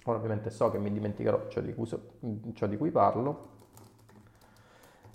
ora 0.06 0.18
ovviamente 0.18 0.52
so 0.52 0.70
che 0.70 0.78
mi 0.78 0.92
dimenticherò 0.92 1.48
ciò 1.48 1.60
di 1.62 1.74
cui, 1.74 1.88
ciò 2.54 2.68
di 2.68 2.78
cui 2.78 2.92
parlo, 2.92 3.50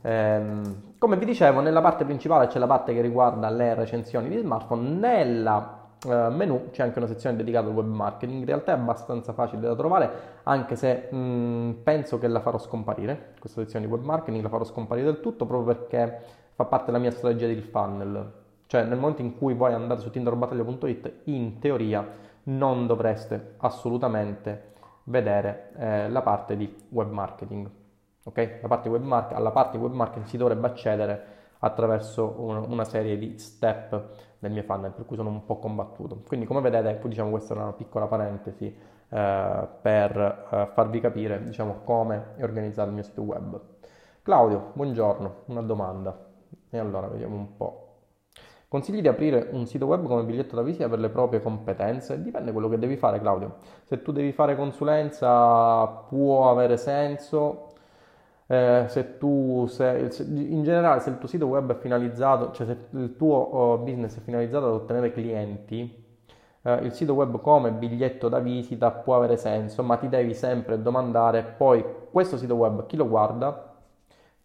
come 0.02 1.16
vi 1.16 1.24
dicevo, 1.24 1.60
nella 1.60 1.80
parte 1.80 2.04
principale 2.04 2.46
c'è 2.46 2.58
la 2.58 2.66
parte 2.66 2.92
che 2.94 3.00
riguarda 3.00 3.48
le 3.50 3.74
recensioni 3.74 4.28
di 4.28 4.38
smartphone, 4.38 4.88
nella 4.88 5.84
Uh, 6.04 6.30
menu 6.30 6.68
c'è 6.70 6.82
anche 6.82 6.98
una 6.98 7.08
sezione 7.08 7.36
dedicata 7.36 7.68
al 7.68 7.74
web 7.74 7.86
marketing, 7.86 8.40
in 8.40 8.44
realtà 8.44 8.72
è 8.72 8.74
abbastanza 8.74 9.32
facile 9.32 9.62
da 9.62 9.74
trovare, 9.74 10.10
anche 10.42 10.76
se 10.76 11.08
mh, 11.10 11.16
mm, 11.16 11.70
penso 11.82 12.18
che 12.18 12.28
la 12.28 12.40
farò 12.40 12.58
scomparire, 12.58 13.32
questa 13.40 13.62
sezione 13.62 13.86
di 13.86 13.90
web 13.90 14.04
marketing 14.04 14.42
la 14.42 14.50
farò 14.50 14.62
scomparire 14.62 15.06
del 15.06 15.20
tutto 15.20 15.46
proprio 15.46 15.74
perché 15.74 16.20
fa 16.54 16.64
parte 16.66 16.86
della 16.86 16.98
mia 16.98 17.10
strategia 17.10 17.46
di 17.46 17.60
funnel, 17.60 18.32
cioè 18.66 18.84
nel 18.84 18.98
momento 18.98 19.22
in 19.22 19.36
cui 19.36 19.54
voi 19.54 19.72
andate 19.72 20.02
su 20.02 20.10
tinderbattaglia.it 20.10 21.12
in 21.24 21.58
teoria 21.58 22.06
non 22.44 22.86
dovreste 22.86 23.54
assolutamente 23.58 24.74
vedere 25.04 25.70
eh, 25.78 26.10
la 26.10 26.22
parte 26.22 26.56
di 26.56 26.72
web 26.90 27.10
marketing. 27.10 27.68
Okay? 28.26 28.58
Parte 28.66 28.88
market, 28.88 29.36
alla 29.36 29.52
parte 29.52 29.78
web 29.78 29.92
marketing 29.92 30.26
si 30.26 30.36
dovrebbe 30.36 30.66
accedere 30.66 31.34
attraverso 31.60 32.34
un, 32.38 32.56
una 32.68 32.84
serie 32.84 33.16
di 33.16 33.38
step 33.38 34.04
del 34.38 34.50
mio 34.50 34.62
funnel, 34.62 34.90
per 34.90 35.06
cui 35.06 35.16
sono 35.16 35.28
un 35.28 35.44
po' 35.44 35.58
combattuto. 35.58 36.22
Quindi 36.26 36.44
come 36.44 36.60
vedete, 36.60 37.00
diciamo, 37.08 37.30
questa 37.30 37.54
è 37.54 37.56
una 37.56 37.72
piccola 37.72 38.06
parentesi 38.06 38.66
eh, 39.08 39.68
per 39.80 40.46
eh, 40.50 40.68
farvi 40.74 41.00
capire 41.00 41.42
diciamo, 41.44 41.80
come 41.84 42.34
è 42.36 42.42
organizzato 42.42 42.88
il 42.88 42.94
mio 42.94 43.04
sito 43.04 43.22
web. 43.22 43.60
Claudio, 44.22 44.70
buongiorno, 44.72 45.34
una 45.46 45.62
domanda. 45.62 46.24
E 46.68 46.78
allora 46.78 47.06
vediamo 47.06 47.36
un 47.36 47.56
po'. 47.56 47.82
Consigli 48.68 49.00
di 49.00 49.06
aprire 49.06 49.50
un 49.52 49.64
sito 49.66 49.86
web 49.86 50.04
come 50.06 50.24
biglietto 50.24 50.56
da 50.56 50.62
visita 50.62 50.88
per 50.88 50.98
le 50.98 51.08
proprie 51.08 51.40
competenze? 51.40 52.20
Dipende 52.20 52.50
quello 52.50 52.68
che 52.68 52.78
devi 52.78 52.96
fare, 52.96 53.20
Claudio. 53.20 53.58
Se 53.84 54.02
tu 54.02 54.10
devi 54.10 54.32
fare 54.32 54.56
consulenza 54.56 55.86
può 55.86 56.50
avere 56.50 56.76
senso, 56.76 57.65
eh, 58.46 58.84
se 58.88 59.18
tu 59.18 59.66
sei, 59.68 60.08
in 60.28 60.62
generale 60.62 61.00
se 61.00 61.10
il 61.10 61.18
tuo 61.18 61.28
sito 61.28 61.46
web 61.46 61.72
è 61.72 61.76
finalizzato, 61.76 62.52
cioè 62.52 62.66
se 62.66 62.76
il 62.90 63.16
tuo 63.16 63.36
oh, 63.36 63.78
business 63.78 64.16
è 64.16 64.20
finalizzato 64.20 64.66
ad 64.66 64.72
ottenere 64.72 65.12
clienti, 65.12 66.04
eh, 66.62 66.74
il 66.82 66.92
sito 66.92 67.14
web 67.14 67.40
come 67.40 67.72
biglietto 67.72 68.28
da 68.28 68.38
visita 68.38 68.90
può 68.90 69.16
avere 69.16 69.36
senso, 69.36 69.82
ma 69.82 69.96
ti 69.96 70.08
devi 70.08 70.34
sempre 70.34 70.80
domandare 70.80 71.42
poi 71.42 71.84
questo 72.10 72.36
sito 72.36 72.54
web 72.54 72.86
chi 72.86 72.96
lo 72.96 73.08
guarda, 73.08 73.74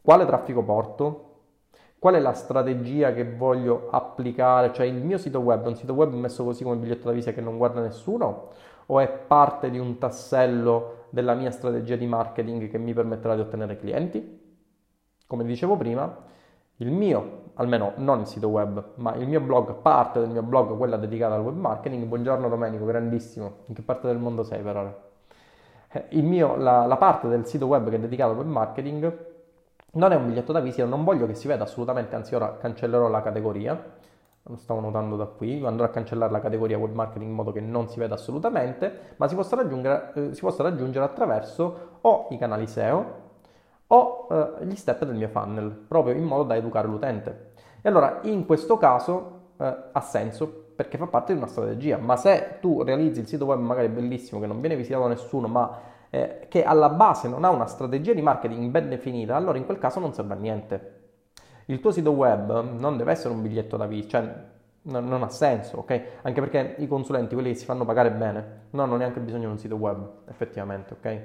quale 0.02 0.26
traffico 0.26 0.64
porto, 0.64 1.31
qual 2.02 2.16
è 2.16 2.20
la 2.20 2.34
strategia 2.34 3.14
che 3.14 3.24
voglio 3.24 3.90
applicare, 3.92 4.74
cioè 4.74 4.88
il 4.88 5.04
mio 5.04 5.20
sito 5.20 5.38
web 5.38 5.66
è 5.66 5.68
un 5.68 5.76
sito 5.76 5.94
web 5.94 6.12
messo 6.14 6.44
così 6.44 6.64
come 6.64 6.78
biglietto 6.78 7.06
da 7.06 7.14
visita 7.14 7.32
che 7.32 7.42
non 7.42 7.58
guarda 7.58 7.80
nessuno 7.80 8.54
o 8.88 9.00
è 9.00 9.08
parte 9.08 9.70
di 9.70 9.78
un 9.78 10.00
tassello 10.00 11.06
della 11.12 11.36
mia 11.36 11.52
strategia 11.52 11.96
di 11.96 12.08
marketing 12.08 12.72
che 12.72 12.80
mi 12.80 12.96
permetterà 12.96 13.36
di 13.36 13.42
ottenere 13.42 13.78
clienti. 13.78 14.64
Come 15.28 15.44
dicevo 15.44 15.78
prima, 15.78 16.12
il 16.78 16.92
mio, 16.92 17.52
almeno 17.54 17.94
non 17.98 18.22
il 18.22 18.26
sito 18.26 18.48
web, 18.48 18.94
ma 18.96 19.14
il 19.14 19.28
mio 19.28 19.40
blog, 19.40 19.76
parte 19.76 20.20
del 20.20 20.30
mio 20.30 20.42
blog, 20.42 20.76
quella 20.78 20.98
dedicata 20.98 21.36
al 21.36 21.42
web 21.42 21.56
marketing. 21.56 22.06
Buongiorno 22.06 22.50
Domenico, 22.50 22.84
grandissimo. 22.84 23.58
In 23.68 23.76
che 23.76 23.84
parte 23.84 24.08
del 24.08 24.18
mondo 24.18 24.42
sei 24.42 24.64
per 24.64 24.76
ora? 24.76 25.10
Eh, 25.88 26.20
mio, 26.24 26.56
la, 26.56 26.88
la 26.88 26.98
parte 26.98 27.28
del 27.28 27.46
sito 27.46 27.68
web 27.68 27.88
che 27.90 27.98
è 27.98 28.00
dedicata 28.00 28.32
al 28.32 28.38
web 28.38 28.48
marketing 28.48 29.30
non 29.92 30.12
è 30.12 30.15
un 30.15 30.27
biglietto 30.27 30.52
da 30.52 30.60
visita, 30.60 30.85
non 30.85 31.04
voglio 31.04 31.25
che 31.25 31.33
si 31.33 31.48
veda 31.48 31.63
assolutamente, 31.63 32.15
anzi 32.15 32.35
ora 32.35 32.58
cancellerò 32.58 33.08
la 33.08 33.21
categoria. 33.21 34.00
Lo 34.44 34.56
stavo 34.56 34.79
notando 34.79 35.17
da 35.17 35.25
qui, 35.25 35.63
andrò 35.63 35.85
a 35.85 35.89
cancellare 35.89 36.31
la 36.31 36.39
categoria 36.39 36.77
web 36.77 36.94
marketing 36.94 37.29
in 37.29 37.35
modo 37.35 37.52
che 37.52 37.62
non 37.62 37.87
si 37.89 38.00
veda 38.00 38.15
assolutamente, 38.15 39.13
ma 39.17 39.27
si 39.27 39.35
possa 39.35 39.56
raggiungere, 39.56 40.12
eh, 40.15 40.33
si 40.33 40.42
possa 40.42 40.63
raggiungere 40.63 41.06
attraverso 41.06 42.00
o 42.02 42.27
i 42.31 42.37
canali 42.37 42.65
SEO 42.65 43.19
o 43.87 44.27
eh, 44.31 44.65
gli 44.65 44.75
step 44.75 45.06
del 45.06 45.15
mio 45.15 45.27
funnel, 45.27 45.69
proprio 45.69 46.15
in 46.15 46.23
modo 46.23 46.44
da 46.44 46.56
educare 46.56 46.87
l'utente. 46.87 47.52
E 47.81 47.89
allora 47.89 48.19
in 48.23 48.46
questo 48.46 48.77
caso 48.77 49.39
eh, 49.58 49.75
ha 49.92 50.02
senso 50.02 50.69
perché 50.75 50.98
fa 50.98 51.06
parte 51.06 51.33
di 51.33 51.37
una 51.37 51.48
strategia, 51.48 51.98
ma 51.98 52.15
se 52.15 52.58
tu 52.60 52.81
realizzi 52.81 53.19
il 53.19 53.27
sito 53.27 53.46
web 53.46 53.60
magari 53.60 53.89
bellissimo 53.89 54.39
che 54.39 54.48
non 54.48 54.60
viene 54.60 54.75
visitato 54.75 55.04
da 55.04 55.10
nessuno, 55.10 55.48
ma 55.48 55.77
eh, 56.12 56.46
che 56.48 56.64
alla 56.64 56.90
base 56.90 57.28
non 57.28 57.44
ha 57.44 57.50
una 57.50 57.66
strategia 57.66 58.14
di 58.14 58.22
marketing 58.22 58.70
ben 58.70 58.90
definita, 58.90 59.36
allora 59.36 59.58
in 59.58 59.66
quel 59.66 59.80
caso 59.80 60.00
non 60.00 60.14
serve 60.14 60.34
a 60.34 60.38
niente 60.38 61.00
il 61.72 61.80
tuo 61.80 61.92
sito 61.92 62.12
web 62.12 62.78
non 62.78 62.98
deve 62.98 63.12
essere 63.12 63.34
un 63.34 63.42
biglietto 63.42 63.78
da 63.78 63.86
visita, 63.86 64.20
cioè 64.20 64.34
non, 64.84 65.08
non, 65.08 65.24
ha 65.24 65.30
senso, 65.30 65.78
ok? 65.78 66.02
Anche 66.24 66.42
perché 66.42 66.76
i 66.80 66.88
consulenti, 66.88 67.34
quelli 67.34 67.52
che 67.52 67.58
si 67.58 67.66
fanno 67.66 67.86
pagare 67.86 68.12
bene, 68.12 68.62
non 68.72 68.86
hanno 68.86 68.98
neanche 68.98 69.20
bisogno 69.20 69.46
di 69.46 69.52
un 69.52 69.58
sito 69.58 69.76
web, 69.76 70.24
effettivamente, 70.28 70.94
ok? 70.94 71.22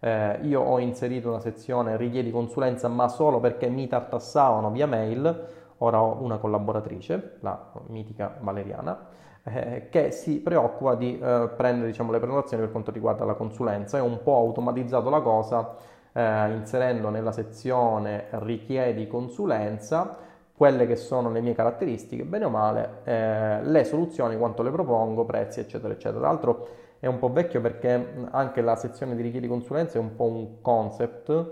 Eh, 0.00 0.38
io 0.42 0.60
ho 0.62 0.78
inserito 0.78 1.28
una 1.28 1.40
sezione 1.40 1.96
richiedi 1.96 2.30
consulenza, 2.30 2.88
ma 2.88 3.08
solo 3.08 3.40
perché 3.40 3.68
mi 3.68 3.86
tartassavano 3.86 4.70
via 4.70 4.86
mail. 4.86 5.48
Ora 5.82 6.02
ho 6.02 6.22
una 6.22 6.36
collaboratrice, 6.36 7.38
la 7.40 7.72
mitica 7.88 8.36
Valeriana, 8.40 9.06
eh, 9.44 9.88
che 9.90 10.10
si 10.10 10.40
preoccupa 10.40 10.94
di 10.94 11.18
eh, 11.18 11.50
prendere 11.56 11.88
diciamo, 11.88 12.12
le 12.12 12.18
prenotazioni 12.18 12.62
per 12.62 12.72
quanto 12.72 12.90
riguarda 12.90 13.24
la 13.24 13.34
consulenza. 13.34 13.98
È 13.98 14.00
un 14.00 14.22
po' 14.22 14.36
automatizzato 14.36 15.10
la 15.10 15.20
cosa, 15.20 15.76
eh, 16.12 16.52
inserendo 16.52 17.08
nella 17.10 17.32
sezione 17.32 18.26
richiedi 18.30 19.06
consulenza 19.06 20.28
quelle 20.60 20.86
che 20.86 20.96
sono 20.96 21.30
le 21.30 21.40
mie 21.40 21.54
caratteristiche, 21.54 22.22
bene 22.24 22.44
o 22.44 22.50
male, 22.50 22.98
eh, 23.04 23.62
le 23.62 23.84
soluzioni, 23.84 24.36
quanto 24.36 24.62
le 24.62 24.70
propongo, 24.70 25.24
prezzi, 25.24 25.60
eccetera, 25.60 25.94
eccetera. 25.94 26.18
Tra 26.18 26.28
l'altro 26.28 26.68
è 26.98 27.06
un 27.06 27.18
po' 27.18 27.32
vecchio 27.32 27.62
perché 27.62 28.28
anche 28.30 28.60
la 28.60 28.76
sezione 28.76 29.16
di 29.16 29.22
richiedi 29.22 29.48
consulenza 29.48 29.96
è 29.96 30.00
un 30.02 30.14
po' 30.14 30.24
un 30.24 30.60
concept. 30.60 31.50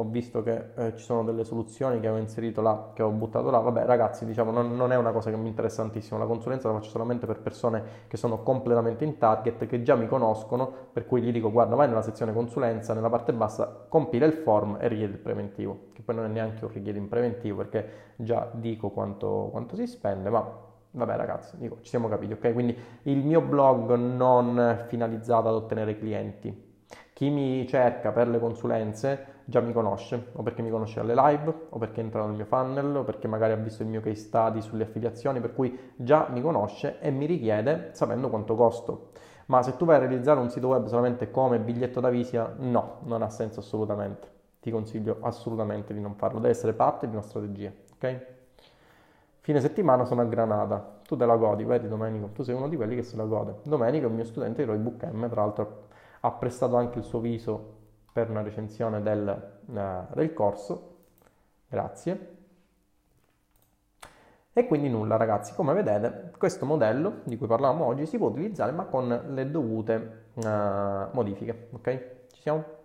Ho 0.00 0.04
visto 0.04 0.42
che 0.42 0.70
eh, 0.76 0.96
ci 0.96 1.04
sono 1.04 1.22
delle 1.24 1.44
soluzioni 1.44 2.00
che 2.00 2.08
ho 2.08 2.16
inserito 2.16 2.62
là, 2.62 2.92
che 2.94 3.02
ho 3.02 3.10
buttato 3.10 3.50
là. 3.50 3.58
Vabbè, 3.58 3.84
ragazzi, 3.84 4.24
diciamo, 4.24 4.50
non, 4.50 4.74
non, 4.74 4.92
è 4.92 4.96
una 4.96 5.12
cosa 5.12 5.28
che 5.28 5.36
mi 5.36 5.48
interessa 5.48 5.82
tantissimo. 5.82 6.18
La 6.18 6.24
consulenza 6.24 6.68
la 6.68 6.74
faccio 6.74 6.88
solamente 6.88 7.26
per 7.26 7.40
persone 7.40 7.82
che 8.08 8.16
sono 8.16 8.42
completamente 8.42 9.04
in 9.04 9.18
target, 9.18 9.66
che 9.66 9.82
già 9.82 9.96
mi 9.96 10.06
conoscono, 10.08 10.72
per 10.90 11.04
cui 11.04 11.20
gli 11.20 11.30
dico: 11.30 11.50
guarda, 11.50 11.74
vai 11.74 11.86
nella 11.86 12.00
sezione 12.00 12.32
consulenza, 12.32 12.94
nella 12.94 13.10
parte 13.10 13.34
bassa, 13.34 13.84
compila 13.90 14.24
il 14.24 14.32
form 14.32 14.78
e 14.80 14.88
richiedi 14.88 15.12
il 15.12 15.18
preventivo. 15.18 15.88
Che 15.92 16.00
poi 16.00 16.14
non 16.14 16.24
è 16.24 16.28
neanche 16.28 16.64
un 16.64 16.70
richiedi 16.72 16.96
in 16.96 17.08
preventivo 17.08 17.58
perché 17.58 18.14
già 18.16 18.48
dico 18.54 18.88
quanto, 18.88 19.48
quanto 19.50 19.76
si 19.76 19.86
spende, 19.86 20.30
ma 20.30 20.68
Vabbè 20.92 21.14
ragazzi, 21.14 21.56
dico, 21.56 21.76
ci 21.82 21.88
siamo 21.88 22.08
capiti, 22.08 22.32
ok? 22.32 22.52
Quindi 22.52 22.76
il 23.02 23.18
mio 23.18 23.40
blog 23.42 23.94
non 23.94 24.58
è 24.58 24.86
finalizzato 24.88 25.46
ad 25.46 25.54
ottenere 25.54 25.96
clienti. 25.96 26.68
Chi 27.12 27.28
mi 27.28 27.64
cerca 27.68 28.10
per 28.12 28.28
le 28.28 28.40
consulenze 28.40 29.39
già 29.50 29.60
mi 29.60 29.72
conosce, 29.72 30.28
o 30.32 30.42
perché 30.42 30.62
mi 30.62 30.70
conosce 30.70 31.00
alle 31.00 31.14
live, 31.14 31.66
o 31.68 31.78
perché 31.78 32.00
entra 32.00 32.24
nel 32.24 32.34
mio 32.34 32.46
funnel, 32.46 32.96
o 32.96 33.02
perché 33.02 33.28
magari 33.28 33.52
ha 33.52 33.56
visto 33.56 33.82
il 33.82 33.88
mio 33.88 34.00
case 34.00 34.14
study 34.14 34.62
sulle 34.62 34.84
affiliazioni, 34.84 35.40
per 35.40 35.52
cui 35.52 35.76
già 35.96 36.28
mi 36.30 36.40
conosce 36.40 37.00
e 37.00 37.10
mi 37.10 37.26
richiede 37.26 37.90
sapendo 37.92 38.30
quanto 38.30 38.54
costo. 38.54 39.10
Ma 39.46 39.62
se 39.62 39.76
tu 39.76 39.84
vai 39.84 39.96
a 39.96 39.98
realizzare 39.98 40.38
un 40.38 40.48
sito 40.48 40.68
web 40.68 40.86
solamente 40.86 41.30
come 41.32 41.58
biglietto 41.58 42.00
da 42.00 42.08
visita, 42.08 42.54
no, 42.58 42.98
non 43.02 43.22
ha 43.22 43.28
senso 43.28 43.58
assolutamente. 43.58 44.28
Ti 44.60 44.70
consiglio 44.70 45.18
assolutamente 45.22 45.92
di 45.92 46.00
non 46.00 46.14
farlo, 46.14 46.38
deve 46.38 46.52
essere 46.52 46.72
parte 46.72 47.08
di 47.08 47.12
una 47.12 47.24
strategia, 47.24 47.72
ok? 47.94 48.26
Fine 49.40 49.60
settimana 49.60 50.04
sono 50.04 50.20
a 50.20 50.24
Granada, 50.24 51.00
tu 51.04 51.16
te 51.16 51.26
la 51.26 51.34
godi, 51.34 51.64
vedi 51.64 51.88
Domenico? 51.88 52.28
Tu 52.32 52.44
sei 52.44 52.54
uno 52.54 52.68
di 52.68 52.76
quelli 52.76 52.94
che 52.94 53.02
se 53.02 53.16
la 53.16 53.24
gode. 53.24 53.56
Domenico 53.64 54.06
è 54.06 54.08
un 54.08 54.14
mio 54.14 54.24
studente 54.24 54.62
di 54.62 54.70
Roybook 54.70 55.02
M, 55.10 55.28
tra 55.28 55.40
l'altro 55.40 55.88
ha 56.20 56.30
prestato 56.30 56.76
anche 56.76 56.98
il 56.98 57.04
suo 57.04 57.18
viso 57.18 57.78
per 58.12 58.30
una 58.30 58.42
recensione 58.42 59.02
del, 59.02 59.58
uh, 59.66 60.14
del 60.14 60.32
corso. 60.32 60.96
Grazie. 61.68 62.36
E 64.52 64.66
quindi 64.66 64.88
nulla 64.88 65.16
ragazzi, 65.16 65.54
come 65.54 65.72
vedete 65.72 66.32
questo 66.36 66.66
modello 66.66 67.20
di 67.24 67.38
cui 67.38 67.46
parlavamo 67.46 67.84
oggi 67.84 68.06
si 68.06 68.18
può 68.18 68.28
utilizzare 68.28 68.72
ma 68.72 68.84
con 68.84 69.22
le 69.28 69.50
dovute 69.50 70.24
uh, 70.34 71.08
modifiche, 71.12 71.68
ok? 71.72 72.04
Ci 72.32 72.40
siamo? 72.40 72.79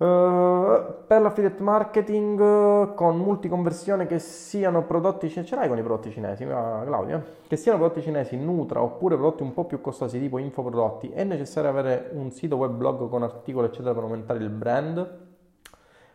Uh, 0.00 1.04
per 1.06 1.20
l'affiliate 1.20 1.62
marketing 1.62 2.40
uh, 2.40 2.94
con 2.94 3.18
multiconversione 3.18 4.06
che 4.06 4.18
siano 4.18 4.86
prodotti 4.86 5.28
cinesi, 5.28 5.50
ce 5.50 5.56
l'hai 5.56 5.68
con 5.68 5.76
i 5.76 5.82
prodotti 5.82 6.10
cinesi, 6.10 6.44
uh, 6.44 6.46
Claudia? 6.86 7.22
Che 7.46 7.56
siano 7.56 7.76
prodotti 7.76 8.00
cinesi, 8.00 8.38
Nutra 8.38 8.80
oppure 8.80 9.16
prodotti 9.16 9.42
un 9.42 9.52
po' 9.52 9.66
più 9.66 9.82
costosi 9.82 10.18
tipo 10.18 10.38
infoprodotti, 10.38 11.10
è 11.10 11.22
necessario 11.24 11.68
avere 11.68 12.08
un 12.14 12.30
sito 12.30 12.56
web 12.56 12.72
blog 12.72 13.10
con 13.10 13.22
articoli 13.22 13.66
eccetera 13.66 13.92
per 13.92 14.04
aumentare 14.04 14.38
il 14.38 14.48
brand? 14.48 15.18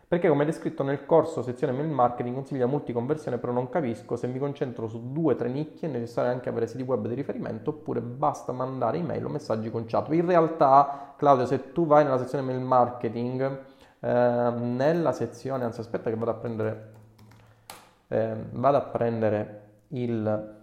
Perché 0.08 0.28
come 0.28 0.44
descritto 0.44 0.82
nel 0.82 1.06
corso 1.06 1.42
sezione 1.42 1.72
mail 1.72 1.88
marketing 1.88 2.34
consiglia 2.34 2.66
multiconversione 2.66 3.38
però 3.38 3.52
non 3.52 3.68
capisco 3.68 4.16
se 4.16 4.26
mi 4.26 4.40
concentro 4.40 4.88
su 4.88 5.12
due 5.12 5.34
o 5.34 5.36
tre 5.36 5.48
nicchie 5.48 5.88
è 5.88 5.92
necessario 5.92 6.32
anche 6.32 6.48
avere 6.48 6.66
siti 6.66 6.82
web 6.82 7.06
di 7.06 7.14
riferimento 7.14 7.70
oppure 7.70 8.00
basta 8.00 8.50
mandare 8.50 8.98
email 8.98 9.24
o 9.24 9.28
messaggi 9.28 9.70
con 9.70 9.84
chat. 9.86 10.12
In 10.12 10.26
realtà 10.26 11.14
Claudio 11.16 11.46
se 11.46 11.70
tu 11.72 11.86
vai 11.86 12.02
nella 12.02 12.18
sezione 12.18 12.44
mail 12.44 12.60
marketing 12.60 13.74
eh, 14.00 14.08
nella 14.08 15.12
sezione, 15.12 15.64
anzi 15.64 15.80
aspetta 15.80 16.10
che 16.10 16.16
vado 16.16 16.30
a 16.30 16.34
prendere, 16.34 16.92
eh, 18.08 18.34
vado 18.52 18.76
a 18.76 18.82
prendere 18.82 19.62
il, 19.88 20.56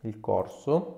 il 0.00 0.20
corso. 0.20 0.96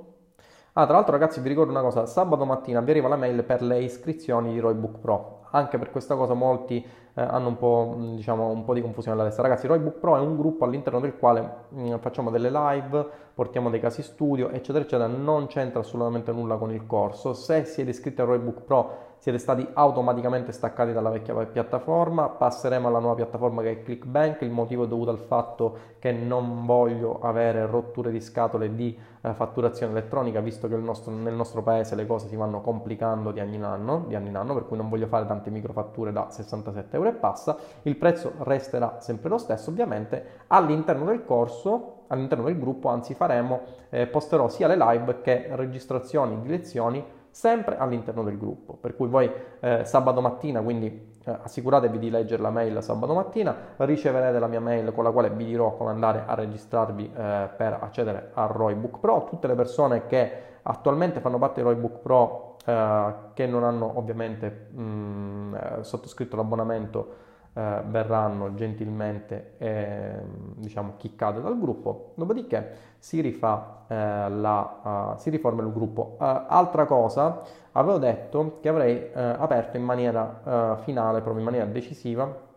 Ah, 0.75 0.87
tra 0.87 0.95
l'altro 0.95 1.12
ragazzi 1.12 1.41
vi 1.41 1.49
ricordo 1.49 1.70
una 1.70 1.83
cosa, 1.83 2.07
sabato 2.07 2.47
mattina 2.47 2.81
vi 2.81 2.91
arriva 2.93 3.07
la 3.07 3.16
mail 3.16 3.45
per 3.45 3.61
le 3.61 3.83
iscrizioni 3.83 4.53
di 4.53 4.59
Roybook 4.59 4.99
Pro. 4.99 5.41
Anche 5.51 5.77
per 5.77 5.91
questa 5.91 6.16
cosa 6.16 6.33
molti 6.33 6.83
eh, 7.14 7.20
hanno 7.20 7.49
un 7.49 7.59
po', 7.59 7.95
diciamo, 8.14 8.49
un 8.49 8.64
po' 8.64 8.73
di 8.73 8.81
confusione 8.81 9.18
alla 9.18 9.29
testa. 9.29 9.43
Ragazzi, 9.43 9.66
Roybook 9.66 9.99
Pro 9.99 10.16
è 10.16 10.20
un 10.20 10.35
gruppo 10.35 10.64
all'interno 10.64 10.99
del 10.99 11.18
quale 11.18 11.66
mh, 11.68 11.91
mm, 11.91 11.97
facciamo 11.97 12.31
delle 12.31 12.51
live, 12.51 13.07
portiamo 13.35 13.68
dei 13.68 13.81
casi 13.81 14.03
studio, 14.03 14.49
eccetera, 14.49 14.83
eccetera. 14.83 15.07
Non 15.09 15.47
c'entra 15.47 15.81
assolutamente 15.81 16.33
nulla 16.33 16.57
con 16.57 16.73
il 16.73 16.87
corso. 16.87 17.35
Se 17.35 17.66
siete 17.66 17.91
iscritti 17.91 18.23
a 18.23 18.25
Roybook 18.25 18.62
Pro 18.62 19.11
siete 19.23 19.39
stati 19.39 19.64
automaticamente 19.75 20.51
staccati 20.51 20.93
dalla 20.93 21.09
vecchia 21.09 21.33
piattaforma, 21.47 22.29
passeremo 22.29 22.89
alla 22.89 22.99
nuova 22.99 23.14
piattaforma 23.14 23.62
che 23.62 23.70
è 23.70 23.83
ClickBank, 23.85 24.41
il 24.41 24.51
motivo 24.51 24.83
è 24.83 24.89
dovuto 24.89 25.11
al 25.11 25.18
fatto 25.18 25.77
che 26.01 26.11
non 26.11 26.66
voglio 26.66 27.20
avere 27.20 27.64
rotture 27.66 28.11
di 28.11 28.20
scatole 28.20 28.75
di 28.75 28.99
eh, 29.20 29.33
fatturazione 29.33 29.93
elettronica, 29.93 30.41
visto 30.41 30.66
che 30.66 30.75
nostro, 30.75 31.12
nel 31.12 31.35
nostro 31.35 31.62
paese 31.62 31.95
le 31.95 32.05
cose 32.05 32.27
si 32.27 32.35
vanno 32.35 32.62
complicando 32.62 33.31
di 33.31 33.39
anno 33.39 33.55
in 33.55 33.62
anno, 33.62 34.05
di 34.09 34.16
anno 34.16 34.27
in 34.27 34.35
anno, 34.35 34.55
per 34.55 34.66
cui 34.66 34.77
non 34.77 34.89
voglio 34.89 35.07
fare 35.07 35.25
tante 35.25 35.51
microfatture 35.51 36.11
da 36.11 36.29
67 36.29 36.97
euro 36.97 37.09
e 37.09 37.12
passa, 37.12 37.57
il 37.83 37.95
prezzo 37.95 38.33
resterà 38.39 38.97
sempre 38.99 39.29
lo 39.29 39.39
stesso, 39.39 39.70
ovviamente. 39.70 40.41
All'interno 40.49 41.05
del 41.05 41.25
corso, 41.25 42.07
all'interno 42.09 42.47
del 42.47 42.59
gruppo, 42.59 42.89
anzi 42.89 43.14
faremo, 43.14 43.61
eh, 43.91 44.09
posterò 44.09 44.49
sia 44.49 44.66
le 44.66 44.77
live 44.77 45.20
che 45.20 45.47
registrazioni 45.53 46.41
di 46.41 46.49
lezioni 46.49 47.20
sempre 47.33 47.78
all'interno 47.78 48.22
del 48.22 48.39
gruppo. 48.39 48.74
Per 48.74 48.95
cui 48.95 49.09
voi 49.09 49.28
eh, 49.61 49.85
sabato 49.85 50.20
mattina, 50.20 50.61
quindi 50.61 51.16
eh, 51.24 51.39
assicuratevi 51.43 51.99
di 51.99 52.11
leggere 52.11 52.43
la 52.43 52.51
mail 52.51 52.83
sabato 52.83 53.14
mattina, 53.14 53.57
riceverete 53.78 54.39
la 54.39 54.47
mia 54.47 54.61
mail 54.61 54.93
con 54.93 55.03
la 55.03 55.11
quale 55.11 55.30
vi 55.30 55.47
dirò 55.47 55.74
come 55.76 55.91
andare 55.91 56.24
a 56.26 56.35
registrarvi 56.35 57.05
eh, 57.05 57.49
per 57.57 57.78
accedere 57.80 58.30
a 58.35 58.47
Roybook 58.47 58.99
Pro. 58.99 59.24
Tutte 59.24 59.47
le 59.47 59.55
persone 59.55 60.07
che 60.07 60.51
attualmente 60.62 61.20
fanno 61.20 61.39
parte 61.39 61.62
di 61.62 61.66
Roybook 61.66 61.99
Pro 62.01 62.57
eh, 62.64 63.14
che 63.33 63.47
non 63.47 63.64
hanno 63.64 63.93
ovviamente 63.97 64.68
mh, 64.70 64.83
mm, 64.83 65.55
eh, 65.55 65.78
sottoscritto 65.80 66.37
l'abbonamento 66.37 67.30
eh, 67.55 67.82
verranno 67.84 68.55
gentilmente 68.55 69.57
eh, 69.59 70.22
diciamo 70.55 70.94
chiccate 70.96 71.42
dal 71.42 71.61
gruppo 71.61 72.12
dopodiché 72.14 72.94
si 72.98 73.20
rifà 73.20 73.84
eh, 73.88 73.94
la 74.30 75.12
uh, 75.14 75.18
si 75.18 75.28
riforma 75.28 75.62
il 75.62 75.70
gruppo 75.70 76.16
uh, 76.18 76.24
altra 76.46 76.86
cosa 76.86 77.42
avevo 77.72 77.98
detto 77.98 78.57
che 78.62 78.70
avrei 78.70 78.96
uh, 78.96 79.11
aperto 79.14 79.76
in 79.76 79.82
maniera 79.82 80.78
finale 80.82 81.20
proprio 81.20 81.40
in 81.40 81.44
maniera 81.44 81.66
decisiva 81.66 82.50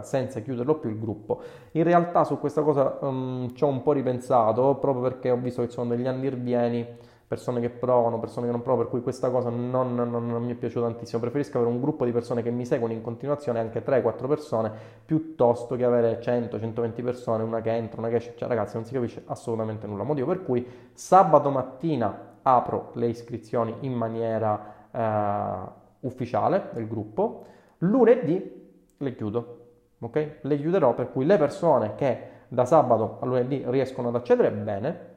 senza 0.00 0.40
chiuderlo 0.40 0.76
più 0.76 0.88
il 0.88 0.98
gruppo. 0.98 1.42
In 1.72 1.82
realtà 1.82 2.24
su 2.24 2.38
questa 2.38 2.62
cosa 2.62 2.96
um, 3.00 3.52
ci 3.52 3.64
ho 3.64 3.66
un 3.66 3.82
po' 3.82 3.92
ripensato 3.92 4.76
proprio 4.76 5.02
perché 5.02 5.30
ho 5.30 5.36
visto 5.36 5.60
che 5.60 5.68
sono 5.68 5.94
degli 5.94 6.06
andirvieni 6.06 6.86
persone 7.32 7.62
che 7.62 7.70
provano, 7.70 8.18
persone 8.18 8.44
che 8.44 8.52
non 8.52 8.60
provano, 8.60 8.82
per 8.82 8.92
cui 8.92 9.02
questa 9.02 9.30
cosa 9.30 9.48
non, 9.48 9.94
non, 9.94 10.10
non, 10.10 10.44
mi 10.44 10.52
è 10.52 10.54
piaciuta 10.54 10.84
tantissimo. 10.84 11.18
Preferisco 11.18 11.56
avere 11.56 11.72
un 11.72 11.80
gruppo 11.80 12.04
di 12.04 12.12
persone 12.12 12.42
che 12.42 12.50
mi 12.50 12.66
seguono 12.66 12.92
in 12.92 13.00
continuazione, 13.00 13.58
anche 13.58 13.82
3-4 13.82 14.28
persone, 14.28 14.70
piuttosto 15.06 15.74
che 15.74 15.84
avere 15.84 16.20
100-120 16.20 17.02
persone, 17.02 17.42
una 17.42 17.62
che 17.62 17.70
entra, 17.70 18.00
una 18.00 18.10
che 18.10 18.16
esce. 18.16 18.34
Cioè, 18.36 18.46
ragazzi, 18.46 18.74
non 18.74 18.84
si 18.84 18.92
capisce 18.92 19.22
assolutamente 19.24 19.86
nulla. 19.86 20.02
Motivo 20.02 20.26
per 20.26 20.42
cui 20.42 20.66
sabato 20.92 21.48
mattina 21.48 22.36
apro 22.42 22.90
le 22.96 23.06
iscrizioni 23.06 23.76
in 23.80 23.94
maniera 23.94 24.74
eh, 24.90 25.70
ufficiale 26.00 26.68
del 26.74 26.86
gruppo, 26.86 27.46
lunedì 27.78 28.84
le 28.98 29.14
chiudo. 29.14 29.58
Ok? 30.00 30.38
Le 30.42 30.58
chiuderò 30.58 30.92
per 30.92 31.10
cui 31.10 31.24
le 31.24 31.38
persone 31.38 31.94
che 31.94 32.28
da 32.48 32.66
sabato 32.66 33.16
a 33.22 33.24
lunedì 33.24 33.64
riescono 33.68 34.08
ad 34.08 34.16
accedere 34.16 34.50
bene, 34.50 35.11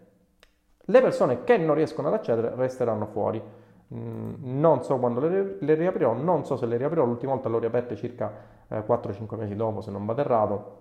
le 0.86 1.02
persone 1.02 1.44
che 1.44 1.58
non 1.58 1.76
riescono 1.76 2.08
ad 2.08 2.14
accedere 2.16 2.54
resteranno 2.56 3.06
fuori. 3.08 3.42
Mm, 3.94 4.60
non 4.60 4.84
so 4.84 4.98
quando 4.98 5.20
le, 5.20 5.58
le, 5.60 5.74
riaprirò, 5.76 6.14
non 6.14 6.46
so 6.46 6.58
se 6.58 6.66
le 6.66 6.78
riaprirò, 6.78 7.06
l'ultima 7.06 7.34
volta 7.34 7.50
le 7.50 7.56
ho 7.56 7.60
riaperte 7.60 7.96
circa 7.96 8.32
eh, 8.68 8.80
4-5 8.80 9.36
mesi 9.38 9.56
dopo, 9.56 9.82
se 9.82 9.92
non 9.92 10.06
vado 10.06 10.22
errato, 10.22 10.78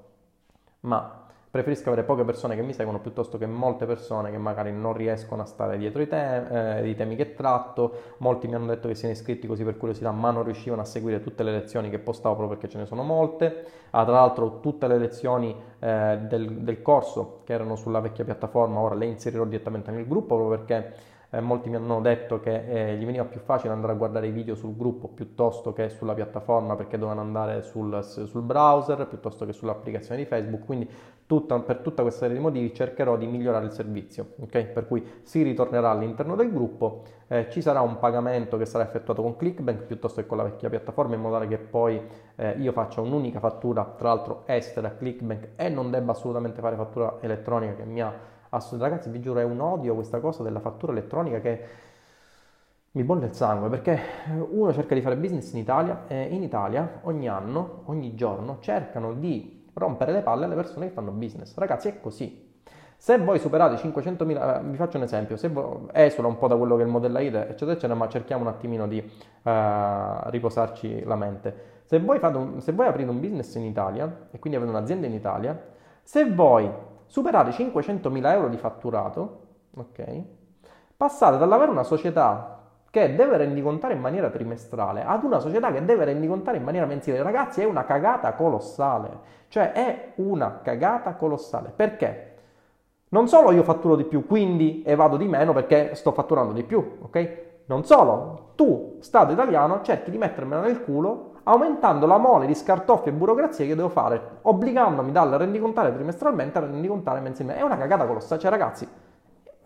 ma 0.80 1.23
preferisco 1.54 1.90
avere 1.90 2.02
poche 2.02 2.24
persone 2.24 2.56
che 2.56 2.62
mi 2.62 2.72
seguono 2.72 2.98
piuttosto 2.98 3.38
che 3.38 3.46
molte 3.46 3.86
persone 3.86 4.32
che 4.32 4.38
magari 4.38 4.72
non 4.72 4.92
riescono 4.92 5.42
a 5.42 5.44
stare 5.44 5.78
dietro 5.78 6.02
i, 6.02 6.08
te- 6.08 6.80
eh, 6.80 6.88
i 6.88 6.96
temi 6.96 7.14
che 7.14 7.34
tratto. 7.34 8.16
Molti 8.16 8.48
mi 8.48 8.56
hanno 8.56 8.66
detto 8.66 8.88
che 8.88 8.96
siano 8.96 9.14
iscritti 9.14 9.46
così 9.46 9.62
per 9.62 9.76
curiosità, 9.76 10.10
ma 10.10 10.32
non 10.32 10.42
riuscivano 10.42 10.82
a 10.82 10.84
seguire 10.84 11.20
tutte 11.20 11.44
le 11.44 11.52
lezioni 11.52 11.90
che 11.90 12.00
postavo 12.00 12.34
proprio 12.34 12.58
perché 12.58 12.72
ce 12.72 12.78
ne 12.78 12.86
sono 12.86 13.04
molte. 13.04 13.66
Ah, 13.90 14.02
tra 14.04 14.14
l'altro 14.14 14.58
tutte 14.58 14.88
le 14.88 14.98
lezioni 14.98 15.54
eh, 15.78 16.18
del, 16.22 16.50
del 16.62 16.82
corso 16.82 17.42
che 17.44 17.52
erano 17.52 17.76
sulla 17.76 18.00
vecchia 18.00 18.24
piattaforma 18.24 18.80
ora 18.80 18.96
le 18.96 19.06
inserirò 19.06 19.44
direttamente 19.44 19.92
nel 19.92 20.08
gruppo 20.08 20.34
proprio 20.34 20.58
perché 20.58 20.92
eh, 21.34 21.40
molti 21.40 21.68
mi 21.68 21.76
hanno 21.76 22.00
detto 22.00 22.38
che 22.38 22.92
eh, 22.92 22.96
gli 22.96 23.04
veniva 23.04 23.24
più 23.24 23.40
facile 23.40 23.72
andare 23.72 23.92
a 23.92 23.96
guardare 23.96 24.28
i 24.28 24.30
video 24.30 24.54
sul 24.54 24.76
gruppo 24.76 25.08
piuttosto 25.08 25.72
che 25.72 25.88
sulla 25.88 26.14
piattaforma 26.14 26.76
perché 26.76 26.96
dovevano 26.96 27.22
andare 27.22 27.62
sul, 27.62 28.02
sul 28.04 28.42
browser 28.42 29.06
piuttosto 29.06 29.44
che 29.44 29.52
sull'applicazione 29.52 30.20
di 30.20 30.26
Facebook, 30.26 30.64
quindi 30.64 30.88
tutta, 31.26 31.58
per 31.58 31.78
tutta 31.78 32.02
questa 32.02 32.20
serie 32.20 32.36
di 32.36 32.42
motivi 32.42 32.72
cercherò 32.72 33.16
di 33.16 33.26
migliorare 33.26 33.64
il 33.64 33.72
servizio, 33.72 34.34
okay? 34.40 34.66
per 34.66 34.86
cui 34.86 35.04
si 35.22 35.42
ritornerà 35.42 35.90
all'interno 35.90 36.36
del 36.36 36.52
gruppo, 36.52 37.02
eh, 37.26 37.48
ci 37.50 37.60
sarà 37.60 37.80
un 37.80 37.98
pagamento 37.98 38.56
che 38.56 38.66
sarà 38.66 38.84
effettuato 38.84 39.22
con 39.22 39.36
Clickbank 39.36 39.82
piuttosto 39.82 40.20
che 40.20 40.26
con 40.26 40.36
la 40.36 40.44
vecchia 40.44 40.68
piattaforma 40.68 41.14
in 41.14 41.20
modo 41.20 41.34
tale 41.34 41.48
che 41.48 41.58
poi 41.58 42.00
eh, 42.36 42.50
io 42.58 42.72
faccia 42.72 43.00
un'unica 43.00 43.40
fattura, 43.40 43.94
tra 43.96 44.08
l'altro 44.08 44.42
estera 44.46 44.88
a 44.88 44.90
Clickbank 44.92 45.48
e 45.56 45.68
non 45.68 45.90
debba 45.90 46.12
assolutamente 46.12 46.60
fare 46.60 46.76
fattura 46.76 47.16
elettronica 47.20 47.74
che 47.74 47.84
mi 47.84 48.02
ha 48.02 48.32
assolutamente, 48.54 49.04
ragazzi, 49.04 49.10
vi 49.10 49.20
giuro, 49.20 49.40
è 49.40 49.44
un 49.44 49.60
odio 49.60 49.94
questa 49.94 50.20
cosa 50.20 50.42
della 50.42 50.60
fattura 50.60 50.92
elettronica 50.92 51.40
che 51.40 51.64
mi 52.92 53.02
bolle 53.02 53.26
il 53.26 53.34
sangue 53.34 53.68
perché 53.68 53.98
uno 54.50 54.72
cerca 54.72 54.94
di 54.94 55.00
fare 55.00 55.16
business 55.16 55.52
in 55.52 55.58
Italia 55.58 56.04
e 56.06 56.22
in 56.22 56.42
Italia 56.42 57.00
ogni 57.02 57.28
anno, 57.28 57.82
ogni 57.86 58.14
giorno 58.14 58.58
cercano 58.60 59.14
di 59.14 59.66
rompere 59.74 60.12
le 60.12 60.20
palle 60.22 60.44
alle 60.44 60.54
persone 60.54 60.86
che 60.86 60.92
fanno 60.92 61.10
business. 61.10 61.56
Ragazzi, 61.56 61.88
è 61.88 62.00
così. 62.00 62.52
Se 62.96 63.18
voi 63.18 63.38
superate 63.38 63.74
500.000, 63.74 64.60
eh, 64.60 64.62
vi 64.62 64.76
faccio 64.76 64.96
un 64.96 65.02
esempio, 65.02 65.36
se 65.36 65.50
esula 65.92 66.28
un 66.28 66.38
po' 66.38 66.46
da 66.46 66.56
quello 66.56 66.76
che 66.76 66.82
è 66.82 66.84
il 66.84 66.90
modello 66.90 67.18
AIDE, 67.18 67.48
eccetera, 67.48 67.72
eccetera, 67.72 67.94
ma 67.94 68.08
cerchiamo 68.08 68.42
un 68.42 68.48
attimino 68.48 68.86
di 68.86 68.98
uh, 68.98 69.50
riposarci 70.30 71.02
la 71.02 71.16
mente. 71.16 71.72
Se 71.84 71.98
voi, 71.98 72.18
un, 72.22 72.60
se 72.60 72.72
voi 72.72 72.86
aprite 72.86 73.10
un 73.10 73.20
business 73.20 73.56
in 73.56 73.64
Italia 73.64 74.28
e 74.30 74.38
quindi 74.38 74.58
avete 74.58 74.74
un'azienda 74.74 75.06
in 75.06 75.12
Italia, 75.12 75.60
se 76.02 76.30
voi 76.32 76.70
superate 77.14 77.50
500.000 77.50 78.32
euro 78.32 78.48
di 78.48 78.56
fatturato, 78.56 79.42
ok? 79.76 80.22
Passate 80.96 81.38
dall'avere 81.38 81.70
una 81.70 81.84
società 81.84 82.58
che 82.90 83.14
deve 83.14 83.36
rendicontare 83.36 83.94
in 83.94 84.00
maniera 84.00 84.30
trimestrale 84.30 85.04
ad 85.04 85.22
una 85.22 85.38
società 85.38 85.70
che 85.70 85.84
deve 85.84 86.06
rendicontare 86.06 86.56
in 86.56 86.64
maniera 86.64 86.86
mensile. 86.86 87.22
Ragazzi, 87.22 87.60
è 87.60 87.66
una 87.66 87.84
cagata 87.84 88.32
colossale. 88.32 89.20
Cioè, 89.46 89.70
è 89.70 90.12
una 90.16 90.58
cagata 90.60 91.14
colossale. 91.14 91.72
Perché? 91.74 92.34
Non 93.10 93.28
solo 93.28 93.52
io 93.52 93.62
fatturo 93.62 93.94
di 93.94 94.06
più, 94.06 94.26
quindi 94.26 94.82
evado 94.84 95.16
di 95.16 95.28
meno 95.28 95.52
perché 95.52 95.94
sto 95.94 96.10
fatturando 96.10 96.52
di 96.52 96.64
più, 96.64 96.98
ok? 97.00 97.42
Non 97.66 97.84
solo, 97.84 98.50
tu, 98.56 98.96
Stato 98.98 99.30
italiano, 99.30 99.82
cerchi 99.82 100.10
di 100.10 100.18
mettermela 100.18 100.62
nel 100.62 100.82
culo 100.82 101.33
aumentando 101.44 102.06
la 102.06 102.18
mole 102.18 102.46
di 102.46 102.54
scartoffie 102.54 103.12
e 103.12 103.14
burocrazia 103.14 103.64
che 103.66 103.74
devo 103.74 103.88
fare, 103.88 104.38
obbligandomi 104.42 105.12
dal 105.12 105.30
rendicontare 105.30 105.92
trimestralmente 105.92 106.58
a 106.58 106.62
rendicontare 106.62 107.20
mensilmente. 107.20 107.60
È 107.60 107.64
una 107.64 107.76
cagata 107.76 108.06
colossale. 108.06 108.40
Cioè, 108.40 108.50
ragazzi, 108.50 108.88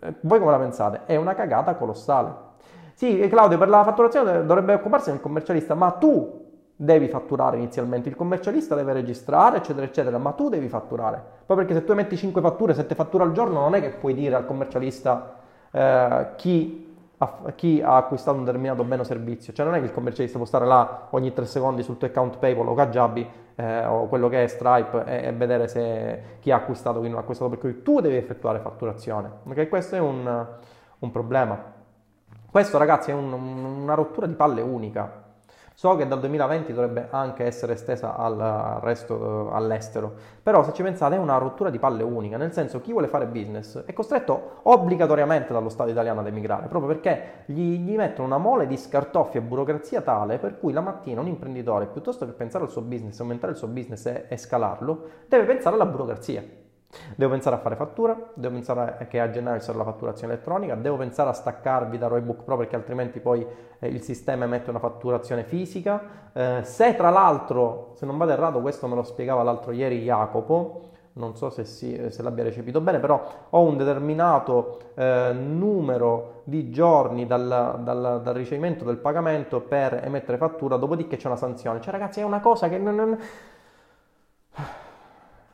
eh, 0.01 0.14
voi 0.20 0.39
come 0.39 0.51
la 0.51 0.59
pensate? 0.59 1.03
È 1.07 1.16
una 1.16 1.35
cagata 1.35 1.74
colossale. 1.74 2.47
Sì, 2.95 3.26
Claudio, 3.29 3.59
per 3.59 3.68
la 3.68 3.85
fatturazione 3.85 4.45
dovrebbe 4.45 4.74
occuparsi 4.74 5.11
il 5.11 5.20
commercialista, 5.20 5.74
ma 5.74 5.93
tu 5.93 6.47
devi 6.74 7.09
fatturare 7.09 7.57
inizialmente, 7.57 8.09
il 8.09 8.14
commercialista 8.14 8.74
deve 8.74 8.93
registrare, 8.93 9.59
eccetera, 9.59 9.85
eccetera, 9.85 10.18
ma 10.18 10.33
tu 10.33 10.49
devi 10.49 10.68
fatturare. 10.68 11.22
Poi 11.47 11.57
perché 11.57 11.74
se 11.74 11.85
tu 11.85 11.95
metti 11.95 12.16
5 12.16 12.41
fatture, 12.41 12.74
7 12.74 12.95
fatture 12.95 13.24
al 13.24 13.33
giorno, 13.33 13.61
non 13.61 13.74
è 13.74 13.81
che 13.81 13.91
puoi 13.91 14.14
dire 14.14 14.35
al 14.35 14.47
commercialista 14.47 15.35
eh, 15.70 16.26
chi 16.37 16.88
a 17.19 17.53
chi 17.55 17.83
ha 17.83 17.97
acquistato 17.97 18.39
un 18.39 18.45
determinato 18.45 18.85
bene 18.85 19.03
o 19.03 19.05
servizio. 19.05 19.53
Cioè 19.53 19.64
non 19.64 19.75
è 19.75 19.81
che 19.81 19.87
il 19.87 19.93
commercialista 19.93 20.39
può 20.39 20.47
stare 20.47 20.66
là 20.66 21.09
ogni 21.11 21.33
tre 21.33 21.47
secondi 21.47 21.83
sul 21.83 21.99
tuo 21.99 22.07
account 22.07 22.39
PayPal 22.39 22.69
o 22.69 22.75
Kajabi 22.75 23.29
eh, 23.57 23.85
o 23.87 24.07
quello 24.07 24.29
che 24.29 24.45
è 24.45 24.47
Stripe 24.47 25.05
e, 25.05 25.27
e, 25.27 25.33
vedere 25.33 25.66
se 25.66 26.39
chi 26.41 26.53
ha 26.53 26.57
acquistato 26.57 27.01
chi 27.01 27.09
non 27.09 27.16
ha 27.16 27.21
acquistato, 27.21 27.51
per 27.51 27.59
cui 27.59 27.83
tu 27.83 28.01
devi 28.01 28.16
effettuare 28.16 28.61
fatturazione. 28.61 29.31
Ok? 29.45 29.69
Questo 29.69 29.97
è 29.97 29.99
un, 29.99 30.47
un 30.99 31.11
problema. 31.11 31.61
Questo 32.51 32.79
ragazzi 32.79 33.11
è 33.11 33.14
un, 33.14 33.33
una 33.33 33.95
rottura 33.95 34.27
di 34.27 34.35
palle 34.35 34.62
unica. 34.62 35.27
So 35.79 35.95
che 35.95 36.09
dal 36.09 36.18
2020 36.18 36.72
dovrebbe 36.72 37.07
anche 37.11 37.45
essere 37.45 37.74
estesa 37.74 38.16
al 38.16 38.81
resto, 38.83 39.53
eh, 39.53 39.55
all'estero, 39.55 40.12
però 40.43 40.64
se 40.64 40.72
ci 40.72 40.83
pensate 40.83 41.14
è 41.14 41.18
una 41.18 41.39
rottura 41.39 41.70
di 41.70 41.79
palle 41.79 42.03
unica, 42.03 42.37
nel 42.37 42.53
senso 42.53 42.81
chi 42.81 42.91
vuole 42.91 43.07
fare 43.07 43.29
business 43.29 43.85
è 43.85 43.93
costretto 43.93 44.59
obbligatoriamente 44.62 45.53
dallo 45.53 45.68
Stato 45.68 45.91
italiano 45.91 46.18
ad 46.18 46.26
emigrare, 46.26 46.66
proprio 46.66 46.91
perché 46.91 47.45
gli, 47.45 47.79
gli 47.79 47.95
mettono 47.95 48.26
una 48.26 48.39
mole 48.39 48.66
di 48.66 48.76
scartoffie 48.76 49.39
e 49.39 49.45
burocrazia 49.45 50.01
tale 50.01 50.39
per 50.39 50.59
cui 50.59 50.72
la 50.72 50.81
mattina 50.81 51.20
un 51.20 51.29
imprenditore, 51.29 51.87
piuttosto 51.87 52.26
che 52.26 52.33
pensare 52.33 52.64
al 52.64 52.70
suo 52.70 52.83
business, 52.83 53.20
aumentare 53.20 53.53
il 53.53 53.59
suo 53.59 53.68
business 53.68 54.05
e, 54.07 54.24
e 54.26 54.37
scalarlo, 54.37 55.11
deve 55.29 55.45
pensare 55.45 55.76
alla 55.76 55.87
burocrazia. 55.87 56.43
Devo 57.14 57.32
pensare 57.32 57.55
a 57.55 57.59
fare 57.59 57.76
fattura, 57.76 58.16
devo 58.32 58.55
pensare 58.55 59.07
che 59.11 59.20
a 59.20 59.28
gennaio 59.28 59.61
sarà 59.61 59.76
la 59.76 59.84
fatturazione 59.84 60.32
elettronica, 60.32 60.74
devo 60.74 60.97
pensare 60.97 61.28
a 61.28 61.34
staccarvi 61.34 61.99
da 61.99 62.07
Roybook 62.07 62.45
Pro 62.45 62.57
perché 62.57 62.76
altrimenti 62.76 63.20
poi 63.20 63.47
eh, 63.78 63.89
il 63.89 64.01
sistema 64.01 64.45
emette 64.45 64.70
una 64.70 64.78
fatturazione 64.78 65.45
fisica. 65.45 66.30
Eh, 66.32 66.61
se 66.62 66.97
tra 66.97 67.11
l'altro, 67.11 67.93
se 67.95 68.07
non 68.07 68.16
vado 68.16 68.32
errato, 68.32 68.62
questo 68.62 68.86
me 68.86 68.95
lo 68.95 69.03
spiegava 69.03 69.43
l'altro 69.43 69.72
ieri 69.72 70.03
Jacopo, 70.03 70.86
non 71.14 71.36
so 71.36 71.51
se, 71.51 71.66
si, 71.66 72.11
se 72.11 72.22
l'abbia 72.22 72.45
recepito 72.45 72.80
bene, 72.80 73.01
però 73.01 73.22
ho 73.51 73.61
un 73.61 73.76
determinato 73.76 74.93
eh, 74.95 75.32
numero 75.34 76.41
di 76.45 76.70
giorni 76.70 77.26
dal, 77.26 77.80
dal, 77.82 78.20
dal, 78.22 78.34
ricevimento 78.34 78.84
del 78.84 78.97
pagamento 78.97 79.61
per 79.61 80.01
emettere 80.05 80.39
fattura, 80.39 80.76
dopodiché 80.76 81.18
c'è 81.18 81.26
una 81.26 81.36
sanzione. 81.36 81.82
Cioè 81.82 81.93
ragazzi 81.93 82.20
è 82.20 82.24
una 82.24 82.41
cosa 82.41 82.70
che 82.70 82.78
non... 82.78 82.95
non 82.95 83.18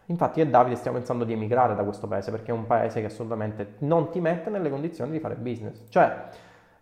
Infatti 0.07 0.41
io 0.41 0.45
e 0.45 0.49
Davide 0.49 0.77
stiamo 0.77 0.99
pensando 0.99 1.25
di 1.25 1.33
emigrare 1.33 1.75
da 1.75 1.83
questo 1.83 2.07
paese 2.07 2.31
perché 2.31 2.51
è 2.51 2.55
un 2.55 2.67
paese 2.67 3.01
che 3.01 3.07
assolutamente 3.07 3.75
non 3.79 4.11
ti 4.11 4.21
mette 4.21 4.51
nelle 4.51 4.69
condizioni 4.69 5.11
di 5.11 5.19
fare 5.19 5.35
business. 5.35 5.85
Cioè, 5.89 6.29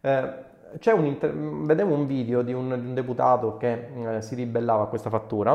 eh, 0.01 0.93
un 0.93 1.05
inter- 1.05 1.33
vedevo 1.33 1.95
un 1.95 2.07
video 2.07 2.43
di 2.43 2.53
un, 2.53 2.69
di 2.81 2.87
un 2.87 2.95
deputato 2.95 3.57
che 3.57 4.17
eh, 4.17 4.23
si 4.23 4.35
ribellava 4.35 4.85
a 4.85 4.87
questa 4.87 5.11
fattura, 5.11 5.53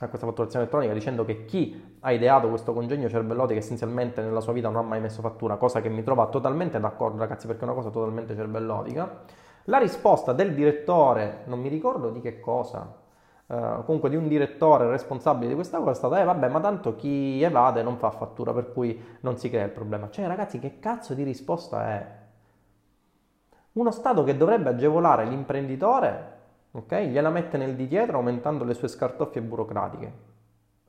a 0.00 0.08
questa 0.08 0.26
fatturazione 0.26 0.64
elettronica, 0.64 0.92
dicendo 0.92 1.24
che 1.24 1.44
chi 1.44 1.96
ha 2.00 2.12
ideato 2.12 2.48
questo 2.48 2.72
congegno 2.72 3.08
cervellotico 3.08 3.58
essenzialmente 3.58 4.20
nella 4.20 4.40
sua 4.40 4.52
vita 4.52 4.68
non 4.68 4.84
ha 4.84 4.86
mai 4.86 5.00
messo 5.00 5.22
fattura, 5.22 5.56
cosa 5.56 5.80
che 5.80 5.88
mi 5.88 6.02
trova 6.02 6.26
totalmente 6.26 6.78
d'accordo 6.78 7.18
ragazzi 7.18 7.46
perché 7.46 7.62
è 7.62 7.64
una 7.64 7.74
cosa 7.74 7.90
totalmente 7.90 8.34
cervellotica. 8.34 9.22
La 9.64 9.78
risposta 9.78 10.32
del 10.32 10.54
direttore, 10.54 11.42
non 11.46 11.60
mi 11.60 11.68
ricordo 11.68 12.10
di 12.10 12.20
che 12.20 12.40
cosa, 12.40 12.90
Uh, 13.48 13.82
comunque 13.84 14.10
di 14.10 14.16
un 14.16 14.28
direttore 14.28 14.90
responsabile 14.90 15.48
di 15.48 15.54
questa 15.54 15.78
cosa 15.78 15.92
è 15.92 15.94
stata, 15.94 16.20
eh 16.20 16.24
vabbè, 16.24 16.48
ma 16.48 16.60
tanto 16.60 16.96
chi 16.96 17.42
evade 17.42 17.82
non 17.82 17.96
fa 17.96 18.10
fattura, 18.10 18.52
per 18.52 18.74
cui 18.74 19.02
non 19.20 19.38
si 19.38 19.48
crea 19.48 19.64
il 19.64 19.70
problema. 19.70 20.10
Cioè, 20.10 20.26
ragazzi, 20.26 20.58
che 20.58 20.78
cazzo 20.78 21.14
di 21.14 21.22
risposta 21.22 21.88
è? 21.88 22.16
Uno 23.72 23.90
Stato 23.90 24.22
che 24.22 24.36
dovrebbe 24.36 24.68
agevolare 24.68 25.24
l'imprenditore, 25.24 26.32
ok? 26.72 26.94
Gliela 27.04 27.30
mette 27.30 27.56
nel 27.56 27.74
di 27.74 27.88
dietro 27.88 28.18
aumentando 28.18 28.64
le 28.64 28.74
sue 28.74 28.88
scartoffie 28.88 29.40
burocratiche. 29.40 30.12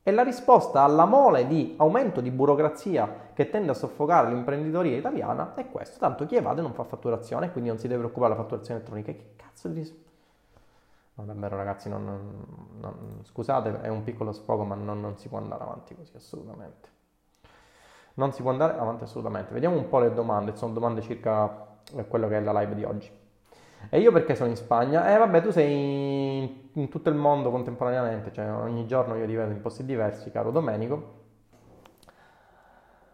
E 0.03 0.11
la 0.11 0.23
risposta 0.23 0.81
alla 0.81 1.05
mole 1.05 1.47
di 1.47 1.75
aumento 1.77 2.19
di 2.19 2.31
burocrazia 2.31 3.29
che 3.31 3.49
tende 3.49 3.71
a 3.71 3.75
soffocare 3.75 4.27
l'imprenditoria 4.31 4.97
italiana 4.97 5.53
è 5.55 5.69
questo. 5.69 5.97
Tanto 5.97 6.25
chi 6.25 6.35
evade 6.35 6.61
non 6.61 6.73
fa 6.73 6.83
fatturazione, 6.83 7.51
quindi 7.51 7.69
non 7.69 7.79
si 7.79 7.87
deve 7.87 8.01
preoccupare 8.01 8.33
della 8.33 8.43
fatturazione 8.43 8.79
elettronica. 8.79 9.13
Che 9.13 9.33
cazzo 9.37 9.69
di 9.69 9.79
risposta? 9.79 10.08
No, 11.19 11.25
davvero 11.25 11.57
ragazzi, 11.57 11.89
non, 11.89 12.05
non, 12.79 13.19
scusate, 13.23 13.81
è 13.81 13.89
un 13.89 14.03
piccolo 14.03 14.31
sfogo, 14.31 14.63
ma 14.63 14.75
non, 14.75 15.01
non, 15.01 15.17
si 15.17 15.27
può 15.27 15.37
andare 15.37 15.63
avanti 15.63 15.93
così, 15.93 16.15
assolutamente. 16.15 16.87
Non 18.13 18.31
si 18.31 18.41
può 18.41 18.51
andare 18.51 18.77
avanti 18.77 19.03
assolutamente. 19.03 19.53
Vediamo 19.53 19.75
un 19.75 19.89
po' 19.89 19.99
le 19.99 20.13
domande, 20.13 20.55
sono 20.55 20.71
domande 20.71 21.01
circa 21.01 21.67
quello 22.07 22.29
che 22.29 22.37
è 22.37 22.39
la 22.39 22.57
live 22.61 22.73
di 22.73 22.83
oggi. 22.85 23.11
E 23.89 23.99
io 23.99 24.13
perché 24.13 24.33
sono 24.35 24.49
in 24.49 24.55
Spagna? 24.55 25.13
Eh 25.13 25.17
vabbè, 25.17 25.41
tu 25.41 25.51
sei 25.51 26.37
in, 26.37 26.69
in 26.73 26.87
tutto 26.87 27.09
il 27.09 27.15
mondo 27.15 27.51
contemporaneamente, 27.51 28.31
cioè 28.31 28.49
ogni 28.49 28.87
giorno 28.87 29.15
io 29.15 29.25
ti 29.25 29.33
in 29.33 29.59
posti 29.61 29.83
diversi, 29.83 30.31
caro 30.31 30.51
Domenico. 30.51 31.17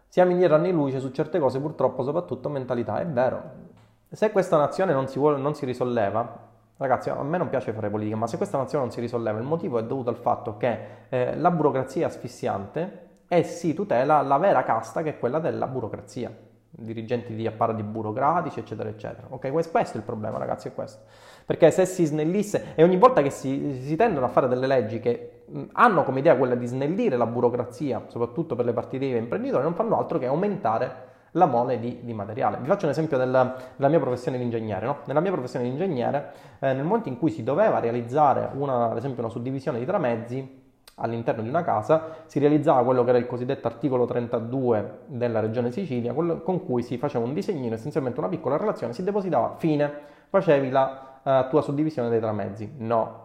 Siamo 0.06 0.30
indietro 0.30 0.54
anni 0.54 0.70
luce 0.70 1.00
su 1.00 1.10
certe 1.10 1.40
cose, 1.40 1.58
purtroppo, 1.58 2.04
soprattutto 2.04 2.48
mentalità, 2.48 3.00
è 3.00 3.06
vero. 3.06 3.64
Se 4.10 4.30
questa 4.30 4.56
nazione 4.56 4.92
non 4.92 5.08
si, 5.08 5.18
vuole, 5.18 5.38
non 5.38 5.54
si 5.54 5.66
risolleva, 5.66 6.45
Ragazzi, 6.78 7.08
a 7.08 7.22
me 7.22 7.38
non 7.38 7.48
piace 7.48 7.72
fare 7.72 7.88
politica, 7.88 8.16
ma 8.16 8.26
se 8.26 8.36
questa 8.36 8.58
nazione 8.58 8.84
non 8.84 8.92
si 8.92 9.00
risolleva, 9.00 9.38
il 9.38 9.46
motivo 9.46 9.78
è 9.78 9.84
dovuto 9.84 10.10
al 10.10 10.16
fatto 10.16 10.58
che 10.58 10.78
eh, 11.08 11.34
la 11.34 11.50
burocrazia 11.50 12.02
è 12.02 12.04
asfissiante 12.04 13.04
e 13.28 13.44
si 13.44 13.72
tutela 13.72 14.20
la 14.20 14.36
vera 14.36 14.62
casta 14.62 15.02
che 15.02 15.10
è 15.10 15.18
quella 15.18 15.38
della 15.38 15.68
burocrazia, 15.68 16.30
dirigenti 16.68 17.34
di 17.34 17.46
apparati 17.46 17.82
burocratici, 17.82 18.60
eccetera, 18.60 18.90
eccetera. 18.90 19.26
Ok, 19.30 19.50
questo 19.52 19.78
è 19.78 19.96
il 19.96 20.02
problema, 20.02 20.36
ragazzi, 20.36 20.68
è 20.68 20.74
questo. 20.74 21.04
Perché 21.46 21.70
se 21.70 21.86
si 21.86 22.04
snellisse 22.04 22.74
e 22.74 22.82
ogni 22.82 22.98
volta 22.98 23.22
che 23.22 23.30
si, 23.30 23.80
si 23.80 23.96
tendono 23.96 24.26
a 24.26 24.28
fare 24.28 24.46
delle 24.46 24.66
leggi 24.66 25.00
che 25.00 25.44
hanno 25.72 26.02
come 26.04 26.18
idea 26.18 26.36
quella 26.36 26.56
di 26.56 26.66
snellire 26.66 27.16
la 27.16 27.26
burocrazia, 27.26 28.04
soprattutto 28.08 28.54
per 28.54 28.66
le 28.66 28.74
partite 28.74 29.06
IVA 29.06 29.16
imprenditori, 29.16 29.62
non 29.62 29.74
fanno 29.74 29.96
altro 29.96 30.18
che 30.18 30.26
aumentare 30.26 31.14
la 31.36 31.46
mole 31.46 31.78
di, 31.78 32.00
di 32.02 32.12
materiale. 32.12 32.58
Vi 32.60 32.66
faccio 32.66 32.86
un 32.86 32.90
esempio 32.90 33.16
della, 33.16 33.54
della 33.76 33.88
mia 33.88 34.00
professione 34.00 34.38
di 34.38 34.44
ingegnere. 34.44 34.86
No? 34.86 34.98
Nella 35.04 35.20
mia 35.20 35.32
professione 35.32 35.64
di 35.64 35.70
ingegnere, 35.70 36.32
eh, 36.58 36.72
nel 36.72 36.84
momento 36.84 37.08
in 37.08 37.18
cui 37.18 37.30
si 37.30 37.42
doveva 37.42 37.78
realizzare 37.78 38.50
una, 38.54 38.90
ad 38.90 38.96
esempio 38.96 39.22
una 39.22 39.30
suddivisione 39.30 39.78
di 39.78 39.84
tramezzi, 39.84 40.64
all'interno 40.98 41.42
di 41.42 41.48
una 41.48 41.62
casa 41.62 42.24
si 42.24 42.38
realizzava 42.38 42.82
quello 42.82 43.04
che 43.04 43.10
era 43.10 43.18
il 43.18 43.26
cosiddetto 43.26 43.66
articolo 43.66 44.06
32 44.06 45.00
della 45.06 45.40
regione 45.40 45.70
Sicilia, 45.70 46.14
con 46.14 46.64
cui 46.64 46.82
si 46.82 46.96
faceva 46.96 47.24
un 47.24 47.34
disegnino, 47.34 47.74
essenzialmente 47.74 48.18
una 48.18 48.28
piccola 48.28 48.56
relazione, 48.56 48.94
si 48.94 49.02
depositava, 49.02 49.56
fine, 49.58 49.92
facevi 50.28 50.70
la 50.70 51.20
uh, 51.22 51.48
tua 51.50 51.60
suddivisione 51.60 52.08
dei 52.08 52.20
tramezzi. 52.20 52.76
No. 52.78 53.24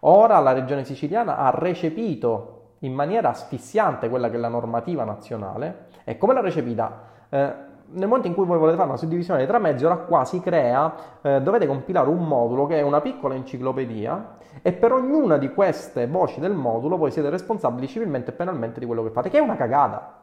Ora 0.00 0.40
la 0.40 0.52
regione 0.52 0.84
siciliana 0.84 1.36
ha 1.36 1.50
recepito 1.50 2.62
in 2.80 2.92
maniera 2.92 3.28
asfissiante 3.28 4.08
quella 4.08 4.28
che 4.28 4.34
è 4.34 4.40
la 4.40 4.48
normativa 4.48 5.04
nazionale 5.04 5.86
e 6.02 6.18
come 6.18 6.34
l'ha 6.34 6.40
recepita? 6.40 7.10
Eh, 7.32 7.54
nel 7.94 8.08
momento 8.08 8.26
in 8.26 8.34
cui 8.34 8.44
voi 8.44 8.58
volete 8.58 8.76
fare 8.76 8.88
una 8.90 8.98
suddivisione 8.98 9.38
dei 9.38 9.48
tramezzi, 9.48 9.84
ora 9.86 9.96
qua 9.96 10.24
si 10.26 10.40
crea, 10.40 10.94
eh, 11.22 11.40
dovete 11.40 11.66
compilare 11.66 12.08
un 12.08 12.26
modulo 12.26 12.66
che 12.66 12.78
è 12.78 12.82
una 12.82 13.00
piccola 13.00 13.34
enciclopedia 13.34 14.36
e 14.60 14.72
per 14.72 14.92
ognuna 14.92 15.38
di 15.38 15.50
queste 15.52 16.06
voci 16.06 16.40
del 16.40 16.52
modulo 16.52 16.98
voi 16.98 17.10
siete 17.10 17.30
responsabili 17.30 17.88
civilmente 17.88 18.30
e 18.30 18.34
penalmente 18.34 18.80
di 18.80 18.86
quello 18.86 19.02
che 19.02 19.10
fate, 19.10 19.30
che 19.30 19.38
è 19.38 19.40
una 19.40 19.56
cagata. 19.56 20.20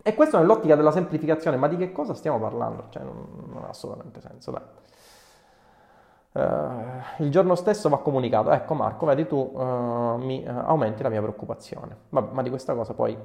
E 0.00 0.14
questo 0.14 0.38
nell'ottica 0.38 0.76
della 0.76 0.92
semplificazione, 0.92 1.56
ma 1.56 1.66
di 1.66 1.76
che 1.76 1.90
cosa 1.90 2.14
stiamo 2.14 2.38
parlando? 2.38 2.86
Cioè, 2.90 3.02
non, 3.02 3.26
non 3.52 3.64
ha 3.64 3.68
assolutamente 3.68 4.20
senso, 4.20 4.50
dai. 4.52 4.62
Uh, 6.32 7.22
il 7.22 7.30
giorno 7.30 7.54
stesso 7.54 7.90
va 7.90 7.98
comunicato, 7.98 8.50
ecco 8.52 8.72
Marco, 8.72 9.04
vedi 9.04 9.26
tu 9.26 9.36
uh, 9.36 10.16
mi 10.16 10.42
uh, 10.42 10.50
aumenti 10.64 11.02
la 11.02 11.10
mia 11.10 11.20
preoccupazione, 11.20 11.94
Vabbè, 12.08 12.32
ma 12.32 12.40
di 12.40 12.48
questa 12.48 12.74
cosa 12.74 12.94
poi 12.94 13.16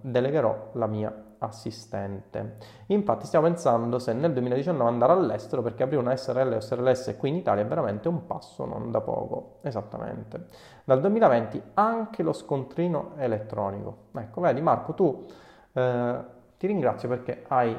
delegherò 0.00 0.70
la 0.72 0.86
mia 0.86 1.24
assistente. 1.38 2.56
Infatti 2.86 3.24
stiamo 3.24 3.46
pensando 3.46 3.98
se 3.98 4.12
nel 4.12 4.34
2019 4.34 4.90
andare 4.90 5.12
all'estero 5.12 5.62
perché 5.62 5.84
aprire 5.84 6.02
una 6.02 6.14
SRL 6.14 6.52
o 6.52 6.60
SRLS 6.60 7.16
qui 7.16 7.30
in 7.30 7.36
Italia 7.36 7.62
è 7.62 7.66
veramente 7.66 8.08
un 8.08 8.26
passo 8.26 8.66
non 8.66 8.90
da 8.90 9.00
poco, 9.00 9.60
esattamente. 9.62 10.48
Dal 10.84 11.00
2020 11.00 11.62
anche 11.74 12.22
lo 12.22 12.34
scontrino 12.34 13.12
elettronico. 13.16 14.08
Ecco, 14.16 14.42
vedi 14.42 14.60
Marco, 14.60 14.92
tu 14.92 15.24
ti 15.72 16.66
ringrazio 16.66 17.08
perché 17.08 17.44
hai 17.48 17.74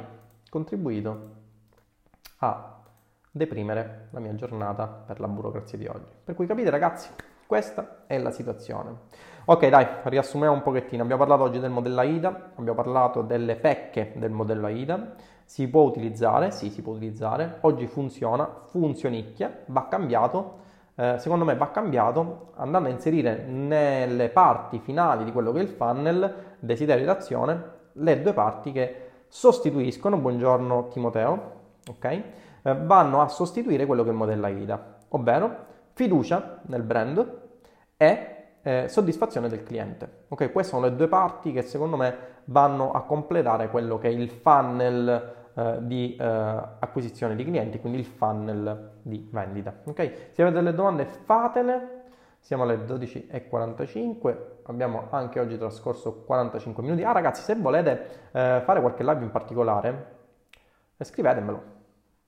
contribuito 0.50 1.30
a 2.38 2.79
deprimere 3.32 4.08
la 4.12 4.20
mia 4.20 4.34
giornata 4.36 4.88
per 4.88 5.20
la 5.20 5.28
burocrazia 5.28 5.78
di 5.78 5.88
oggi. 5.88 6.12
Per 6.24 6.36
cui 6.36 6.46
capite 6.46 6.70
ragazzi, 6.70 7.10
questa 7.46 8.04
è 8.08 8.18
la 8.18 8.32
situazione. 8.32 9.08
Ok 9.46 9.68
dai, 9.68 9.88
riassumiamo 10.04 10.54
un 10.54 10.62
pochettino. 10.62 11.04
Abbiamo 11.04 11.26
parlato 11.26 11.44
oggi 11.50 11.60
del 11.60 11.72
modello 11.72 12.00
AIDA, 12.00 12.52
abbiamo 12.56 12.76
parlato 12.76 13.22
delle 13.22 13.56
pecche 13.56 14.14
del 14.16 14.32
modello 14.32 14.68
AIDA. 14.68 15.16
Si 15.44 15.68
può 15.68 15.82
utilizzare? 15.82 16.52
Sì, 16.52 16.70
si 16.70 16.82
può 16.82 16.94
utilizzare. 16.94 17.58
Oggi 17.62 17.88
funziona, 17.88 18.48
funzionicchia, 18.66 19.64
va 19.68 19.88
cambiato. 19.88 20.58
Eh, 20.96 21.16
secondo 21.18 21.46
me 21.46 21.56
va 21.56 21.72
cambiato 21.72 22.52
andando 22.56 22.90
a 22.90 22.92
inserire 22.92 23.46
nelle 23.46 24.30
parti 24.30 24.80
finali 24.80 25.24
di 25.24 25.32
quello 25.32 25.52
che 25.52 25.60
è 25.60 25.64
il 25.64 25.70
funnel 25.70 26.58
desiderio 26.60 27.06
d'azione 27.06 27.78
le 27.94 28.22
due 28.22 28.34
parti 28.34 28.72
che 28.72 29.08
sostituiscono, 29.28 30.18
buongiorno 30.18 30.88
Timoteo, 30.90 31.52
ok? 31.88 32.22
Eh, 32.62 32.76
vanno 32.76 33.22
a 33.22 33.28
sostituire 33.28 33.86
quello 33.86 34.04
che 34.04 34.10
è 34.10 34.12
il 34.12 34.18
modello 34.18 34.46
AIDA, 34.46 34.96
ovvero 35.10 35.66
fiducia 35.94 36.60
nel 36.68 36.84
brand 36.84 37.40
e 37.98 38.40
eh, 38.62 38.88
soddisfazione 38.88 39.48
del 39.50 39.64
cliente. 39.64 40.26
Ok, 40.30 40.52
queste 40.52 40.74
sono 40.74 40.88
le 40.88 40.96
due 40.96 41.08
parti 41.08 41.52
che 41.52 41.62
secondo 41.62 41.98
me 41.98 42.38
vanno 42.46 42.92
a 42.92 43.04
completare 43.04 43.70
quello 43.70 43.98
che 43.98 44.10
è 44.10 44.12
il 44.12 44.30
funnel 44.30 45.36
eh, 45.54 45.78
di 45.82 46.16
eh, 46.16 46.26
acquisizione 46.26 47.36
di 47.36 47.44
clienti, 47.44 47.80
quindi 47.80 48.00
il 48.00 48.06
funnel 48.06 48.92
di 49.02 49.28
vendita. 49.32 49.74
Ok, 49.86 50.30
se 50.32 50.42
avete 50.42 50.58
delle 50.58 50.74
domande 50.74 51.06
fatele. 51.06 51.98
Siamo 52.42 52.64
alle 52.64 52.78
12.45, 52.86 54.38
abbiamo 54.64 55.08
anche 55.10 55.42
oggi 55.42 55.58
trascorso 55.58 56.24
45 56.24 56.82
minuti. 56.82 57.04
Ah 57.04 57.12
ragazzi, 57.12 57.42
se 57.42 57.54
volete 57.56 58.30
eh, 58.32 58.62
fare 58.64 58.80
qualche 58.80 59.04
live 59.04 59.22
in 59.22 59.30
particolare, 59.30 60.16
scrivetemelo 61.02 61.79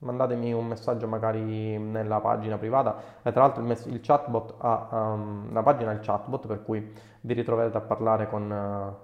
mandatemi 0.02 0.54
un 0.54 0.68
messaggio 0.68 1.08
magari 1.08 1.78
nella 1.78 2.20
pagina 2.20 2.58
privata. 2.58 2.96
E 3.22 3.32
tra 3.32 3.42
l'altro 3.42 3.62
il, 3.62 3.68
mess- 3.68 3.86
il 3.86 4.00
chatbot 4.02 4.56
ha 4.58 4.88
um, 4.92 5.54
la 5.54 5.62
pagina 5.64 5.92
il 5.92 6.00
chatbot, 6.00 6.48
per 6.48 6.64
cui 6.64 6.92
vi 7.22 7.34
ritroverete 7.34 7.78
a 7.78 7.82
parlare 7.82 8.28
con 8.28 8.50
uh, 8.50 8.96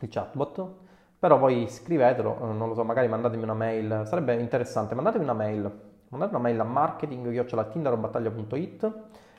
il 0.00 0.08
chatbot. 0.08 0.66
Però 1.18 1.38
voi 1.38 1.68
scrivetelo, 1.68 2.36
uh, 2.40 2.46
non 2.52 2.68
lo 2.68 2.74
so, 2.74 2.84
magari 2.84 3.08
mandatemi 3.08 3.42
una 3.42 3.54
mail, 3.54 4.02
sarebbe 4.06 4.34
interessante, 4.34 4.94
mandatemi 4.94 5.24
una 5.24 5.32
mail, 5.32 5.62
mandate 6.08 6.34
una 6.34 6.42
mail 6.42 6.60
a 6.60 6.64
marketing-tindarobattaglia.it 6.64 8.92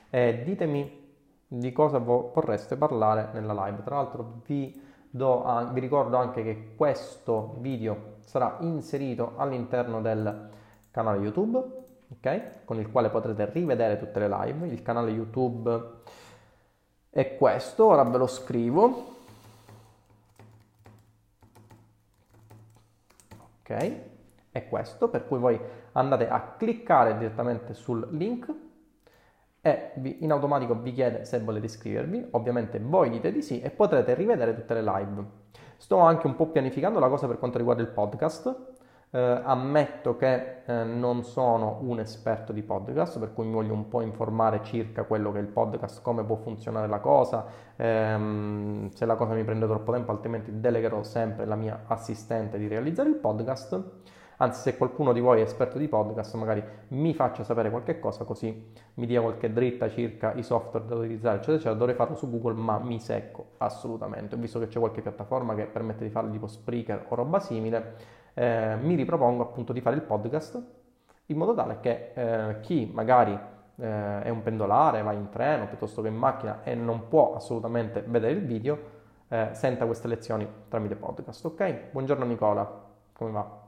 e 0.10 0.42
ditemi 0.44 1.04
di 1.48 1.72
cosa 1.72 2.00
vorreste 2.00 2.76
parlare 2.78 3.30
nella 3.34 3.54
live. 3.66 3.84
Tra 3.84 3.96
l'altro 3.96 4.42
vi, 4.46 4.82
do, 5.10 5.70
vi 5.72 5.80
ricordo 5.80 6.18
anche 6.18 6.44
che 6.44 6.74
questo 6.76 7.56
video 7.60 8.15
sarà 8.26 8.58
inserito 8.60 9.34
all'interno 9.38 10.02
del 10.02 10.50
canale 10.92 11.20
YouTube, 11.20 11.58
ok? 12.10 12.66
Con 12.66 12.80
il 12.80 12.92
quale 12.92 13.10
potrete 13.10 13.50
rivedere 13.52 13.98
tutte 13.98 14.20
le 14.20 14.28
live. 14.28 14.68
Il 14.68 14.82
canale 14.82 15.12
YouTube 15.12 15.94
è 17.10 17.38
questo, 17.38 17.86
ora 17.86 18.04
ve 18.04 18.18
lo 18.18 18.28
scrivo. 18.28 19.14
Ok? 23.62 23.94
È 24.52 24.68
questo, 24.68 25.10
per 25.10 25.26
cui 25.28 25.40
voi 25.40 25.60
andate 25.94 26.28
a 26.28 26.56
cliccare 26.58 27.18
direttamente 27.18 27.74
sul 27.74 28.08
link 28.12 28.54
e 29.66 29.92
vi, 29.96 30.24
in 30.24 30.32
automatico 30.32 30.76
vi 30.76 30.94
chiede 30.94 31.26
se 31.26 31.40
volete 31.40 31.66
iscrivervi, 31.66 32.28
ovviamente 32.32 32.80
voi 32.80 33.10
dite 33.10 33.32
di 33.32 33.42
sì 33.42 33.60
e 33.62 33.72
potrete 33.72 34.14
rivedere 34.14 34.54
tutte 34.54 34.76
le 34.76 34.84
live. 34.84 35.24
Sto 35.86 36.00
anche 36.00 36.26
un 36.26 36.36
po' 36.36 36.48
pianificando 36.48 36.98
la 36.98 37.10
cosa 37.10 37.28
per 37.28 37.38
quanto 37.38 37.60
riguarda 37.60 37.84
il 37.84 37.90
podcast. 37.90 38.74
Eh, 39.12 39.20
ammetto 39.20 40.16
che 40.16 40.64
eh, 40.66 40.84
non 40.84 41.24
sono 41.24 41.78
un 41.82 42.00
esperto 42.00 42.52
di 42.52 42.64
podcast, 42.64 43.20
per 43.20 43.34
cui 43.34 43.46
mi 43.46 43.54
voglio 43.54 43.74
un 43.74 43.88
po' 43.88 44.02
informare 44.02 44.64
circa 44.64 45.04
quello 45.04 45.32
che 45.32 45.38
è 45.38 45.42
il 45.42 45.48
podcast, 45.48 46.02
come 46.02 46.24
può 46.24 46.38
funzionare 46.38 46.88
la 46.88 46.98
cosa, 46.98 47.46
ehm, 47.76 48.90
se 48.90 49.06
la 49.06 49.14
cosa 49.14 49.36
mi 49.36 49.44
prende 49.44 49.68
troppo 49.68 49.92
tempo, 49.92 50.10
altrimenti 50.10 50.60
delegherò 50.60 51.04
sempre 51.04 51.46
la 51.46 51.56
mia 51.56 51.84
assistente 51.86 52.58
di 52.58 52.68
realizzare 52.68 53.10
il 53.10 53.18
podcast. 53.18 53.84
Anzi, 54.38 54.62
se 54.62 54.78
qualcuno 54.78 55.14
di 55.14 55.20
voi 55.20 55.40
è 55.40 55.44
esperto 55.44 55.78
di 55.78 55.88
podcast, 55.88 56.36
magari 56.36 56.64
mi 56.90 57.14
faccia 57.14 57.44
sapere 57.44 57.70
qualche 57.70 58.00
cosa, 58.00 58.26
così 58.26 58.74
mi 58.96 59.06
dia 59.06 59.22
qualche 59.22 59.52
dritta 59.54 59.90
circa 59.90 60.34
i 60.34 60.44
software 60.44 60.86
da 60.86 60.96
utilizzare, 60.96 61.36
eccetera, 61.36 61.56
eccetera. 61.56 61.76
Dovrei 61.76 61.96
farlo 61.96 62.16
su 62.16 62.30
Google, 62.30 62.54
ma 62.54 62.78
mi 62.80 63.00
secco 63.00 63.52
assolutamente. 63.58 64.36
Visto 64.36 64.60
che 64.60 64.68
c'è 64.68 64.80
qualche 64.80 65.02
piattaforma 65.02 65.56
che 65.56 65.66
permette 65.66 66.04
di 66.04 66.10
farlo 66.10 66.32
tipo 66.32 66.48
Spreaker 66.48 67.06
o 67.10 67.16
roba 67.16 67.40
simile, 67.40 67.96
eh, 68.34 68.76
mi 68.82 68.96
ripropongo 68.96 69.42
appunto 69.42 69.72
di 69.72 69.80
fare 69.80 69.96
il 69.96 70.02
podcast 70.02 70.62
in 71.28 71.38
modo 71.38 71.56
tale 71.56 71.80
che 71.80 72.12
eh, 72.14 72.60
chi 72.60 72.90
magari 72.94 73.38
eh, 73.78 74.22
è 74.22 74.30
un 74.30 74.42
pendolare, 74.44 75.02
va 75.02 75.12
in 75.14 75.30
treno 75.30 75.68
piuttosto 75.68 76.02
che 76.02 76.10
in 76.10 76.16
macchina 76.16 76.62
e 76.64 76.76
non 76.76 77.08
può 77.08 77.36
assolutamente 77.36 78.04
vedere 78.06 78.34
il 78.34 78.46
video, 78.46 78.78
eh, 79.28 79.50
senta 79.54 79.86
queste 79.86 80.08
lezioni 80.08 80.48
tramite 80.68 80.96
podcast. 80.96 81.46
Ok? 81.46 81.92
Buongiorno 81.92 82.26
Nicola, 82.26 82.84
come 83.14 83.32
va? 83.32 83.65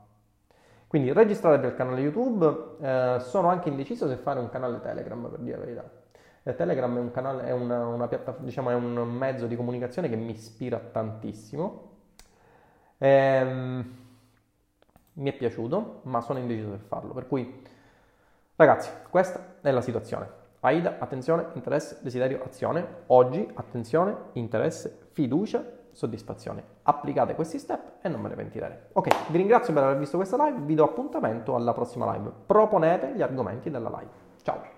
Quindi 0.88 1.12
registratevi 1.12 1.66
al 1.66 1.74
canale 1.74 2.00
YouTube, 2.00 2.76
eh, 2.80 3.16
sono 3.20 3.48
anche 3.48 3.68
indeciso 3.68 4.08
se 4.08 4.16
fare 4.16 4.40
un 4.40 4.48
canale 4.48 4.80
Telegram 4.80 5.28
per 5.28 5.38
dire 5.40 5.58
la 5.58 5.64
verità. 5.64 5.90
Eh, 6.42 6.54
Telegram 6.54 6.96
è 6.96 6.98
un, 6.98 7.10
canale, 7.10 7.44
è, 7.44 7.52
una, 7.52 7.86
una 7.86 8.08
diciamo, 8.38 8.70
è 8.70 8.74
un 8.74 8.94
mezzo 8.94 9.46
di 9.46 9.54
comunicazione 9.54 10.08
che 10.08 10.16
mi 10.16 10.30
ispira 10.30 10.78
tantissimo. 10.78 11.96
Ehm, 12.96 13.96
mi 15.12 15.30
è 15.30 15.36
piaciuto, 15.36 16.00
ma 16.04 16.22
sono 16.22 16.38
indeciso 16.38 16.70
se 16.70 16.78
farlo. 16.78 17.12
Per 17.12 17.26
cui, 17.26 17.62
ragazzi, 18.56 18.90
questa 19.10 19.56
è 19.60 19.70
la 19.70 19.82
situazione. 19.82 20.26
AIDA, 20.60 20.96
attenzione, 20.98 21.48
interesse, 21.52 21.98
desiderio, 22.00 22.42
azione. 22.44 23.02
Oggi, 23.08 23.46
attenzione, 23.54 24.16
interesse, 24.32 25.08
fiducia 25.12 25.62
soddisfazione. 25.92 26.62
Applicate 26.82 27.34
questi 27.34 27.58
step 27.58 27.96
e 28.02 28.08
non 28.08 28.20
me 28.20 28.28
ne 28.28 28.34
pentirete. 28.34 28.88
Ok, 28.92 29.30
vi 29.30 29.38
ringrazio 29.38 29.72
per 29.72 29.82
aver 29.82 29.98
visto 29.98 30.16
questa 30.16 30.42
live, 30.44 30.60
vi 30.60 30.74
do 30.74 30.84
appuntamento 30.84 31.54
alla 31.54 31.72
prossima 31.72 32.12
live. 32.12 32.30
Proponete 32.46 33.12
gli 33.14 33.22
argomenti 33.22 33.70
della 33.70 33.88
live. 33.88 34.10
Ciao! 34.42 34.77